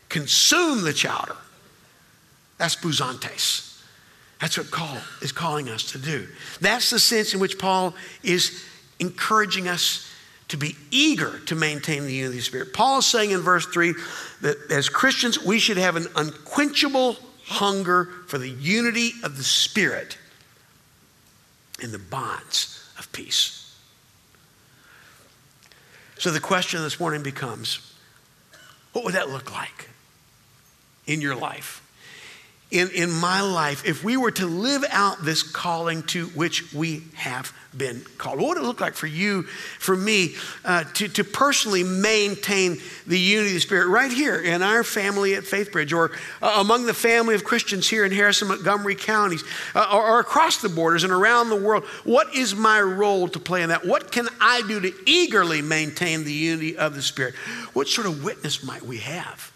consume 0.08 0.82
the 0.82 0.92
chowder. 0.92 1.36
That's 2.58 2.76
spuzantes. 2.76 3.70
That's 4.40 4.58
what 4.58 4.70
Paul 4.70 4.98
is 5.22 5.32
calling 5.32 5.68
us 5.68 5.92
to 5.92 5.98
do. 5.98 6.26
That's 6.60 6.90
the 6.90 6.98
sense 6.98 7.34
in 7.34 7.40
which 7.40 7.58
Paul 7.58 7.94
is 8.22 8.64
encouraging 9.04 9.68
us 9.68 10.10
to 10.48 10.56
be 10.56 10.76
eager 10.90 11.38
to 11.46 11.54
maintain 11.54 12.04
the 12.04 12.12
unity 12.12 12.26
of 12.26 12.34
the 12.34 12.42
Spirit. 12.42 12.72
Paul 12.72 12.98
is 12.98 13.06
saying 13.06 13.30
in 13.30 13.40
verse 13.40 13.66
3 13.66 13.94
that 14.42 14.56
as 14.70 14.88
Christians, 14.88 15.42
we 15.42 15.58
should 15.58 15.78
have 15.78 15.96
an 15.96 16.06
unquenchable 16.16 17.16
hunger 17.46 18.06
for 18.26 18.38
the 18.38 18.48
unity 18.48 19.12
of 19.22 19.36
the 19.36 19.44
Spirit 19.44 20.18
in 21.82 21.92
the 21.92 21.98
bonds 21.98 22.88
of 22.98 23.10
peace. 23.12 23.60
So 26.18 26.30
the 26.30 26.40
question 26.40 26.82
this 26.82 27.00
morning 27.00 27.22
becomes 27.22 27.92
what 28.92 29.04
would 29.04 29.14
that 29.14 29.28
look 29.28 29.52
like 29.52 29.88
in 31.06 31.20
your 31.20 31.34
life? 31.34 31.84
in, 32.74 32.90
in 32.90 33.10
my 33.10 33.40
life 33.40 33.86
if 33.86 34.02
we 34.02 34.16
were 34.16 34.32
to 34.32 34.46
live 34.46 34.84
out 34.90 35.24
this 35.24 35.42
calling 35.42 36.02
to 36.02 36.26
which 36.28 36.72
we 36.74 37.04
have 37.14 37.52
been 37.76 38.02
called? 38.18 38.38
What 38.38 38.48
would 38.48 38.58
it 38.58 38.62
look 38.62 38.80
like 38.80 38.94
for 38.94 39.06
you, 39.06 39.42
for 39.42 39.96
me, 39.96 40.34
uh, 40.64 40.84
to, 40.94 41.08
to 41.08 41.24
personally 41.24 41.82
maintain 41.82 42.78
the 43.06 43.18
unity 43.18 43.48
of 43.48 43.54
the 43.54 43.60
Spirit 43.60 43.88
right 43.88 44.12
here 44.12 44.40
in 44.40 44.62
our 44.62 44.84
family 44.84 45.34
at 45.34 45.44
FaithBridge 45.44 45.96
or 45.96 46.12
uh, 46.42 46.56
among 46.58 46.86
the 46.86 46.94
family 46.94 47.34
of 47.34 47.44
Christians 47.44 47.88
here 47.88 48.04
in 48.04 48.12
Harris 48.12 48.40
and, 48.42 48.50
Montgomery 48.50 48.94
counties 48.94 49.44
uh, 49.74 49.88
or, 49.92 50.02
or 50.02 50.20
across 50.20 50.60
the 50.60 50.68
borders 50.68 51.04
and 51.04 51.12
around 51.12 51.48
the 51.48 51.56
world? 51.56 51.84
What 52.04 52.34
is 52.34 52.54
my 52.54 52.80
role 52.80 53.28
to 53.28 53.38
play 53.38 53.62
in 53.62 53.70
that? 53.70 53.86
What 53.86 54.12
can 54.12 54.28
I 54.40 54.62
do 54.68 54.80
to 54.80 54.92
eagerly 55.06 55.62
maintain 55.62 56.24
the 56.24 56.32
unity 56.32 56.76
of 56.76 56.94
the 56.94 57.02
Spirit? 57.02 57.34
What 57.72 57.88
sort 57.88 58.06
of 58.06 58.24
witness 58.24 58.62
might 58.62 58.82
we 58.82 58.98
have? 58.98 59.53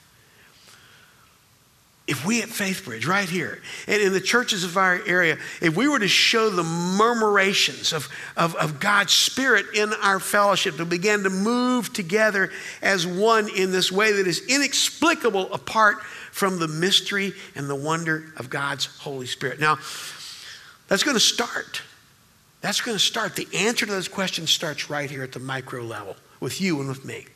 If 2.08 2.24
we 2.24 2.42
at 2.42 2.48
FaithBridge, 2.48 3.06
right 3.06 3.28
here, 3.28 3.60
and 3.86 4.00
in 4.00 4.12
the 4.12 4.20
churches 4.20 4.64
of 4.64 4.78
our 4.78 5.00
area, 5.06 5.36
if 5.60 5.76
we 5.76 5.86
were 5.86 5.98
to 5.98 6.08
show 6.08 6.48
the 6.48 6.62
murmurations 6.62 7.92
of, 7.92 8.08
of, 8.36 8.56
of, 8.56 8.80
God's 8.80 9.12
Spirit 9.12 9.66
in 9.74 9.92
our 10.02 10.18
fellowship, 10.18 10.78
to 10.78 10.86
begin 10.86 11.22
to 11.24 11.30
move 11.30 11.92
together 11.92 12.50
as 12.80 13.06
one 13.06 13.48
in 13.54 13.70
this 13.70 13.92
way 13.92 14.12
that 14.12 14.26
is 14.26 14.40
inexplicable 14.48 15.52
apart 15.52 16.02
from 16.32 16.58
the 16.58 16.66
mystery 16.66 17.34
and 17.54 17.68
the 17.68 17.74
wonder 17.74 18.32
of 18.38 18.48
God's 18.48 18.86
Holy 18.86 19.26
Spirit. 19.26 19.60
Now, 19.60 19.76
that's 20.88 21.02
going 21.02 21.16
to 21.16 21.20
start. 21.20 21.82
That's 22.62 22.80
going 22.80 22.96
to 22.96 23.04
start. 23.04 23.36
The 23.36 23.48
answer 23.54 23.84
to 23.84 23.92
those 23.92 24.08
questions 24.08 24.50
starts 24.50 24.88
right 24.88 25.10
here 25.10 25.22
at 25.22 25.32
the 25.32 25.40
micro 25.40 25.82
level 25.82 26.16
with 26.40 26.60
you 26.60 26.80
and 26.80 26.88
with 26.88 27.04
me. 27.04 27.26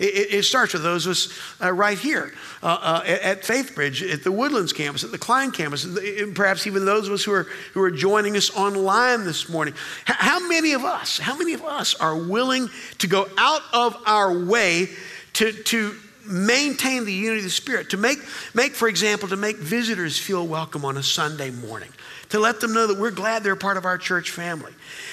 It, 0.00 0.32
it 0.32 0.42
starts 0.44 0.72
with 0.72 0.82
those 0.82 1.04
of 1.04 1.12
us 1.12 1.28
uh, 1.62 1.70
right 1.72 1.98
here 1.98 2.32
uh, 2.62 2.78
uh, 2.80 3.02
at 3.04 3.42
FaithBridge, 3.42 4.10
at 4.10 4.24
the 4.24 4.32
Woodlands 4.32 4.72
campus, 4.72 5.04
at 5.04 5.10
the 5.10 5.18
Klein 5.18 5.50
campus, 5.50 5.84
and 5.84 6.34
perhaps 6.34 6.66
even 6.66 6.86
those 6.86 7.06
of 7.06 7.12
us 7.12 7.22
who 7.22 7.32
are, 7.32 7.46
who 7.74 7.82
are 7.82 7.90
joining 7.90 8.34
us 8.36 8.50
online 8.56 9.24
this 9.24 9.50
morning. 9.50 9.74
How 10.06 10.40
many 10.48 10.72
of 10.72 10.84
us, 10.84 11.18
how 11.18 11.36
many 11.36 11.52
of 11.52 11.62
us 11.62 11.94
are 11.94 12.16
willing 12.16 12.70
to 12.98 13.06
go 13.06 13.28
out 13.36 13.60
of 13.74 13.94
our 14.06 14.32
way 14.32 14.88
to, 15.34 15.52
to 15.52 15.94
maintain 16.26 17.04
the 17.04 17.12
unity 17.12 17.38
of 17.38 17.44
the 17.44 17.50
Spirit, 17.50 17.90
to 17.90 17.96
make, 17.96 18.18
make, 18.54 18.74
for 18.74 18.88
example, 18.88 19.28
to 19.28 19.36
make 19.36 19.56
visitors 19.58 20.18
feel 20.18 20.46
welcome 20.46 20.84
on 20.84 20.96
a 20.96 21.02
Sunday 21.02 21.50
morning, 21.50 21.90
to 22.30 22.38
let 22.38 22.60
them 22.60 22.72
know 22.72 22.86
that 22.86 22.98
we're 22.98 23.10
glad 23.10 23.42
they're 23.42 23.56
part 23.56 23.76
of 23.76 23.84
our 23.84 23.98
church 23.98 24.30
family. 24.30 24.72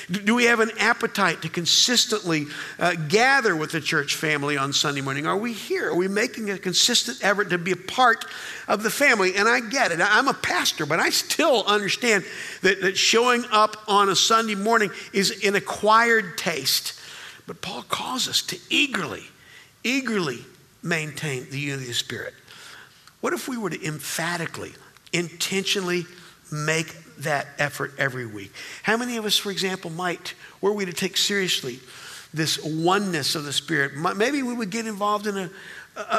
Do 0.10 0.36
we 0.36 0.46
have 0.46 0.60
an 0.60 0.72
appetite 0.78 1.42
to 1.42 1.50
consistently 1.50 2.46
uh, 2.80 2.94
gather 2.94 3.56
with 3.56 3.72
the 3.72 3.82
church 3.82 4.16
family 4.16 4.56
on 4.56 4.72
Sunday 4.72 5.02
morning? 5.02 5.28
Are 5.28 5.38
we 5.38 5.52
here? 5.52 5.90
Are 5.90 5.96
we 5.96 6.08
making 6.08 6.50
a 6.50 6.58
consistent 6.58 7.24
effort 7.24 7.50
to 7.50 7.58
be 7.58 7.72
a 7.72 7.76
part 7.76 8.26
of 8.68 8.84
the 8.84 8.90
family? 8.90 9.36
And 9.36 9.48
I 9.48 9.60
get 9.60 9.92
it. 9.92 10.00
I'm 10.02 10.28
a 10.28 10.34
pastor, 10.34 10.86
but 10.86 11.00
I 11.00 11.10
still 11.10 11.64
understand 11.66 12.24
that, 12.62 12.82
that 12.82 12.98
showing 12.98 13.44
up 13.52 13.78
on 13.88 14.10
a 14.10 14.16
Sunday 14.16 14.56
morning 14.56 14.92
is 15.12 15.44
an 15.44 15.56
acquired 15.56 16.38
taste. 16.38 17.00
But 17.48 17.62
Paul 17.62 17.84
calls 17.84 18.28
us 18.28 18.42
to 18.44 18.60
eagerly, 18.70 19.24
eagerly 19.84 20.46
maintain 20.84 21.50
the 21.50 21.60
unity 21.60 21.84
of 21.84 21.88
the 21.90 21.94
Spirit. 21.94 22.34
What 23.22 23.34
if 23.34 23.48
we 23.48 23.58
were 23.58 23.72
to 23.72 23.86
emphatically, 23.86 24.74
intentionally 25.12 26.06
make 26.52 26.96
that 27.20 27.48
effort 27.58 27.94
every 27.98 28.26
week? 28.26 28.52
How 28.84 28.98
many 28.98 29.18
of 29.18 29.26
us, 29.26 29.38
for 29.38 29.52
example, 29.52 29.92
might, 29.92 30.34
were 30.62 30.74
we 30.74 30.86
to 30.86 30.94
take 30.94 31.18
seriously 31.18 31.80
this 32.34 32.64
oneness 32.64 33.36
of 33.36 33.46
the 33.46 33.54
Spirit, 33.54 33.96
maybe 34.16 34.44
we 34.44 34.54
would 34.54 34.70
get 34.70 34.86
involved 34.86 35.28
in 35.28 35.38
a, 35.38 35.50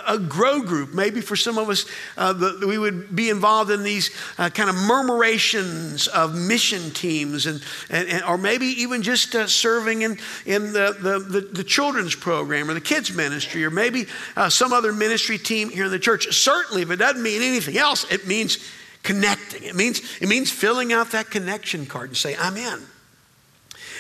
a, 0.09 0.19
grow 0.19 0.61
group. 0.61 0.93
Maybe 0.93 1.21
for 1.21 1.37
some 1.37 1.59
of 1.59 1.69
us, 1.69 1.87
uh, 2.17 2.33
the, 2.33 2.65
we 2.67 2.79
would 2.79 3.15
be 3.15 3.31
involved 3.31 3.71
in 3.71 3.83
these 3.83 4.11
uh, 4.39 4.51
kind 4.51 4.69
of 4.69 4.77
murmurations 4.77 6.09
of 6.09 6.35
mission 6.35 6.91
teams, 6.91 7.47
and, 7.47 7.63
and, 7.91 8.09
and 8.09 8.25
or 8.25 8.39
maybe 8.39 8.67
even 8.67 9.03
just 9.03 9.35
uh, 9.35 9.47
serving 9.47 10.03
in, 10.03 10.19
in 10.47 10.73
the, 10.73 10.97
the, 11.01 11.19
the, 11.19 11.41
the, 11.41 11.65
children's 11.65 12.15
program 12.15 12.69
or 12.69 12.75
the 12.75 12.81
kids' 12.81 13.13
ministry, 13.13 13.65
or 13.65 13.71
maybe 13.71 14.07
uh, 14.37 14.49
some 14.49 14.73
other 14.73 14.93
ministry 14.93 15.39
team 15.39 15.71
here 15.71 15.85
in 15.85 15.91
the 15.91 15.99
church. 15.99 16.35
Certainly, 16.35 16.83
if 16.83 16.91
it 16.91 16.97
doesn't 16.97 17.23
mean 17.23 17.43
anything 17.43 17.79
else, 17.79 18.11
it 18.11 18.27
means 18.27 18.59
connecting. 19.09 19.63
It 19.63 19.75
means, 19.75 20.03
it 20.21 20.29
means 20.29 20.51
filling 20.51 20.93
out 20.93 21.13
that 21.13 21.31
connection 21.31 21.87
card 21.87 22.11
and 22.11 22.17
say, 22.17 22.37
I'm 22.39 22.59
in. 22.59 22.83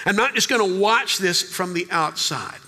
I'm 0.05 0.17
not 0.17 0.35
just 0.35 0.51
going 0.51 0.61
to 0.61 0.79
watch 0.79 1.17
this 1.17 1.41
from 1.41 1.73
the 1.73 1.87
outside. 1.91 2.59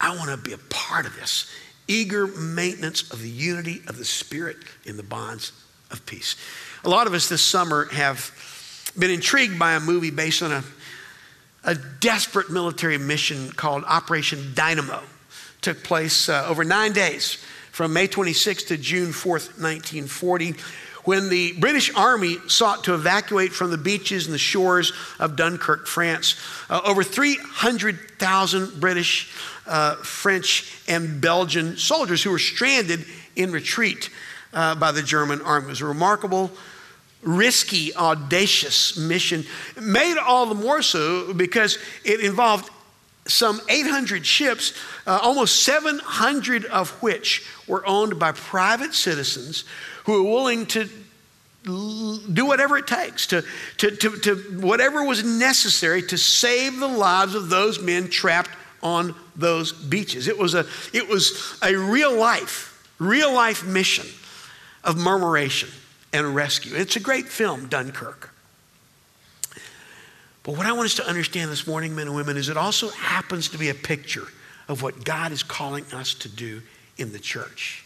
I 0.00 0.16
want 0.16 0.30
to 0.30 0.36
be 0.36 0.52
a 0.52 0.58
part 0.58 1.06
of 1.06 1.14
this. 1.14 1.48
Eager 1.86 2.26
maintenance 2.26 3.08
of 3.12 3.22
the 3.22 3.28
unity 3.28 3.80
of 3.86 3.96
the 3.96 4.04
Spirit 4.04 4.56
in 4.84 4.96
the 4.96 5.04
bonds 5.04 5.52
of 5.92 6.04
peace. 6.04 6.34
A 6.84 6.88
lot 6.88 7.06
of 7.06 7.14
us 7.14 7.28
this 7.28 7.42
summer 7.42 7.84
have 7.92 8.92
been 8.98 9.12
intrigued 9.12 9.56
by 9.56 9.74
a 9.74 9.80
movie 9.80 10.10
based 10.10 10.42
on 10.42 10.50
a, 10.50 10.64
a 11.62 11.76
desperate 12.00 12.50
military 12.50 12.98
mission 12.98 13.52
called 13.52 13.84
Operation 13.86 14.50
Dynamo. 14.56 14.98
It 14.98 15.62
took 15.62 15.84
place 15.84 16.28
uh, 16.28 16.44
over 16.48 16.64
nine 16.64 16.92
days 16.92 17.34
from 17.70 17.92
May 17.92 18.08
26th 18.08 18.66
to 18.66 18.76
June 18.76 19.10
4th, 19.10 19.60
1940 19.60 20.56
when 21.04 21.28
the 21.28 21.52
British 21.52 21.92
Army 21.94 22.38
sought 22.48 22.84
to 22.84 22.94
evacuate 22.94 23.52
from 23.52 23.70
the 23.70 23.78
beaches 23.78 24.26
and 24.26 24.34
the 24.34 24.38
shores 24.38 24.92
of 25.18 25.36
Dunkirk, 25.36 25.86
France, 25.86 26.36
uh, 26.70 26.80
over 26.84 27.02
300,000 27.02 28.80
British, 28.80 29.32
uh, 29.66 29.96
French, 29.96 30.72
and 30.88 31.20
Belgian 31.20 31.76
soldiers 31.76 32.22
who 32.22 32.30
were 32.30 32.38
stranded 32.38 33.04
in 33.34 33.50
retreat 33.50 34.10
uh, 34.52 34.74
by 34.74 34.92
the 34.92 35.02
German 35.02 35.40
army. 35.42 35.66
It 35.66 35.70
was 35.70 35.80
a 35.80 35.86
remarkable, 35.86 36.52
risky, 37.22 37.94
audacious 37.94 38.96
mission, 38.96 39.44
made 39.80 40.18
all 40.18 40.46
the 40.46 40.54
more 40.54 40.82
so 40.82 41.34
because 41.34 41.78
it 42.04 42.20
involved 42.20 42.70
some 43.26 43.60
800 43.68 44.26
ships, 44.26 44.72
uh, 45.06 45.18
almost 45.22 45.62
700 45.62 46.64
of 46.64 46.90
which 47.02 47.46
were 47.68 47.86
owned 47.86 48.18
by 48.18 48.32
private 48.32 48.94
citizens 48.94 49.64
who 50.04 50.22
were 50.22 50.30
willing 50.30 50.66
to 50.66 50.88
do 51.64 52.44
whatever 52.44 52.76
it 52.76 52.86
takes, 52.86 53.28
to, 53.28 53.44
to, 53.78 53.90
to, 53.92 54.16
to 54.18 54.34
whatever 54.60 55.04
was 55.04 55.22
necessary 55.22 56.02
to 56.02 56.18
save 56.18 56.80
the 56.80 56.88
lives 56.88 57.34
of 57.34 57.50
those 57.50 57.80
men 57.80 58.08
trapped 58.08 58.50
on 58.82 59.14
those 59.36 59.72
beaches. 59.72 60.26
It 60.26 60.36
was 60.36 60.54
a, 60.54 60.66
it 60.92 61.08
was 61.08 61.56
a 61.62 61.76
real 61.76 62.16
life, 62.16 62.88
real 62.98 63.32
life 63.32 63.64
mission 63.64 64.06
of 64.82 64.96
murmuration 64.96 65.68
and 66.12 66.34
rescue. 66.34 66.74
It's 66.74 66.96
a 66.96 67.00
great 67.00 67.28
film, 67.28 67.68
Dunkirk. 67.68 68.30
But 70.42 70.56
what 70.56 70.66
I 70.66 70.72
want 70.72 70.86
us 70.86 70.96
to 70.96 71.06
understand 71.06 71.52
this 71.52 71.68
morning, 71.68 71.94
men 71.94 72.08
and 72.08 72.16
women, 72.16 72.36
is 72.36 72.48
it 72.48 72.56
also 72.56 72.88
happens 72.88 73.48
to 73.50 73.58
be 73.58 73.68
a 73.68 73.74
picture 73.74 74.26
of 74.66 74.82
what 74.82 75.04
God 75.04 75.30
is 75.30 75.44
calling 75.44 75.84
us 75.92 76.14
to 76.14 76.28
do 76.28 76.62
in 76.96 77.12
the 77.12 77.20
church. 77.20 77.84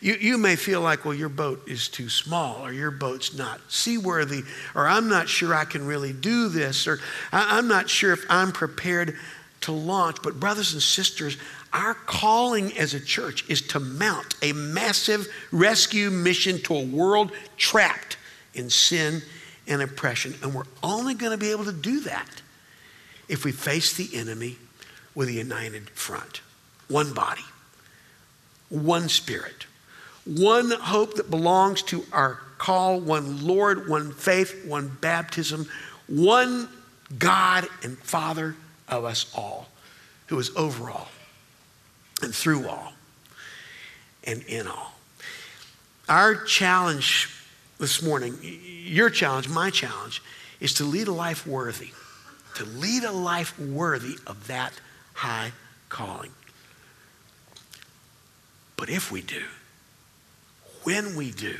You, 0.00 0.14
you 0.14 0.38
may 0.38 0.56
feel 0.56 0.80
like, 0.80 1.04
well, 1.04 1.14
your 1.14 1.28
boat 1.28 1.62
is 1.68 1.88
too 1.88 2.08
small, 2.08 2.64
or 2.64 2.72
your 2.72 2.90
boat's 2.90 3.36
not 3.36 3.60
seaworthy, 3.68 4.42
or 4.74 4.86
I'm 4.86 5.08
not 5.08 5.28
sure 5.28 5.54
I 5.54 5.64
can 5.64 5.86
really 5.86 6.12
do 6.12 6.48
this, 6.48 6.86
or 6.86 7.00
I'm 7.32 7.68
not 7.68 7.88
sure 7.88 8.12
if 8.12 8.24
I'm 8.28 8.52
prepared 8.52 9.16
to 9.62 9.72
launch. 9.72 10.18
But, 10.22 10.40
brothers 10.40 10.72
and 10.72 10.82
sisters, 10.82 11.36
our 11.72 11.94
calling 11.94 12.76
as 12.76 12.94
a 12.94 13.00
church 13.00 13.48
is 13.48 13.62
to 13.68 13.80
mount 13.80 14.34
a 14.42 14.52
massive 14.52 15.26
rescue 15.50 16.10
mission 16.10 16.60
to 16.62 16.74
a 16.74 16.84
world 16.84 17.32
trapped 17.56 18.16
in 18.54 18.68
sin 18.68 19.22
and 19.66 19.80
oppression. 19.80 20.34
And 20.42 20.54
we're 20.54 20.64
only 20.82 21.14
going 21.14 21.32
to 21.32 21.38
be 21.38 21.50
able 21.50 21.64
to 21.64 21.72
do 21.72 22.00
that 22.00 22.42
if 23.28 23.44
we 23.44 23.52
face 23.52 23.96
the 23.96 24.10
enemy 24.16 24.56
with 25.14 25.28
a 25.28 25.32
united 25.32 25.88
front. 25.90 26.40
One 26.88 27.14
body, 27.14 27.44
one 28.68 29.08
spirit, 29.08 29.66
one 30.24 30.70
hope 30.70 31.14
that 31.14 31.30
belongs 31.30 31.82
to 31.84 32.04
our 32.12 32.38
call, 32.58 33.00
one 33.00 33.44
Lord, 33.46 33.88
one 33.88 34.12
faith, 34.12 34.64
one 34.66 34.96
baptism, 35.00 35.68
one 36.06 36.68
God 37.18 37.66
and 37.82 37.98
Father 37.98 38.54
of 38.88 39.04
us 39.04 39.32
all, 39.34 39.68
who 40.28 40.38
is 40.38 40.54
over 40.56 40.90
all 40.90 41.08
and 42.22 42.34
through 42.34 42.68
all 42.68 42.92
and 44.24 44.42
in 44.44 44.66
all. 44.68 44.92
Our 46.08 46.36
challenge 46.44 47.30
this 47.78 48.02
morning, 48.02 48.38
your 48.40 49.10
challenge, 49.10 49.48
my 49.48 49.70
challenge, 49.70 50.22
is 50.60 50.74
to 50.74 50.84
lead 50.84 51.08
a 51.08 51.12
life 51.12 51.46
worthy, 51.46 51.90
to 52.54 52.64
lead 52.64 53.02
a 53.02 53.10
life 53.10 53.58
worthy 53.58 54.16
of 54.26 54.46
that 54.46 54.72
high 55.14 55.52
calling. 55.88 56.30
But 58.76 58.88
if 58.88 59.10
we 59.10 59.20
do, 59.20 59.42
when 60.84 61.16
we 61.16 61.30
do, 61.30 61.56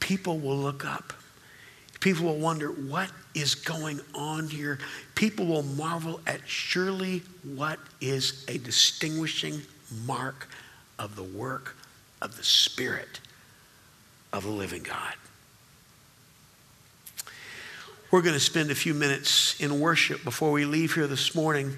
people 0.00 0.38
will 0.38 0.56
look 0.56 0.84
up. 0.84 1.12
People 2.00 2.26
will 2.26 2.38
wonder 2.38 2.68
what 2.68 3.10
is 3.34 3.54
going 3.54 4.00
on 4.14 4.48
here. 4.48 4.78
People 5.14 5.44
will 5.46 5.62
marvel 5.62 6.20
at 6.26 6.40
surely 6.46 7.22
what 7.42 7.78
is 8.00 8.44
a 8.48 8.56
distinguishing 8.58 9.60
mark 10.06 10.48
of 10.98 11.14
the 11.14 11.22
work 11.22 11.76
of 12.22 12.36
the 12.36 12.44
Spirit 12.44 13.20
of 14.32 14.44
the 14.44 14.50
living 14.50 14.82
God. 14.82 15.14
We're 18.10 18.22
going 18.22 18.34
to 18.34 18.40
spend 18.40 18.70
a 18.70 18.74
few 18.74 18.94
minutes 18.94 19.60
in 19.60 19.78
worship 19.78 20.24
before 20.24 20.50
we 20.50 20.64
leave 20.64 20.94
here 20.94 21.06
this 21.06 21.34
morning. 21.34 21.76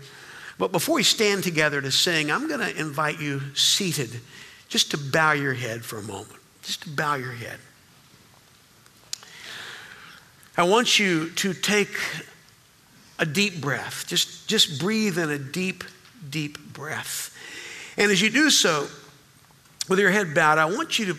But 0.57 0.73
before 0.73 0.95
we 0.95 1.03
stand 1.03 1.45
together 1.45 1.81
to 1.81 1.91
sing, 1.91 2.31
I'm 2.31 2.49
going 2.49 2.61
to 2.61 2.81
invite 2.81 3.21
you 3.21 3.41
seated 3.55 4.21
just 4.73 4.93
to 4.93 4.97
bow 4.97 5.33
your 5.33 5.53
head 5.53 5.85
for 5.85 5.99
a 5.99 6.03
moment. 6.03 6.41
Just 6.63 6.85
to 6.85 6.89
bow 6.89 7.17
your 7.17 7.33
head. 7.33 7.59
I 10.57 10.63
want 10.63 10.99
you 10.99 11.29
to 11.29 11.53
take 11.53 11.95
a 13.19 13.27
deep 13.27 13.61
breath. 13.61 14.07
Just, 14.07 14.49
just 14.49 14.81
breathe 14.81 15.19
in 15.19 15.29
a 15.29 15.37
deep, 15.37 15.85
deep 16.31 16.59
breath. 16.73 17.37
And 17.99 18.11
as 18.11 18.23
you 18.23 18.31
do 18.31 18.49
so, 18.49 18.87
with 19.91 19.99
your 19.99 20.11
head 20.11 20.35
bowed, 20.35 20.57
I 20.57 20.65
want 20.65 20.99
you 20.99 21.05
to 21.13 21.17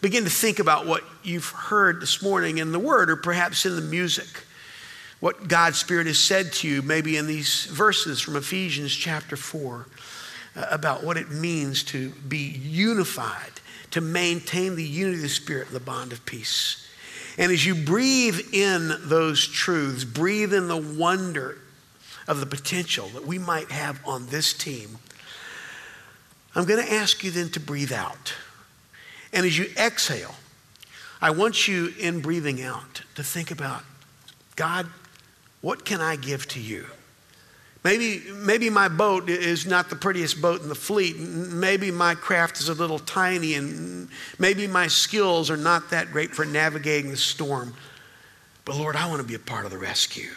begin 0.00 0.24
to 0.24 0.30
think 0.30 0.58
about 0.58 0.84
what 0.84 1.04
you've 1.22 1.50
heard 1.50 2.00
this 2.00 2.20
morning 2.20 2.58
in 2.58 2.72
the 2.72 2.80
Word 2.80 3.10
or 3.10 3.16
perhaps 3.16 3.64
in 3.64 3.76
the 3.76 3.82
music. 3.82 4.26
What 5.20 5.46
God's 5.46 5.78
Spirit 5.78 6.08
has 6.08 6.18
said 6.18 6.52
to 6.54 6.68
you, 6.68 6.82
maybe 6.82 7.16
in 7.16 7.28
these 7.28 7.66
verses 7.66 8.20
from 8.20 8.34
Ephesians 8.34 8.92
chapter 8.92 9.36
4 9.36 9.86
about 10.70 11.04
what 11.04 11.16
it 11.16 11.30
means 11.30 11.82
to 11.84 12.10
be 12.10 12.38
unified, 12.38 13.60
to 13.92 14.00
maintain 14.00 14.76
the 14.76 14.84
unity 14.84 15.16
of 15.16 15.22
the 15.22 15.28
Spirit 15.28 15.68
and 15.68 15.76
the 15.76 15.80
bond 15.80 16.12
of 16.12 16.24
peace. 16.26 16.86
And 17.36 17.52
as 17.52 17.64
you 17.64 17.74
breathe 17.74 18.40
in 18.52 18.92
those 19.04 19.46
truths, 19.46 20.04
breathe 20.04 20.52
in 20.52 20.68
the 20.68 20.76
wonder 20.76 21.58
of 22.26 22.40
the 22.40 22.46
potential 22.46 23.08
that 23.10 23.26
we 23.26 23.38
might 23.38 23.70
have 23.70 24.00
on 24.04 24.26
this 24.26 24.52
team, 24.52 24.98
I'm 26.54 26.64
going 26.64 26.84
to 26.84 26.92
ask 26.92 27.22
you 27.22 27.30
then 27.30 27.50
to 27.50 27.60
breathe 27.60 27.92
out. 27.92 28.34
And 29.32 29.46
as 29.46 29.56
you 29.56 29.66
exhale, 29.76 30.34
I 31.20 31.30
want 31.30 31.68
you 31.68 31.92
in 31.98 32.20
breathing 32.20 32.62
out 32.62 33.02
to 33.14 33.22
think 33.22 33.50
about 33.50 33.82
God, 34.56 34.86
what 35.60 35.84
can 35.84 36.00
I 36.00 36.16
give 36.16 36.48
to 36.48 36.60
you? 36.60 36.86
Maybe, 37.84 38.22
maybe 38.32 38.70
my 38.70 38.88
boat 38.88 39.28
is 39.28 39.64
not 39.64 39.88
the 39.88 39.96
prettiest 39.96 40.42
boat 40.42 40.62
in 40.62 40.68
the 40.68 40.74
fleet. 40.74 41.18
Maybe 41.18 41.90
my 41.90 42.14
craft 42.14 42.58
is 42.60 42.68
a 42.68 42.74
little 42.74 42.98
tiny, 42.98 43.54
and 43.54 44.08
maybe 44.38 44.66
my 44.66 44.88
skills 44.88 45.48
are 45.50 45.56
not 45.56 45.90
that 45.90 46.10
great 46.10 46.34
for 46.34 46.44
navigating 46.44 47.10
the 47.10 47.16
storm. 47.16 47.74
But 48.64 48.76
Lord, 48.76 48.96
I 48.96 49.08
want 49.08 49.22
to 49.22 49.26
be 49.26 49.34
a 49.34 49.38
part 49.38 49.64
of 49.64 49.70
the 49.70 49.78
rescue. 49.78 50.30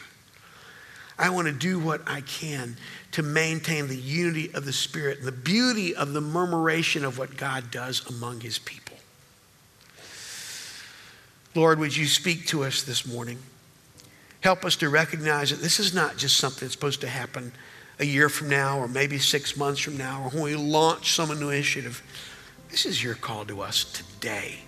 I 1.18 1.30
want 1.30 1.48
to 1.48 1.54
do 1.54 1.80
what 1.80 2.02
I 2.08 2.22
can 2.22 2.78
to 3.12 3.24
maintain 3.24 3.88
the 3.88 3.96
unity 3.96 4.52
of 4.54 4.66
the 4.66 4.74
Spirit 4.74 5.20
and 5.20 5.28
the 5.28 5.32
beauty 5.32 5.96
of 5.96 6.14
the 6.14 6.22
murmuration 6.22 7.04
of 7.04 7.18
what 7.18 7.38
God 7.38 7.70
does 7.72 8.08
among 8.10 8.42
His 8.42 8.58
people. 8.60 8.98
Lord, 11.54 11.80
would 11.80 11.96
you 11.96 12.06
speak 12.06 12.48
to 12.48 12.64
us 12.64 12.84
this 12.84 13.06
morning? 13.06 13.40
Help 14.42 14.66
us 14.66 14.76
to 14.78 14.90
recognize 14.90 15.52
that 15.52 15.62
this 15.62 15.80
is 15.80 15.94
not 15.94 16.18
just 16.18 16.38
something 16.38 16.62
that's 16.62 16.74
supposed 16.74 17.02
to 17.02 17.08
happen 17.08 17.52
a 18.00 18.06
year 18.06 18.28
from 18.28 18.50
now 18.50 18.80
or 18.80 18.88
maybe 18.88 19.20
six 19.20 19.56
months 19.56 19.80
from 19.80 19.98
now 19.98 20.24
or 20.24 20.30
when 20.32 20.44
we 20.44 20.56
launch 20.56 21.14
some 21.14 21.30
new 21.40 21.50
initiative. 21.50 22.02
This 22.70 22.88
is 22.88 23.04
your 23.04 23.14
call 23.14 23.46
to 23.46 23.62
us 23.62 23.84
today. 23.84 24.60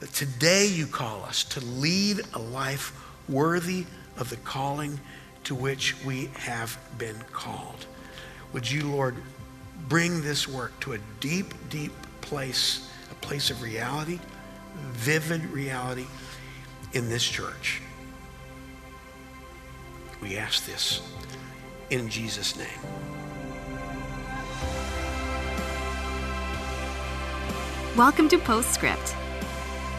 That 0.00 0.12
today 0.12 0.66
you 0.66 0.88
call 0.88 1.22
us 1.22 1.44
to 1.44 1.60
lead 1.60 2.20
a 2.34 2.38
life 2.40 2.92
worthy 3.28 3.86
of 4.16 4.28
the 4.28 4.36
calling 4.38 4.98
to 5.44 5.54
which 5.54 5.94
we 6.04 6.30
have 6.38 6.76
been 6.98 7.16
called. 7.32 7.86
Would 8.52 8.68
you, 8.68 8.90
Lord, 8.90 9.14
bring 9.88 10.20
this 10.20 10.48
work 10.48 10.78
to 10.80 10.94
a 10.94 10.98
deep, 11.20 11.54
deep 11.68 11.92
place, 12.22 12.90
a 13.12 13.14
place 13.16 13.50
of 13.50 13.62
reality, 13.62 14.18
vivid 14.92 15.44
reality 15.46 16.06
in 16.92 17.08
this 17.08 17.24
church? 17.24 17.80
We 20.24 20.38
ask 20.38 20.64
this 20.64 21.02
in 21.90 22.08
Jesus' 22.08 22.56
name. 22.56 22.66
Welcome 27.94 28.30
to 28.30 28.38
Postscript. 28.38 29.14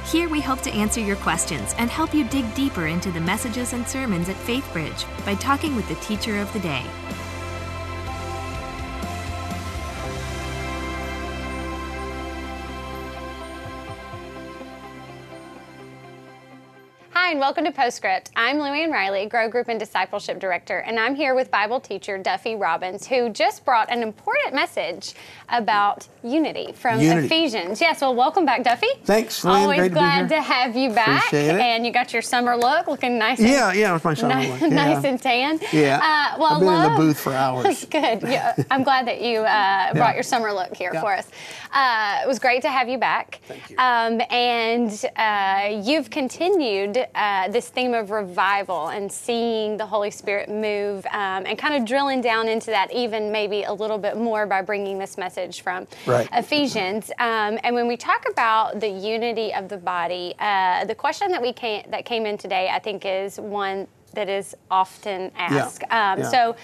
Here 0.08 0.28
we 0.28 0.42
hope 0.42 0.62
to 0.62 0.72
answer 0.72 1.00
your 1.00 1.18
questions 1.18 1.76
and 1.78 1.92
help 1.92 2.12
you 2.12 2.28
dig 2.28 2.52
deeper 2.56 2.88
into 2.88 3.12
the 3.12 3.22
messages 3.22 3.74
and 3.74 3.88
sermons 3.88 4.28
at 4.28 4.36
FaithBridge 4.38 5.06
by 5.26 5.36
talking 5.36 5.76
with 5.76 5.88
the 5.90 5.96
teacher 5.96 6.40
of 6.40 6.52
the 6.54 6.60
day. 6.60 6.84
Hi, 17.26 17.32
and 17.32 17.40
welcome 17.40 17.66
to 17.66 17.72
Postscript. 17.72 18.30
I'm 18.36 18.58
Luann 18.58 18.92
Riley, 18.92 19.26
Grow 19.26 19.50
Group 19.50 19.68
and 19.68 19.80
Discipleship 19.80 20.40
Director, 20.40 20.78
and 20.78 21.00
I'm 21.00 21.16
here 21.16 21.34
with 21.34 21.50
Bible 21.50 21.80
teacher 21.80 22.20
Duffy 22.20 22.54
Robbins, 22.56 23.08
who 23.08 23.30
just 23.30 23.66
brought 23.66 23.92
an 23.92 24.04
important 24.04 24.54
message 24.54 25.14
about 25.50 26.08
unity 26.24 26.72
from 26.74 27.00
Unity. 27.02 27.26
Ephesians. 27.26 27.82
Yes, 27.82 28.02
well, 28.02 28.14
welcome 28.14 28.46
back, 28.46 28.62
Duffy. 28.64 28.86
Thanks, 29.06 29.42
Luann. 29.44 29.62
Always 29.62 29.78
Great 29.80 29.88
to 29.90 29.94
glad 29.96 30.30
here. 30.30 30.38
to 30.38 30.42
have 30.44 30.76
you 30.76 30.92
back. 30.92 31.26
Appreciate 31.26 31.56
it. 31.56 31.62
And 31.62 31.84
you 31.84 31.92
got 31.92 32.14
your 32.14 32.22
summer 32.22 32.56
look 32.56 32.86
looking 32.88 33.18
nice. 33.18 33.40
and, 33.40 33.48
Yeah, 33.50 33.74
yeah, 33.74 33.90
it 33.90 33.94
was 33.94 34.04
my 34.04 34.14
summer 34.14 34.36
ni- 34.36 34.52
look, 34.52 34.62
yeah. 34.62 34.68
nice 34.68 35.04
and 35.04 35.20
tan. 35.20 35.60
Yeah. 35.74 35.98
Uh, 36.36 36.40
well, 36.40 36.54
I've 36.54 36.60
been 36.60 36.68
in 36.68 36.74
love- 36.76 36.92
the 36.92 36.98
booth 37.06 37.20
for 37.20 37.34
hours. 37.34 37.64
That's 37.64 37.86
good. 38.22 38.22
Yeah, 38.30 38.54
I'm 38.70 38.84
glad 38.84 39.08
that 39.08 39.22
you 39.22 39.40
uh, 39.40 39.94
brought 39.96 40.14
your 40.14 40.24
summer 40.24 40.54
look 40.54 40.76
here 40.76 40.92
Yeah. 40.94 41.02
for 41.02 41.16
us. 41.16 41.28
Uh, 41.74 42.20
it 42.24 42.28
was 42.28 42.38
great 42.38 42.62
to 42.62 42.70
have 42.70 42.88
you 42.88 43.00
back. 43.00 43.40
Thank 43.48 43.70
you. 43.72 43.78
Um, 43.80 44.22
and 44.30 45.06
uh, 45.16 45.82
you've 45.84 46.10
continued 46.12 47.08
uh, 47.16 47.48
this 47.50 47.70
theme 47.70 47.94
of 47.94 48.12
revival 48.12 48.90
and 48.90 49.12
seeing 49.12 49.78
the 49.78 49.86
Holy 49.86 50.12
Spirit 50.12 50.50
move 50.50 51.06
um, 51.08 51.46
and 51.46 51.58
kind 51.58 51.74
of 51.76 51.86
drilling 51.86 52.22
down 52.22 52.48
into 52.48 52.68
that 52.72 52.92
even 52.94 53.32
maybe 53.32 53.64
a 53.64 53.74
little 53.74 53.98
bit 53.98 54.18
more 54.18 54.46
by 54.46 54.62
bringing 54.62 55.00
this 55.00 55.18
message 55.18 55.62
from 55.62 55.88
Right. 56.06 56.28
Ephesians. 56.34 57.10
Um, 57.20 57.58
and 57.64 57.74
when 57.74 57.88
we 57.88 57.98
talk 57.98 58.26
about 58.30 58.80
the 58.80 58.90
unity 58.90 59.54
of 59.54 59.70
the 59.70 59.78
body, 59.78 60.36
uh, 60.40 60.86
the 60.86 60.96
question 60.96 61.32
that 61.32 61.42
we 61.42 61.54
came, 61.54 61.90
that 61.90 62.06
came 62.06 62.26
in 62.26 62.38
today, 62.38 62.70
I 62.72 62.80
think, 62.80 63.06
is 63.06 63.40
one 63.40 63.88
that 64.16 64.30
is 64.30 64.56
often 64.72 65.32
asked. 65.36 65.84
Um, 65.84 66.20
Yeah. 66.20 66.30
So 66.30 66.56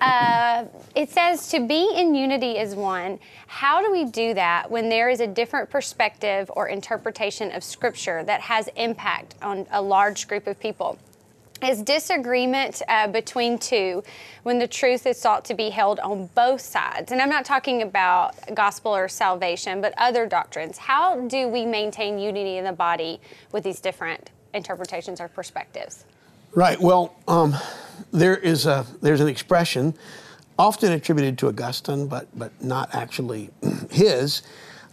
uh, 0.00 0.64
it 0.94 1.10
says 1.10 1.48
to 1.48 1.66
be 1.66 1.92
in 1.94 2.14
unity 2.14 2.58
is 2.58 2.74
one. 2.74 3.18
How 3.46 3.82
do 3.82 3.90
we 3.90 4.04
do 4.04 4.34
that 4.34 4.70
when 4.70 4.88
there 4.88 5.08
is 5.08 5.20
a 5.20 5.26
different 5.26 5.70
perspective 5.70 6.50
or 6.54 6.68
interpretation 6.68 7.52
of 7.52 7.62
Scripture 7.62 8.24
that 8.24 8.40
has 8.40 8.68
impact 8.76 9.34
on 9.42 9.66
a 9.70 9.82
large 9.82 10.28
group 10.28 10.46
of 10.46 10.58
people? 10.58 10.98
Is 11.62 11.82
disagreement 11.82 12.80
uh, 12.88 13.08
between 13.08 13.58
two 13.58 14.02
when 14.44 14.58
the 14.58 14.66
truth 14.66 15.06
is 15.06 15.20
sought 15.20 15.44
to 15.44 15.54
be 15.54 15.68
held 15.68 16.00
on 16.00 16.30
both 16.34 16.62
sides? 16.62 17.12
And 17.12 17.20
I'm 17.20 17.28
not 17.28 17.44
talking 17.44 17.82
about 17.82 18.34
gospel 18.54 18.96
or 18.96 19.08
salvation, 19.08 19.82
but 19.82 19.92
other 19.98 20.26
doctrines. 20.26 20.78
How 20.78 21.20
do 21.20 21.48
we 21.48 21.66
maintain 21.66 22.18
unity 22.18 22.56
in 22.56 22.64
the 22.64 22.72
body 22.72 23.20
with 23.52 23.62
these 23.62 23.78
different 23.80 24.30
interpretations 24.54 25.20
or 25.20 25.28
perspectives? 25.28 26.06
Right. 26.52 26.80
Well, 26.80 27.14
um, 27.28 27.54
there 28.10 28.36
is 28.36 28.66
a 28.66 28.84
there's 29.00 29.20
an 29.20 29.28
expression, 29.28 29.94
often 30.58 30.90
attributed 30.90 31.38
to 31.38 31.48
Augustine, 31.48 32.08
but 32.08 32.26
but 32.36 32.62
not 32.62 32.92
actually 32.92 33.50
his, 33.90 34.42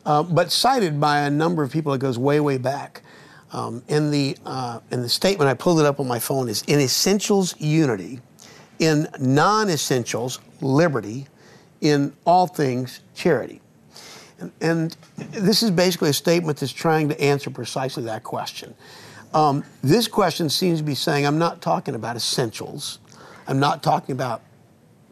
uh, 0.06 0.22
but 0.22 0.52
cited 0.52 1.00
by 1.00 1.22
a 1.22 1.32
number 1.32 1.64
of 1.64 1.72
people. 1.72 1.94
It 1.94 2.00
goes 2.00 2.20
way 2.20 2.40
way 2.40 2.60
back. 2.60 3.02
Um, 3.54 3.82
in 3.88 4.12
the 4.12 4.38
uh, 4.46 4.82
in 4.92 5.02
the 5.02 5.10
statement, 5.10 5.50
I 5.50 5.56
pulled 5.56 5.80
it 5.80 5.88
up 5.88 6.00
on 6.00 6.08
my 6.08 6.20
phone. 6.20 6.48
Is 6.48 6.62
in 6.68 6.80
essentials 6.80 7.60
unity, 7.60 8.20
in 8.78 9.08
non-essentials 9.20 10.40
liberty, 10.62 11.26
in 11.82 12.14
all 12.24 12.46
things 12.46 13.00
charity. 13.16 13.62
And, 14.40 14.52
and 14.62 14.98
this 15.32 15.64
is 15.64 15.72
basically 15.72 16.12
a 16.12 16.14
statement 16.14 16.60
that's 16.60 16.72
trying 16.72 17.10
to 17.10 17.20
answer 17.20 17.50
precisely 17.50 18.04
that 18.04 18.24
question. 18.24 18.76
Um, 19.34 19.64
this 19.82 20.08
question 20.08 20.50
seems 20.50 20.80
to 20.80 20.86
be 20.86 20.96
saying, 20.96 21.26
I'm 21.26 21.38
not 21.38 21.62
talking 21.62 21.96
about 21.96 22.16
essentials. 22.16 23.00
I'm 23.48 23.60
not 23.60 23.84
talking 23.84 24.14
about, 24.14 24.42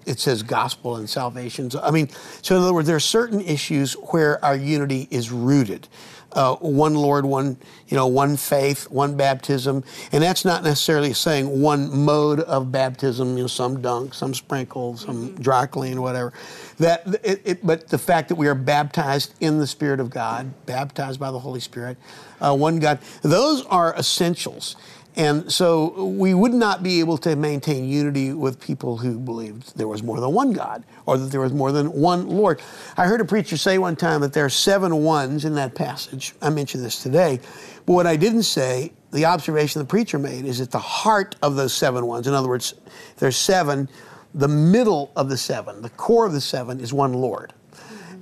it 0.05 0.19
says 0.19 0.43
gospel 0.43 0.97
and 0.97 1.09
salvation. 1.09 1.69
So, 1.69 1.81
I 1.81 1.91
mean, 1.91 2.09
so 2.41 2.55
in 2.55 2.61
other 2.61 2.73
words, 2.73 2.87
there 2.87 2.95
are 2.95 2.99
certain 2.99 3.41
issues 3.41 3.93
where 3.93 4.43
our 4.43 4.55
unity 4.55 5.07
is 5.11 5.31
rooted. 5.31 5.87
Uh, 6.35 6.55
one 6.57 6.93
Lord, 6.95 7.25
one, 7.25 7.57
you 7.87 7.95
know, 7.95 8.07
one 8.07 8.35
faith, 8.35 8.91
one 8.91 9.15
baptism. 9.15 9.83
And 10.11 10.21
that's 10.21 10.43
not 10.43 10.63
necessarily 10.63 11.13
saying 11.13 11.61
one 11.61 11.97
mode 11.97 12.41
of 12.41 12.71
baptism, 12.71 13.37
you 13.37 13.43
know, 13.43 13.47
some 13.47 13.81
dunk, 13.81 14.13
some 14.13 14.33
sprinkle, 14.33 14.97
some 14.97 15.33
dry 15.35 15.65
clean, 15.65 16.01
whatever. 16.01 16.33
That, 16.77 17.07
it, 17.23 17.41
it, 17.45 17.65
but 17.65 17.87
the 17.87 17.97
fact 17.97 18.29
that 18.29 18.35
we 18.35 18.47
are 18.47 18.55
baptized 18.55 19.33
in 19.39 19.59
the 19.59 19.67
Spirit 19.67 20.01
of 20.01 20.09
God, 20.09 20.51
baptized 20.65 21.19
by 21.19 21.31
the 21.31 21.39
Holy 21.39 21.61
Spirit, 21.61 21.97
uh, 22.41 22.55
one 22.55 22.79
God, 22.79 22.99
those 23.21 23.65
are 23.67 23.95
essentials. 23.95 24.75
And 25.17 25.49
so 25.49 26.03
we 26.05 26.33
would 26.33 26.53
not 26.53 26.83
be 26.83 26.99
able 26.99 27.17
to 27.19 27.35
maintain 27.37 27.85
unity 27.85 28.33
with 28.33 28.59
people 28.59 28.97
who 28.97 29.17
believed 29.17 29.77
there 29.77 29.87
was 29.87 30.03
more 30.03 30.19
than 30.19 30.33
one 30.33 30.51
God 30.51 30.83
or 31.05 31.17
that 31.17 31.31
there 31.31 31.39
was 31.39 31.53
more 31.53 31.71
than 31.71 31.93
one 31.93 32.27
Lord. 32.27 32.61
I 32.97 33.05
heard 33.05 33.21
a 33.21 33.25
preacher 33.25 33.55
say 33.55 33.77
one 33.77 33.95
time 33.95 34.21
that 34.21 34.33
there 34.33 34.43
are 34.43 34.49
seven 34.49 35.03
ones 35.03 35.45
in 35.45 35.55
that 35.55 35.73
passage. 35.73 36.33
I 36.41 36.49
mentioned 36.49 36.83
this 36.83 37.01
today. 37.01 37.39
But 37.85 37.93
what 37.93 38.07
I 38.07 38.17
didn't 38.17 38.43
say, 38.43 38.91
the 39.11 39.25
observation 39.25 39.79
the 39.79 39.87
preacher 39.87 40.19
made, 40.19 40.43
is 40.43 40.59
at 40.59 40.71
the 40.71 40.79
heart 40.79 41.37
of 41.41 41.55
those 41.55 41.73
seven 41.73 42.05
ones. 42.07 42.27
In 42.27 42.33
other 42.33 42.49
words, 42.49 42.73
there's 43.17 43.37
seven, 43.37 43.87
the 44.33 44.49
middle 44.49 45.13
of 45.15 45.29
the 45.29 45.37
seven, 45.37 45.81
the 45.81 45.89
core 45.91 46.25
of 46.25 46.33
the 46.33 46.41
seven 46.41 46.81
is 46.81 46.91
one 46.91 47.13
Lord. 47.13 47.53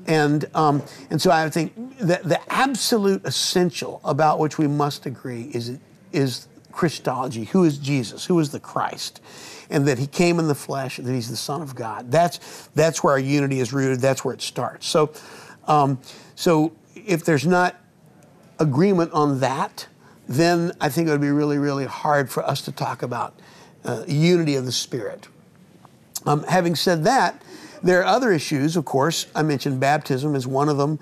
And, 0.06 0.46
um, 0.54 0.84
and 1.10 1.20
so 1.20 1.32
I 1.32 1.50
think 1.50 1.98
that 2.00 2.24
the 2.24 2.40
absolute 2.52 3.26
essential 3.26 4.02
about 4.04 4.38
which 4.38 4.58
we 4.58 4.68
must 4.68 5.06
agree 5.06 5.50
is, 5.54 5.80
is 6.12 6.48
Christology. 6.74 7.46
Who 7.46 7.64
is 7.64 7.78
Jesus? 7.78 8.26
Who 8.26 8.40
is 8.40 8.52
the 8.52 8.60
Christ? 8.60 9.22
And 9.70 9.88
that 9.88 9.98
he 10.00 10.08
came 10.08 10.40
in 10.40 10.48
the 10.48 10.56
flesh, 10.56 10.98
that 10.98 11.12
he's 11.12 11.30
the 11.30 11.38
Son 11.38 11.62
of 11.62 11.76
God. 11.76 12.12
That's, 12.12 12.68
that's 12.76 13.04
where 13.04 13.14
our 13.14 13.20
unity 13.20 13.60
is 13.60 13.72
rooted. 13.72 14.00
That's 14.00 14.26
where 14.26 14.34
it 14.34 14.42
starts. 14.42 14.88
So, 14.88 15.14
um, 15.68 16.00
so 16.36 16.74
if 16.96 17.24
there's 17.24 17.48
not 17.48 17.76
agreement 18.60 19.12
on 19.14 19.40
that, 19.40 19.88
then 20.28 20.72
I 20.82 20.90
think 20.90 21.08
it 21.08 21.12
would 21.12 21.22
be 21.22 21.32
really, 21.32 21.58
really 21.58 21.86
hard 21.86 22.30
for 22.30 22.44
us 22.44 22.62
to 22.64 22.72
talk 22.72 23.04
about 23.04 23.40
uh, 23.86 24.04
unity 24.08 24.56
of 24.56 24.66
the 24.66 24.72
Spirit. 24.72 25.28
Um, 26.26 26.44
having 26.44 26.76
said 26.76 27.04
that, 27.04 27.42
there 27.82 28.00
are 28.00 28.06
other 28.06 28.32
issues, 28.32 28.78
of 28.78 28.86
course. 28.86 29.28
I 29.36 29.44
mentioned 29.44 29.80
baptism 29.80 30.36
is 30.36 30.48
one 30.48 30.70
of 30.70 30.78
them. 30.78 31.00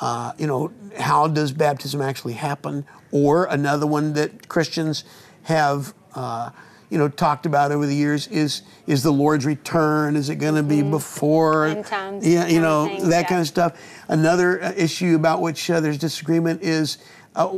Uh, 0.00 0.32
you 0.38 0.46
know, 0.46 0.72
how 0.98 1.28
does 1.28 1.52
baptism 1.52 2.00
actually 2.00 2.34
happen? 2.34 2.84
Or 3.10 3.44
another 3.44 3.86
one 3.86 4.14
that 4.14 4.48
Christians 4.48 5.04
have, 5.44 5.94
uh, 6.14 6.50
you 6.90 6.98
know, 6.98 7.08
talked 7.08 7.46
about 7.46 7.72
over 7.72 7.86
the 7.86 7.94
years 7.94 8.26
is 8.28 8.62
is 8.86 9.02
the 9.02 9.12
Lord's 9.12 9.46
return? 9.46 10.16
Is 10.16 10.28
it 10.28 10.36
going 10.36 10.54
to 10.54 10.62
be 10.62 10.82
before? 10.82 11.66
End 11.66 11.86
times 11.86 12.26
yeah, 12.26 12.46
you 12.46 12.60
know 12.60 12.86
things, 12.86 13.08
that 13.08 13.22
yeah. 13.22 13.28
kind 13.28 13.40
of 13.40 13.46
stuff. 13.46 13.80
Another 14.08 14.62
uh, 14.62 14.72
issue 14.76 15.14
about 15.14 15.40
which 15.40 15.70
uh, 15.70 15.80
there's 15.80 15.98
disagreement 15.98 16.62
is. 16.62 16.98
Uh, 17.34 17.56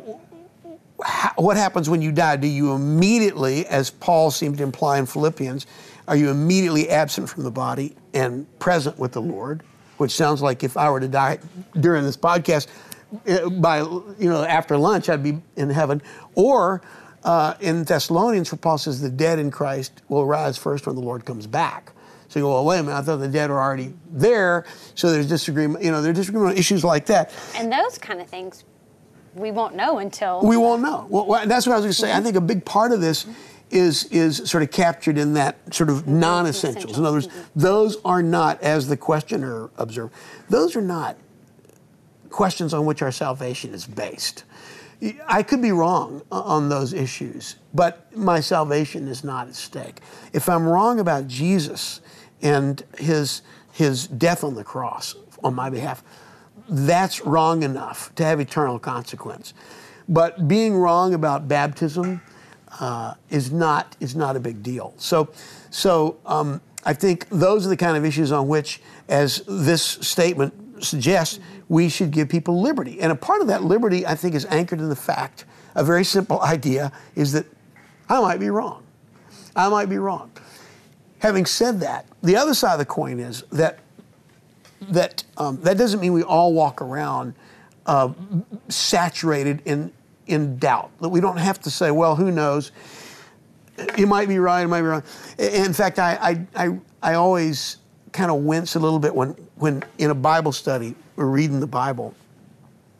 what 1.36 1.56
happens 1.56 1.90
when 1.90 2.00
you 2.00 2.12
die? 2.12 2.36
Do 2.36 2.46
you 2.46 2.72
immediately, 2.72 3.66
as 3.66 3.90
Paul 3.90 4.30
seemed 4.30 4.58
to 4.58 4.62
imply 4.62 4.98
in 4.98 5.06
Philippians, 5.06 5.66
are 6.06 6.16
you 6.16 6.30
immediately 6.30 6.88
absent 6.88 7.28
from 7.28 7.44
the 7.44 7.50
body 7.50 7.96
and 8.12 8.46
present 8.58 8.98
with 8.98 9.12
the 9.12 9.22
Lord? 9.22 9.62
Which 9.96 10.12
sounds 10.12 10.42
like 10.42 10.64
if 10.64 10.76
I 10.76 10.90
were 10.90 11.00
to 11.00 11.08
die 11.08 11.38
during 11.78 12.04
this 12.04 12.16
podcast, 12.16 12.66
by 13.60 13.78
you 13.78 14.30
know 14.30 14.44
after 14.44 14.76
lunch 14.76 15.08
I'd 15.08 15.22
be 15.22 15.40
in 15.56 15.70
heaven. 15.70 16.02
Or 16.34 16.82
uh, 17.24 17.54
in 17.60 17.84
Thessalonians, 17.84 18.52
where 18.52 18.58
Paul 18.58 18.78
says 18.78 19.00
the 19.00 19.10
dead 19.10 19.38
in 19.38 19.50
Christ 19.50 20.02
will 20.08 20.26
rise 20.26 20.58
first 20.58 20.86
when 20.86 20.94
the 20.94 21.02
Lord 21.02 21.24
comes 21.24 21.46
back. 21.46 21.92
So 22.28 22.40
you 22.40 22.44
go, 22.46 22.54
well, 22.54 22.64
wait 22.64 22.80
a 22.80 22.82
minute, 22.82 22.98
I 22.98 23.02
thought 23.02 23.18
the 23.18 23.28
dead 23.28 23.48
were 23.50 23.62
already 23.62 23.94
there. 24.10 24.64
So 24.94 25.10
there's 25.10 25.28
disagreement. 25.28 25.84
You 25.84 25.92
know, 25.92 26.02
there's 26.02 26.16
disagreement 26.16 26.52
on 26.52 26.58
issues 26.58 26.84
like 26.84 27.06
that. 27.06 27.32
And 27.54 27.72
those 27.72 27.96
kind 27.96 28.20
of 28.20 28.28
things 28.28 28.64
we 29.34 29.50
won't 29.50 29.74
know 29.74 29.98
until 29.98 30.42
We 30.42 30.56
won't 30.56 30.82
know. 30.82 31.06
Well, 31.08 31.26
well, 31.26 31.46
that's 31.46 31.66
what 31.66 31.74
I 31.74 31.76
was 31.76 31.84
going 31.84 31.92
to 31.92 31.98
say. 31.98 32.12
I 32.12 32.20
think 32.20 32.36
a 32.36 32.40
big 32.40 32.64
part 32.64 32.92
of 32.92 33.00
this 33.00 33.26
is 33.70 34.04
is 34.04 34.48
sort 34.48 34.62
of 34.62 34.70
captured 34.70 35.18
in 35.18 35.34
that 35.34 35.74
sort 35.74 35.90
of 35.90 36.06
non-essentials. 36.06 36.98
In 36.98 37.04
other 37.04 37.16
words, 37.16 37.28
those 37.56 37.96
are 38.04 38.22
not, 38.22 38.60
as 38.62 38.86
the 38.88 38.96
questioner 38.96 39.70
observed, 39.78 40.14
those 40.48 40.76
are 40.76 40.82
not 40.82 41.16
questions 42.34 42.74
on 42.74 42.84
which 42.84 43.00
our 43.00 43.12
salvation 43.12 43.72
is 43.72 43.86
based. 43.86 44.42
I 45.28 45.44
could 45.44 45.62
be 45.62 45.70
wrong 45.70 46.22
on 46.32 46.68
those 46.68 46.92
issues, 46.92 47.56
but 47.72 48.14
my 48.16 48.40
salvation 48.40 49.06
is 49.06 49.22
not 49.22 49.46
at 49.46 49.54
stake. 49.54 50.00
If 50.32 50.48
I'm 50.48 50.66
wrong 50.66 50.98
about 50.98 51.28
Jesus 51.28 52.00
and 52.42 52.82
his 52.98 53.42
his 53.72 54.06
death 54.06 54.44
on 54.44 54.54
the 54.54 54.64
cross 54.64 55.14
on 55.44 55.54
my 55.54 55.70
behalf, 55.70 56.02
that's 56.68 57.24
wrong 57.24 57.62
enough 57.62 58.12
to 58.16 58.24
have 58.24 58.40
eternal 58.40 58.78
consequence. 58.78 59.54
But 60.08 60.48
being 60.48 60.76
wrong 60.76 61.14
about 61.14 61.46
baptism 61.46 62.20
uh, 62.80 63.14
is 63.30 63.52
not 63.52 63.96
is 64.00 64.16
not 64.16 64.34
a 64.34 64.40
big 64.40 64.62
deal. 64.62 64.92
So, 64.96 65.28
so 65.70 66.16
um, 66.26 66.60
I 66.84 66.94
think 66.94 67.28
those 67.28 67.64
are 67.64 67.68
the 67.68 67.76
kind 67.76 67.96
of 67.96 68.04
issues 68.04 68.32
on 68.32 68.48
which, 68.48 68.80
as 69.08 69.42
this 69.46 69.82
statement 69.82 70.63
suggests, 70.84 71.40
we 71.68 71.88
should 71.88 72.10
give 72.10 72.28
people 72.28 72.60
liberty. 72.60 73.00
And 73.00 73.10
a 73.10 73.16
part 73.16 73.40
of 73.40 73.46
that 73.48 73.64
liberty, 73.64 74.06
I 74.06 74.14
think, 74.14 74.34
is 74.34 74.44
anchored 74.46 74.80
in 74.80 74.88
the 74.88 74.96
fact 74.96 75.44
a 75.74 75.84
very 75.84 76.04
simple 76.04 76.40
idea 76.42 76.92
is 77.14 77.32
that 77.32 77.46
I 78.08 78.20
might 78.20 78.40
be 78.40 78.50
wrong. 78.50 78.82
I 79.56 79.68
might 79.68 79.88
be 79.88 79.98
wrong. 79.98 80.30
Having 81.18 81.46
said 81.46 81.80
that, 81.80 82.06
the 82.22 82.36
other 82.36 82.54
side 82.54 82.74
of 82.74 82.78
the 82.78 82.84
coin 82.84 83.18
is 83.18 83.42
that 83.52 83.78
that 84.90 85.24
um, 85.38 85.58
that 85.62 85.78
doesn't 85.78 86.00
mean 86.00 86.12
we 86.12 86.22
all 86.22 86.52
walk 86.52 86.82
around 86.82 87.34
uh, 87.86 88.12
saturated 88.68 89.62
in 89.64 89.90
in 90.26 90.58
doubt. 90.58 90.90
That 91.00 91.08
we 91.08 91.20
don't 91.20 91.38
have 91.38 91.60
to 91.60 91.70
say, 91.70 91.90
well, 91.90 92.14
who 92.16 92.30
knows? 92.30 92.72
You 93.96 94.06
might 94.06 94.28
be 94.28 94.38
right, 94.38 94.62
it 94.62 94.68
might 94.68 94.82
be 94.82 94.86
wrong. 94.86 95.02
In 95.38 95.72
fact, 95.72 95.98
I 95.98 96.46
I, 96.54 96.66
I, 96.66 96.78
I 97.02 97.14
always 97.14 97.78
kind 98.12 98.30
of 98.30 98.42
wince 98.42 98.74
a 98.74 98.78
little 98.78 98.98
bit 98.98 99.14
when 99.14 99.34
when 99.56 99.82
in 99.98 100.10
a 100.10 100.14
Bible 100.14 100.52
study 100.52 100.94
we're 101.16 101.26
reading 101.26 101.60
the 101.60 101.66
Bible, 101.66 102.14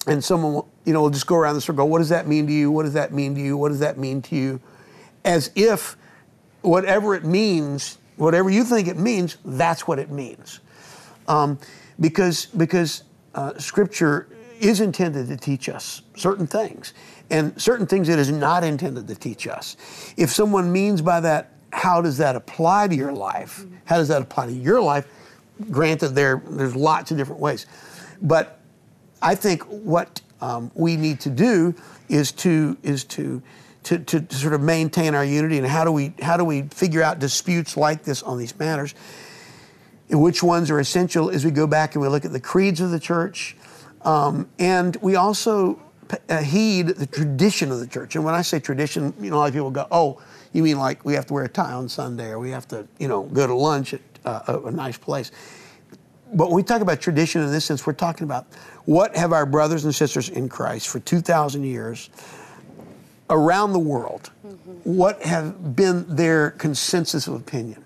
and 0.06 0.22
someone 0.22 0.54
will, 0.54 0.68
you 0.84 0.92
know 0.92 1.02
will 1.02 1.10
just 1.10 1.26
go 1.26 1.36
around 1.36 1.54
the 1.54 1.60
circle. 1.60 1.88
What 1.88 1.98
does 1.98 2.10
that 2.10 2.26
mean 2.26 2.46
to 2.46 2.52
you? 2.52 2.70
What 2.70 2.84
does 2.84 2.94
that 2.94 3.12
mean 3.12 3.34
to 3.34 3.40
you? 3.40 3.56
What 3.56 3.70
does 3.70 3.80
that 3.80 3.98
mean 3.98 4.22
to 4.22 4.36
you? 4.36 4.60
As 5.24 5.50
if 5.54 5.96
whatever 6.62 7.14
it 7.14 7.24
means, 7.24 7.98
whatever 8.16 8.50
you 8.50 8.64
think 8.64 8.88
it 8.88 8.98
means, 8.98 9.38
that's 9.44 9.86
what 9.86 9.98
it 9.98 10.10
means 10.10 10.60
um, 11.28 11.58
because 12.00 12.46
because 12.46 13.04
uh, 13.34 13.58
Scripture 13.58 14.28
is 14.60 14.80
intended 14.80 15.28
to 15.28 15.36
teach 15.36 15.68
us 15.68 16.02
certain 16.16 16.46
things, 16.46 16.94
and 17.30 17.60
certain 17.60 17.86
things 17.86 18.08
it 18.08 18.18
is 18.18 18.30
not 18.30 18.64
intended 18.64 19.08
to 19.08 19.14
teach 19.14 19.46
us. 19.46 19.76
If 20.16 20.30
someone 20.30 20.72
means 20.72 21.02
by 21.02 21.20
that, 21.20 21.52
how 21.72 22.00
does 22.00 22.18
that 22.18 22.36
apply 22.36 22.88
to 22.88 22.94
your 22.94 23.12
life? 23.12 23.64
How 23.84 23.96
does 23.96 24.08
that 24.08 24.22
apply 24.22 24.46
to 24.46 24.52
your 24.52 24.80
life? 24.80 25.06
Granted, 25.70 26.10
there 26.10 26.42
there's 26.48 26.74
lots 26.74 27.10
of 27.10 27.16
different 27.16 27.40
ways, 27.40 27.66
but 28.20 28.60
I 29.22 29.34
think 29.34 29.62
what 29.64 30.20
um, 30.40 30.70
we 30.74 30.96
need 30.96 31.20
to 31.20 31.30
do 31.30 31.74
is 32.08 32.32
to 32.32 32.76
is 32.82 33.04
to, 33.04 33.40
to 33.84 33.98
to 33.98 34.34
sort 34.34 34.54
of 34.54 34.60
maintain 34.60 35.14
our 35.14 35.24
unity, 35.24 35.58
and 35.58 35.66
how 35.66 35.84
do 35.84 35.92
we 35.92 36.12
how 36.20 36.36
do 36.36 36.44
we 36.44 36.62
figure 36.62 37.02
out 37.02 37.18
disputes 37.18 37.76
like 37.76 38.02
this 38.02 38.22
on 38.22 38.38
these 38.38 38.58
matters? 38.58 38.94
and 40.10 40.20
which 40.20 40.42
ones 40.42 40.70
are 40.70 40.80
essential 40.80 41.30
as 41.30 41.44
we 41.44 41.50
go 41.50 41.66
back 41.66 41.94
and 41.94 42.02
we 42.02 42.08
look 42.08 42.24
at 42.24 42.32
the 42.32 42.40
creeds 42.40 42.80
of 42.80 42.90
the 42.90 43.00
church. 43.00 43.56
Um, 44.02 44.48
and 44.58 44.96
we 44.96 45.16
also 45.16 45.80
uh, 46.28 46.42
heed 46.42 46.88
the 46.88 47.06
tradition 47.06 47.72
of 47.72 47.80
the 47.80 47.86
church. 47.86 48.14
And 48.14 48.24
when 48.24 48.34
I 48.34 48.42
say 48.42 48.60
tradition, 48.60 49.14
you 49.18 49.30
know, 49.30 49.36
a 49.36 49.38
lot 49.38 49.48
of 49.48 49.54
people 49.54 49.70
go, 49.70 49.86
oh, 49.90 50.20
you 50.52 50.62
mean 50.62 50.78
like 50.78 51.04
we 51.04 51.14
have 51.14 51.26
to 51.26 51.34
wear 51.34 51.44
a 51.44 51.48
tie 51.48 51.72
on 51.72 51.88
Sunday 51.88 52.28
or 52.28 52.38
we 52.38 52.50
have 52.50 52.68
to, 52.68 52.86
you 52.98 53.08
know, 53.08 53.22
go 53.24 53.46
to 53.46 53.54
lunch 53.54 53.94
at 53.94 54.00
uh, 54.24 54.40
a, 54.48 54.66
a 54.66 54.70
nice 54.70 54.98
place. 54.98 55.32
But 56.32 56.48
when 56.48 56.56
we 56.56 56.62
talk 56.62 56.80
about 56.80 57.00
tradition 57.00 57.42
in 57.42 57.50
this 57.50 57.64
sense, 57.64 57.86
we're 57.86 57.92
talking 57.92 58.24
about 58.24 58.46
what 58.86 59.16
have 59.16 59.32
our 59.32 59.46
brothers 59.46 59.84
and 59.84 59.94
sisters 59.94 60.28
in 60.28 60.48
Christ 60.48 60.88
for 60.88 60.98
2,000 61.00 61.62
years 61.62 62.10
around 63.30 63.72
the 63.72 63.78
world, 63.78 64.30
what 64.84 65.22
have 65.22 65.76
been 65.76 66.04
their 66.14 66.50
consensus 66.52 67.26
of 67.26 67.34
opinion? 67.34 67.84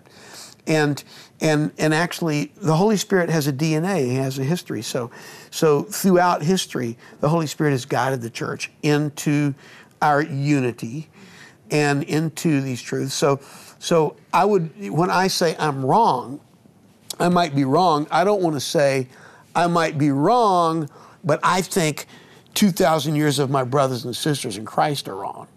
and 0.69 1.03
and 1.41 1.73
and 1.79 1.95
actually 1.95 2.53
the 2.57 2.77
Holy 2.77 2.97
Spirit 2.97 3.31
has 3.31 3.49
a 3.49 3.53
DNA, 3.53 4.05
he 4.05 4.15
has 4.17 4.39
a 4.39 4.45
history. 4.45 4.83
So 4.83 5.11
so 5.51 5.83
throughout 5.83 6.43
history, 6.43 6.97
the 7.21 7.29
Holy 7.29 7.47
Spirit 7.49 7.71
has 7.73 7.85
guided 7.85 8.21
the 8.21 8.31
church 8.31 8.71
into 8.83 9.55
our 10.01 10.23
unity 10.23 11.09
and 11.71 12.05
into 12.05 12.61
these 12.61 12.81
truths. 12.81 13.15
So 13.15 13.41
so 13.79 14.17
I 14.33 14.45
would 14.45 14.91
when 14.91 15.11
I 15.11 15.29
say 15.29 15.57
I'm 15.59 15.85
wrong, 15.85 16.41
I 17.19 17.29
might 17.29 17.55
be 17.55 17.65
wrong. 17.65 18.07
I 18.11 18.25
don't 18.25 18.43
want 18.43 18.55
to 18.55 18.61
say 18.61 19.09
I 19.55 19.67
might 19.67 19.99
be 19.99 20.11
wrong, 20.11 20.89
but 21.25 21.41
I 21.43 21.63
think 21.63 22.07
2,000 22.55 23.15
years 23.15 23.39
of 23.39 23.51
my 23.51 23.65
brothers 23.65 24.05
and 24.05 24.15
sisters 24.15 24.57
in 24.57 24.65
Christ 24.65 25.09
are 25.09 25.17
wrong. 25.17 25.49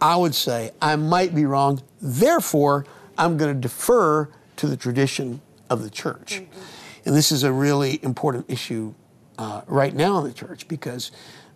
I 0.00 0.16
would 0.16 0.34
say 0.34 0.70
I 0.80 0.96
might 0.96 1.34
be 1.34 1.44
wrong. 1.44 1.82
Therefore, 2.00 2.86
I'm 3.18 3.36
going 3.36 3.54
to 3.54 3.60
defer 3.60 4.28
to 4.56 4.66
the 4.66 4.76
tradition 4.76 5.40
of 5.68 5.82
the 5.82 5.90
church. 5.90 6.42
And 7.04 7.16
this 7.16 7.32
is 7.32 7.42
a 7.42 7.52
really 7.52 7.98
important 8.02 8.46
issue 8.48 8.94
uh, 9.38 9.62
right 9.66 9.94
now 9.94 10.18
in 10.18 10.24
the 10.24 10.32
church 10.32 10.68
because, 10.68 11.12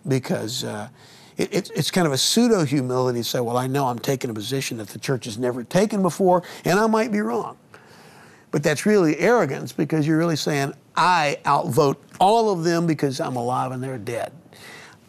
because 0.06 0.64
uh, 0.64 0.88
it, 1.36 1.52
it's, 1.52 1.70
it's 1.70 1.90
kind 1.90 2.06
of 2.06 2.12
a 2.12 2.18
pseudo 2.18 2.64
humility 2.64 3.20
to 3.20 3.24
say, 3.24 3.40
well, 3.40 3.56
I 3.56 3.66
know 3.66 3.86
I'm 3.86 3.98
taking 3.98 4.30
a 4.30 4.34
position 4.34 4.78
that 4.78 4.88
the 4.88 4.98
church 4.98 5.24
has 5.24 5.38
never 5.38 5.64
taken 5.64 6.02
before, 6.02 6.42
and 6.64 6.78
I 6.78 6.86
might 6.86 7.10
be 7.12 7.20
wrong. 7.20 7.56
But 8.50 8.62
that's 8.62 8.86
really 8.86 9.18
arrogance 9.18 9.72
because 9.72 10.06
you're 10.06 10.18
really 10.18 10.36
saying, 10.36 10.74
I 10.96 11.38
outvote 11.44 12.00
all 12.20 12.50
of 12.50 12.62
them 12.62 12.86
because 12.86 13.20
I'm 13.20 13.34
alive 13.34 13.72
and 13.72 13.82
they're 13.82 13.98
dead. 13.98 14.32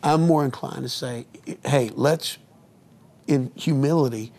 I'm 0.01 0.21
more 0.21 0.45
inclined 0.45 0.83
to 0.83 0.89
say, 0.89 1.27
hey, 1.63 1.91
let's, 1.93 2.37
in 3.27 3.51
humility, 3.55 4.31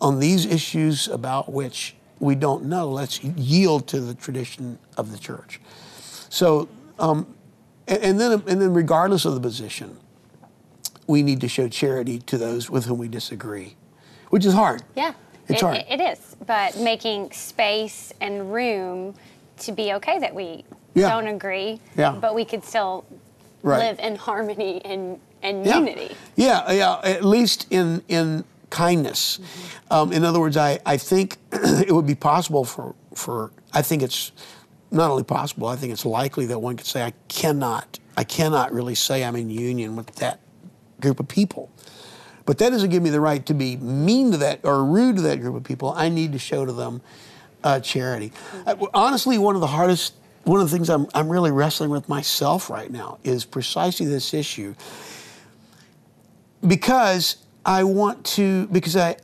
on 0.00 0.18
these 0.18 0.46
issues 0.46 1.08
about 1.08 1.52
which 1.52 1.94
we 2.20 2.34
don't 2.34 2.64
know, 2.64 2.88
let's 2.88 3.22
yield 3.22 3.86
to 3.88 4.00
the 4.00 4.14
tradition 4.14 4.78
of 4.96 5.12
the 5.12 5.18
church. 5.18 5.60
So, 6.28 6.68
um, 6.98 7.26
and, 7.86 8.02
and 8.02 8.20
then, 8.20 8.32
and 8.46 8.62
then, 8.62 8.72
regardless 8.72 9.24
of 9.24 9.34
the 9.34 9.40
position, 9.40 9.98
we 11.06 11.22
need 11.22 11.40
to 11.40 11.48
show 11.48 11.68
charity 11.68 12.18
to 12.20 12.38
those 12.38 12.70
with 12.70 12.84
whom 12.86 12.98
we 12.98 13.08
disagree, 13.08 13.76
which 14.30 14.44
is 14.44 14.54
hard. 14.54 14.82
Yeah, 14.96 15.12
It's 15.48 15.60
it, 15.62 15.64
hard. 15.64 15.84
it 15.88 16.00
is. 16.00 16.36
But 16.46 16.78
making 16.78 17.32
space 17.32 18.12
and 18.20 18.52
room 18.52 19.14
to 19.58 19.72
be 19.72 19.92
okay 19.94 20.18
that 20.18 20.34
we 20.34 20.64
Yeah. 20.94 21.10
don't 21.10 21.26
agree, 21.26 21.80
Yeah. 21.96 22.12
but 22.12 22.34
we 22.34 22.44
could 22.44 22.64
still 22.64 23.04
Right. 23.62 23.78
live 23.78 23.98
in 24.00 24.16
harmony 24.16 24.80
and, 24.84 25.18
and 25.42 25.64
yeah. 25.64 25.78
unity. 25.78 26.16
Yeah, 26.36 26.70
yeah. 26.72 27.00
At 27.04 27.24
least 27.24 27.66
in 27.70 28.02
in 28.08 28.44
kindness. 28.70 29.38
Um, 29.90 30.12
in 30.12 30.24
other 30.24 30.40
words, 30.40 30.56
I, 30.56 30.80
I 30.86 30.96
think 30.96 31.36
it 31.52 31.92
would 31.92 32.06
be 32.06 32.14
possible 32.14 32.64
for 32.64 32.94
for 33.14 33.50
I 33.72 33.82
think 33.82 34.02
it's 34.02 34.32
not 34.90 35.10
only 35.10 35.22
possible. 35.24 35.68
I 35.68 35.76
think 35.76 35.92
it's 35.92 36.04
likely 36.06 36.46
that 36.46 36.58
one 36.60 36.76
could 36.76 36.86
say 36.86 37.02
I 37.04 37.12
cannot 37.28 37.98
I 38.16 38.24
cannot 38.24 38.72
really 38.72 38.94
say 38.94 39.22
I'm 39.24 39.36
in 39.36 39.48
union 39.50 39.94
with 39.96 40.06
that 40.16 40.40
group 41.02 41.20
of 41.20 41.28
people. 41.28 41.70
But 42.44 42.58
that 42.58 42.70
doesn't 42.70 42.90
give 42.90 43.02
me 43.02 43.10
the 43.10 43.20
right 43.20 43.44
to 43.46 43.54
be 43.54 43.76
mean 43.76 44.32
to 44.32 44.38
that 44.38 44.60
or 44.64 44.84
rude 44.84 45.16
to 45.16 45.22
that 45.22 45.40
group 45.40 45.54
of 45.54 45.64
people. 45.64 45.92
I 45.92 46.08
need 46.08 46.32
to 46.32 46.38
show 46.38 46.64
to 46.64 46.72
them 46.72 47.02
uh, 47.62 47.80
charity. 47.80 48.32
Uh, 48.66 48.74
honestly, 48.94 49.38
one 49.38 49.54
of 49.54 49.60
the 49.60 49.68
hardest, 49.68 50.14
one 50.44 50.60
of 50.60 50.68
the 50.68 50.76
things 50.76 50.90
I'm, 50.90 51.06
I'm 51.14 51.28
really 51.28 51.52
wrestling 51.52 51.90
with 51.90 52.08
myself 52.08 52.70
right 52.70 52.90
now 52.90 53.18
is 53.22 53.44
precisely 53.44 54.06
this 54.06 54.34
issue. 54.34 54.74
Because 56.66 57.36
I 57.64 57.84
want 57.84 58.24
to, 58.36 58.66
because 58.68 58.96
I, 58.96 59.16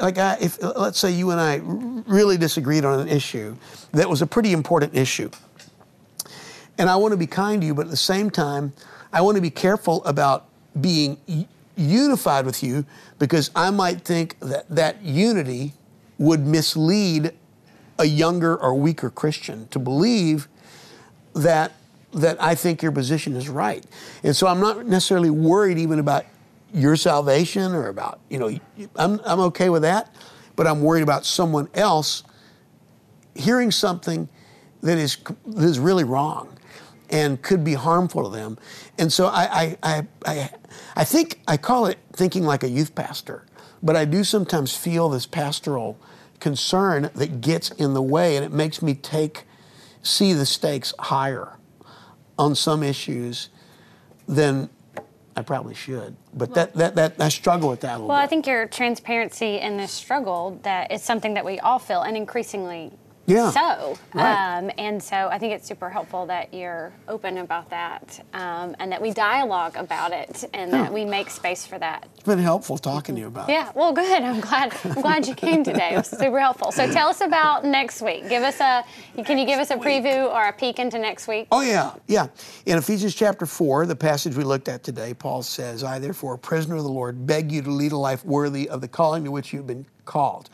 like 0.00 0.16
I, 0.16 0.38
if 0.40 0.62
let's 0.62 0.98
say 0.98 1.10
you 1.10 1.30
and 1.30 1.40
I 1.40 1.60
really 2.06 2.38
disagreed 2.38 2.84
on 2.84 3.00
an 3.00 3.08
issue 3.08 3.56
that 3.92 4.08
was 4.08 4.22
a 4.22 4.26
pretty 4.26 4.52
important 4.52 4.94
issue, 4.94 5.30
and 6.78 6.88
I 6.88 6.96
want 6.96 7.12
to 7.12 7.18
be 7.18 7.26
kind 7.26 7.60
to 7.60 7.66
you, 7.66 7.74
but 7.74 7.86
at 7.86 7.90
the 7.90 7.96
same 7.96 8.30
time, 8.30 8.72
I 9.12 9.20
want 9.20 9.36
to 9.36 9.42
be 9.42 9.50
careful 9.50 10.02
about 10.04 10.46
being 10.80 11.46
unified 11.76 12.46
with 12.46 12.62
you 12.62 12.84
because 13.18 13.50
I 13.54 13.70
might 13.70 14.02
think 14.02 14.38
that 14.40 14.68
that 14.68 15.02
unity 15.02 15.72
would 16.18 16.46
mislead 16.46 17.32
a 17.98 18.04
younger 18.04 18.56
or 18.56 18.74
weaker 18.74 19.10
Christian 19.10 19.68
to 19.68 19.78
believe 19.78 20.48
that 21.34 21.72
that 22.14 22.42
I 22.42 22.54
think 22.54 22.82
your 22.82 22.92
position 22.92 23.34
is 23.36 23.48
right. 23.48 23.84
And 24.22 24.36
so 24.36 24.46
I'm 24.46 24.60
not 24.60 24.84
necessarily 24.86 25.30
worried 25.30 25.78
even 25.78 25.98
about 25.98 26.26
your 26.74 26.96
salvation 26.96 27.72
or 27.72 27.88
about, 27.88 28.20
you 28.28 28.38
know, 28.38 28.58
I'm, 28.96 29.20
I'm 29.24 29.40
okay 29.40 29.70
with 29.70 29.82
that, 29.82 30.14
but 30.54 30.66
I'm 30.66 30.82
worried 30.82 31.02
about 31.02 31.24
someone 31.24 31.68
else 31.74 32.22
hearing 33.34 33.70
something 33.70 34.28
that 34.82 34.98
is, 34.98 35.16
that 35.46 35.64
is 35.64 35.78
really 35.78 36.04
wrong 36.04 36.58
and 37.12 37.40
could 37.42 37.62
be 37.62 37.74
harmful 37.74 38.24
to 38.24 38.34
them. 38.34 38.58
And 38.98 39.12
so 39.12 39.26
I, 39.26 39.42
I, 39.42 39.76
I, 39.82 40.06
I, 40.26 40.50
I 40.96 41.04
think 41.04 41.40
I 41.46 41.58
call 41.58 41.86
it 41.86 41.98
thinking 42.12 42.44
like 42.44 42.64
a 42.64 42.68
youth 42.68 42.94
pastor, 42.94 43.44
but 43.82 43.94
I 43.94 44.06
do 44.06 44.24
sometimes 44.24 44.74
feel 44.74 45.10
this 45.10 45.26
pastoral 45.26 45.98
concern 46.40 47.10
that 47.14 47.40
gets 47.40 47.70
in 47.70 47.94
the 47.94 48.02
way 48.02 48.36
and 48.36 48.44
it 48.44 48.50
makes 48.50 48.80
me 48.82 48.94
take, 48.94 49.44
see 50.02 50.32
the 50.32 50.46
stakes 50.46 50.94
higher 50.98 51.58
on 52.38 52.54
some 52.54 52.82
issues 52.82 53.50
than 54.26 54.70
I 55.36 55.42
probably 55.42 55.74
should. 55.74 56.16
But 56.34 56.48
well, 56.48 56.54
that, 56.54 56.74
that, 56.74 56.94
that, 56.96 57.20
I 57.20 57.28
struggle 57.28 57.68
with 57.68 57.80
that 57.80 57.92
a 57.92 57.94
little 57.94 58.08
Well, 58.08 58.18
bit. 58.18 58.24
I 58.24 58.26
think 58.26 58.46
your 58.46 58.66
transparency 58.66 59.58
in 59.58 59.76
this 59.76 59.92
struggle 59.92 60.58
that 60.62 60.90
is 60.90 61.02
something 61.02 61.34
that 61.34 61.44
we 61.44 61.60
all 61.60 61.78
feel 61.78 62.02
and 62.02 62.16
increasingly 62.16 62.92
yeah. 63.26 63.50
so. 63.50 63.98
Right. 64.14 64.58
Um, 64.58 64.70
and 64.78 65.02
so 65.02 65.28
I 65.30 65.38
think 65.38 65.54
it's 65.54 65.66
super 65.66 65.88
helpful 65.88 66.26
that 66.26 66.52
you're 66.52 66.92
open 67.08 67.38
about 67.38 67.70
that 67.70 68.24
um, 68.34 68.74
and 68.78 68.90
that 68.92 69.00
we 69.00 69.12
dialogue 69.12 69.76
about 69.76 70.12
it 70.12 70.44
and 70.52 70.70
yeah. 70.70 70.82
that 70.82 70.92
we 70.92 71.04
make 71.04 71.30
space 71.30 71.64
for 71.64 71.78
that. 71.78 72.08
It's 72.14 72.24
been 72.24 72.38
helpful 72.38 72.78
talking 72.78 73.14
to 73.14 73.20
you 73.20 73.28
about 73.28 73.48
yeah. 73.48 73.54
it. 73.54 73.58
Yeah, 73.66 73.72
well, 73.74 73.92
good. 73.92 74.22
I'm 74.22 74.40
glad. 74.40 74.76
I'm 74.84 75.00
glad 75.00 75.26
you 75.26 75.34
came 75.34 75.62
today. 75.64 75.94
It 75.94 75.96
was 75.96 76.08
super 76.08 76.40
helpful. 76.40 76.72
So 76.72 76.90
tell 76.90 77.08
us 77.08 77.20
about 77.20 77.64
next 77.64 78.02
week. 78.02 78.28
Give 78.28 78.42
us 78.42 78.60
a. 78.60 78.84
Can 79.24 79.38
you 79.38 79.46
give 79.46 79.60
us 79.60 79.70
a 79.70 79.76
preview 79.76 80.32
or 80.32 80.48
a 80.48 80.52
peek 80.52 80.78
into 80.78 80.98
next 80.98 81.28
week? 81.28 81.46
Oh 81.52 81.60
yeah, 81.60 81.94
yeah. 82.06 82.26
In 82.66 82.78
Ephesians 82.78 83.14
chapter 83.14 83.46
four, 83.46 83.86
the 83.86 83.96
passage 83.96 84.36
we 84.36 84.44
looked 84.44 84.68
at 84.68 84.82
today, 84.82 85.14
Paul 85.14 85.42
says, 85.42 85.84
"I 85.84 85.98
therefore, 85.98 86.34
a 86.34 86.38
prisoner 86.38 86.76
of 86.76 86.82
the 86.82 86.90
Lord, 86.90 87.26
beg 87.26 87.52
you 87.52 87.62
to 87.62 87.70
lead 87.70 87.92
a 87.92 87.96
life 87.96 88.24
worthy 88.24 88.68
of 88.68 88.80
the 88.80 88.88
calling 88.88 89.24
to 89.24 89.30
which 89.30 89.52
you've 89.52 89.66
been 89.66 89.86
called." 90.04 90.50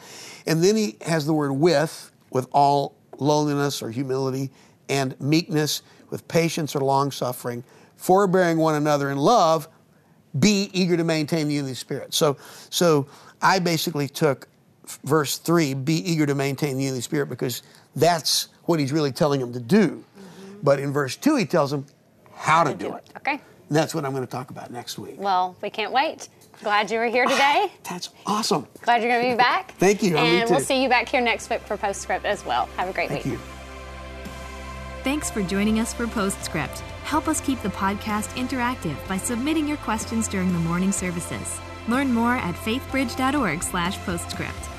And 0.47 0.62
then 0.62 0.77
he 0.77 0.97
has 1.03 1.27
the 1.27 1.35
word 1.35 1.53
"with." 1.53 2.12
With 2.39 2.47
all 2.53 2.95
lowliness 3.18 3.82
or 3.82 3.91
humility 3.91 4.49
and 4.89 5.20
meekness, 5.20 5.82
with 6.09 6.28
patience 6.28 6.76
or 6.76 6.78
long 6.78 7.11
suffering, 7.11 7.64
forbearing 7.97 8.59
one 8.59 8.76
another 8.76 9.11
in 9.11 9.18
love, 9.18 9.66
be 10.39 10.70
eager 10.72 10.97
to 10.97 11.03
maintain 11.03 11.49
the 11.49 11.55
unity 11.55 11.72
of 11.72 11.76
the 11.76 11.80
Spirit. 11.80 12.14
So, 12.14 12.36
so 12.70 13.09
I 13.43 13.59
basically 13.59 14.07
took 14.07 14.47
verse 15.03 15.39
3, 15.39 15.74
be 15.74 15.95
eager 15.95 16.26
to 16.26 16.36
maintain 16.36 16.76
the 16.76 16.84
unity 16.84 16.91
of 16.91 16.95
the 16.99 17.03
Spirit, 17.03 17.28
because 17.28 17.64
that's 17.97 18.51
what 18.66 18.78
he's 18.78 18.93
really 18.93 19.11
telling 19.11 19.41
them 19.41 19.53
to 19.53 19.59
do. 19.61 19.89
Mm-hmm. 19.89 20.59
But 20.62 20.78
in 20.78 20.93
verse 20.93 21.16
2, 21.16 21.34
he 21.34 21.45
tells 21.45 21.72
them 21.72 21.86
how 22.34 22.62
to, 22.62 22.72
do, 22.72 22.91
do, 22.91 22.95
it. 22.95 23.05
it. 23.11 23.16
Okay. 23.16 23.32
And 23.32 23.76
that's 23.76 23.97
what 23.97 24.05
I'm 24.05 24.12
going 24.12 24.24
to 24.24 24.30
talk 24.30 24.51
about 24.51 24.70
next 24.70 24.97
week. 24.97 25.16
Well, 25.18 25.57
we 25.61 25.70
can't 25.70 25.91
wait. 25.91 26.28
Glad 26.63 26.91
you 26.91 26.99
were 26.99 27.07
here 27.07 27.27
today. 27.27 27.71
That's 27.89 28.11
awesome. 28.27 28.67
Glad 28.83 29.03
you're 29.03 29.13
going 29.13 29.25
to 29.25 29.31
be 29.33 29.37
back. 29.37 29.73
Thank 29.79 30.03
you. 30.03 30.17
And 30.17 30.51
we'll 30.51 30.61
see 30.61 30.83
you 30.83 30.89
back 30.89 31.09
here 31.09 31.21
next 31.21 31.51
week 31.51 31.61
for 31.61 31.77
Postscript 31.77 32.25
as 32.25 32.45
well. 32.45 32.67
Have 32.77 32.89
a 32.89 32.93
great 32.93 33.09
Thank 33.09 33.25
week. 33.25 33.35
You. 33.35 33.41
Thanks 35.05 35.31
for 35.31 35.43
joining 35.43 35.79
us 35.81 35.95
for 35.95 36.07
Postscript. 36.07 36.81
Help 37.05 37.29
us 37.29 37.41
keep 37.41 37.63
the 37.63 37.71
podcast 37.71 38.29
interactive 38.37 38.97
by 39.09 39.17
submitting 39.17 39.67
your 39.67 39.79
questions 39.79 40.29
during 40.29 40.53
the 40.53 40.59
morning 40.59 40.93
services. 40.93 41.59
Learn 41.87 42.13
more 42.13 42.35
at 42.35 42.55
faithbridge.org/postscript. 42.57 44.78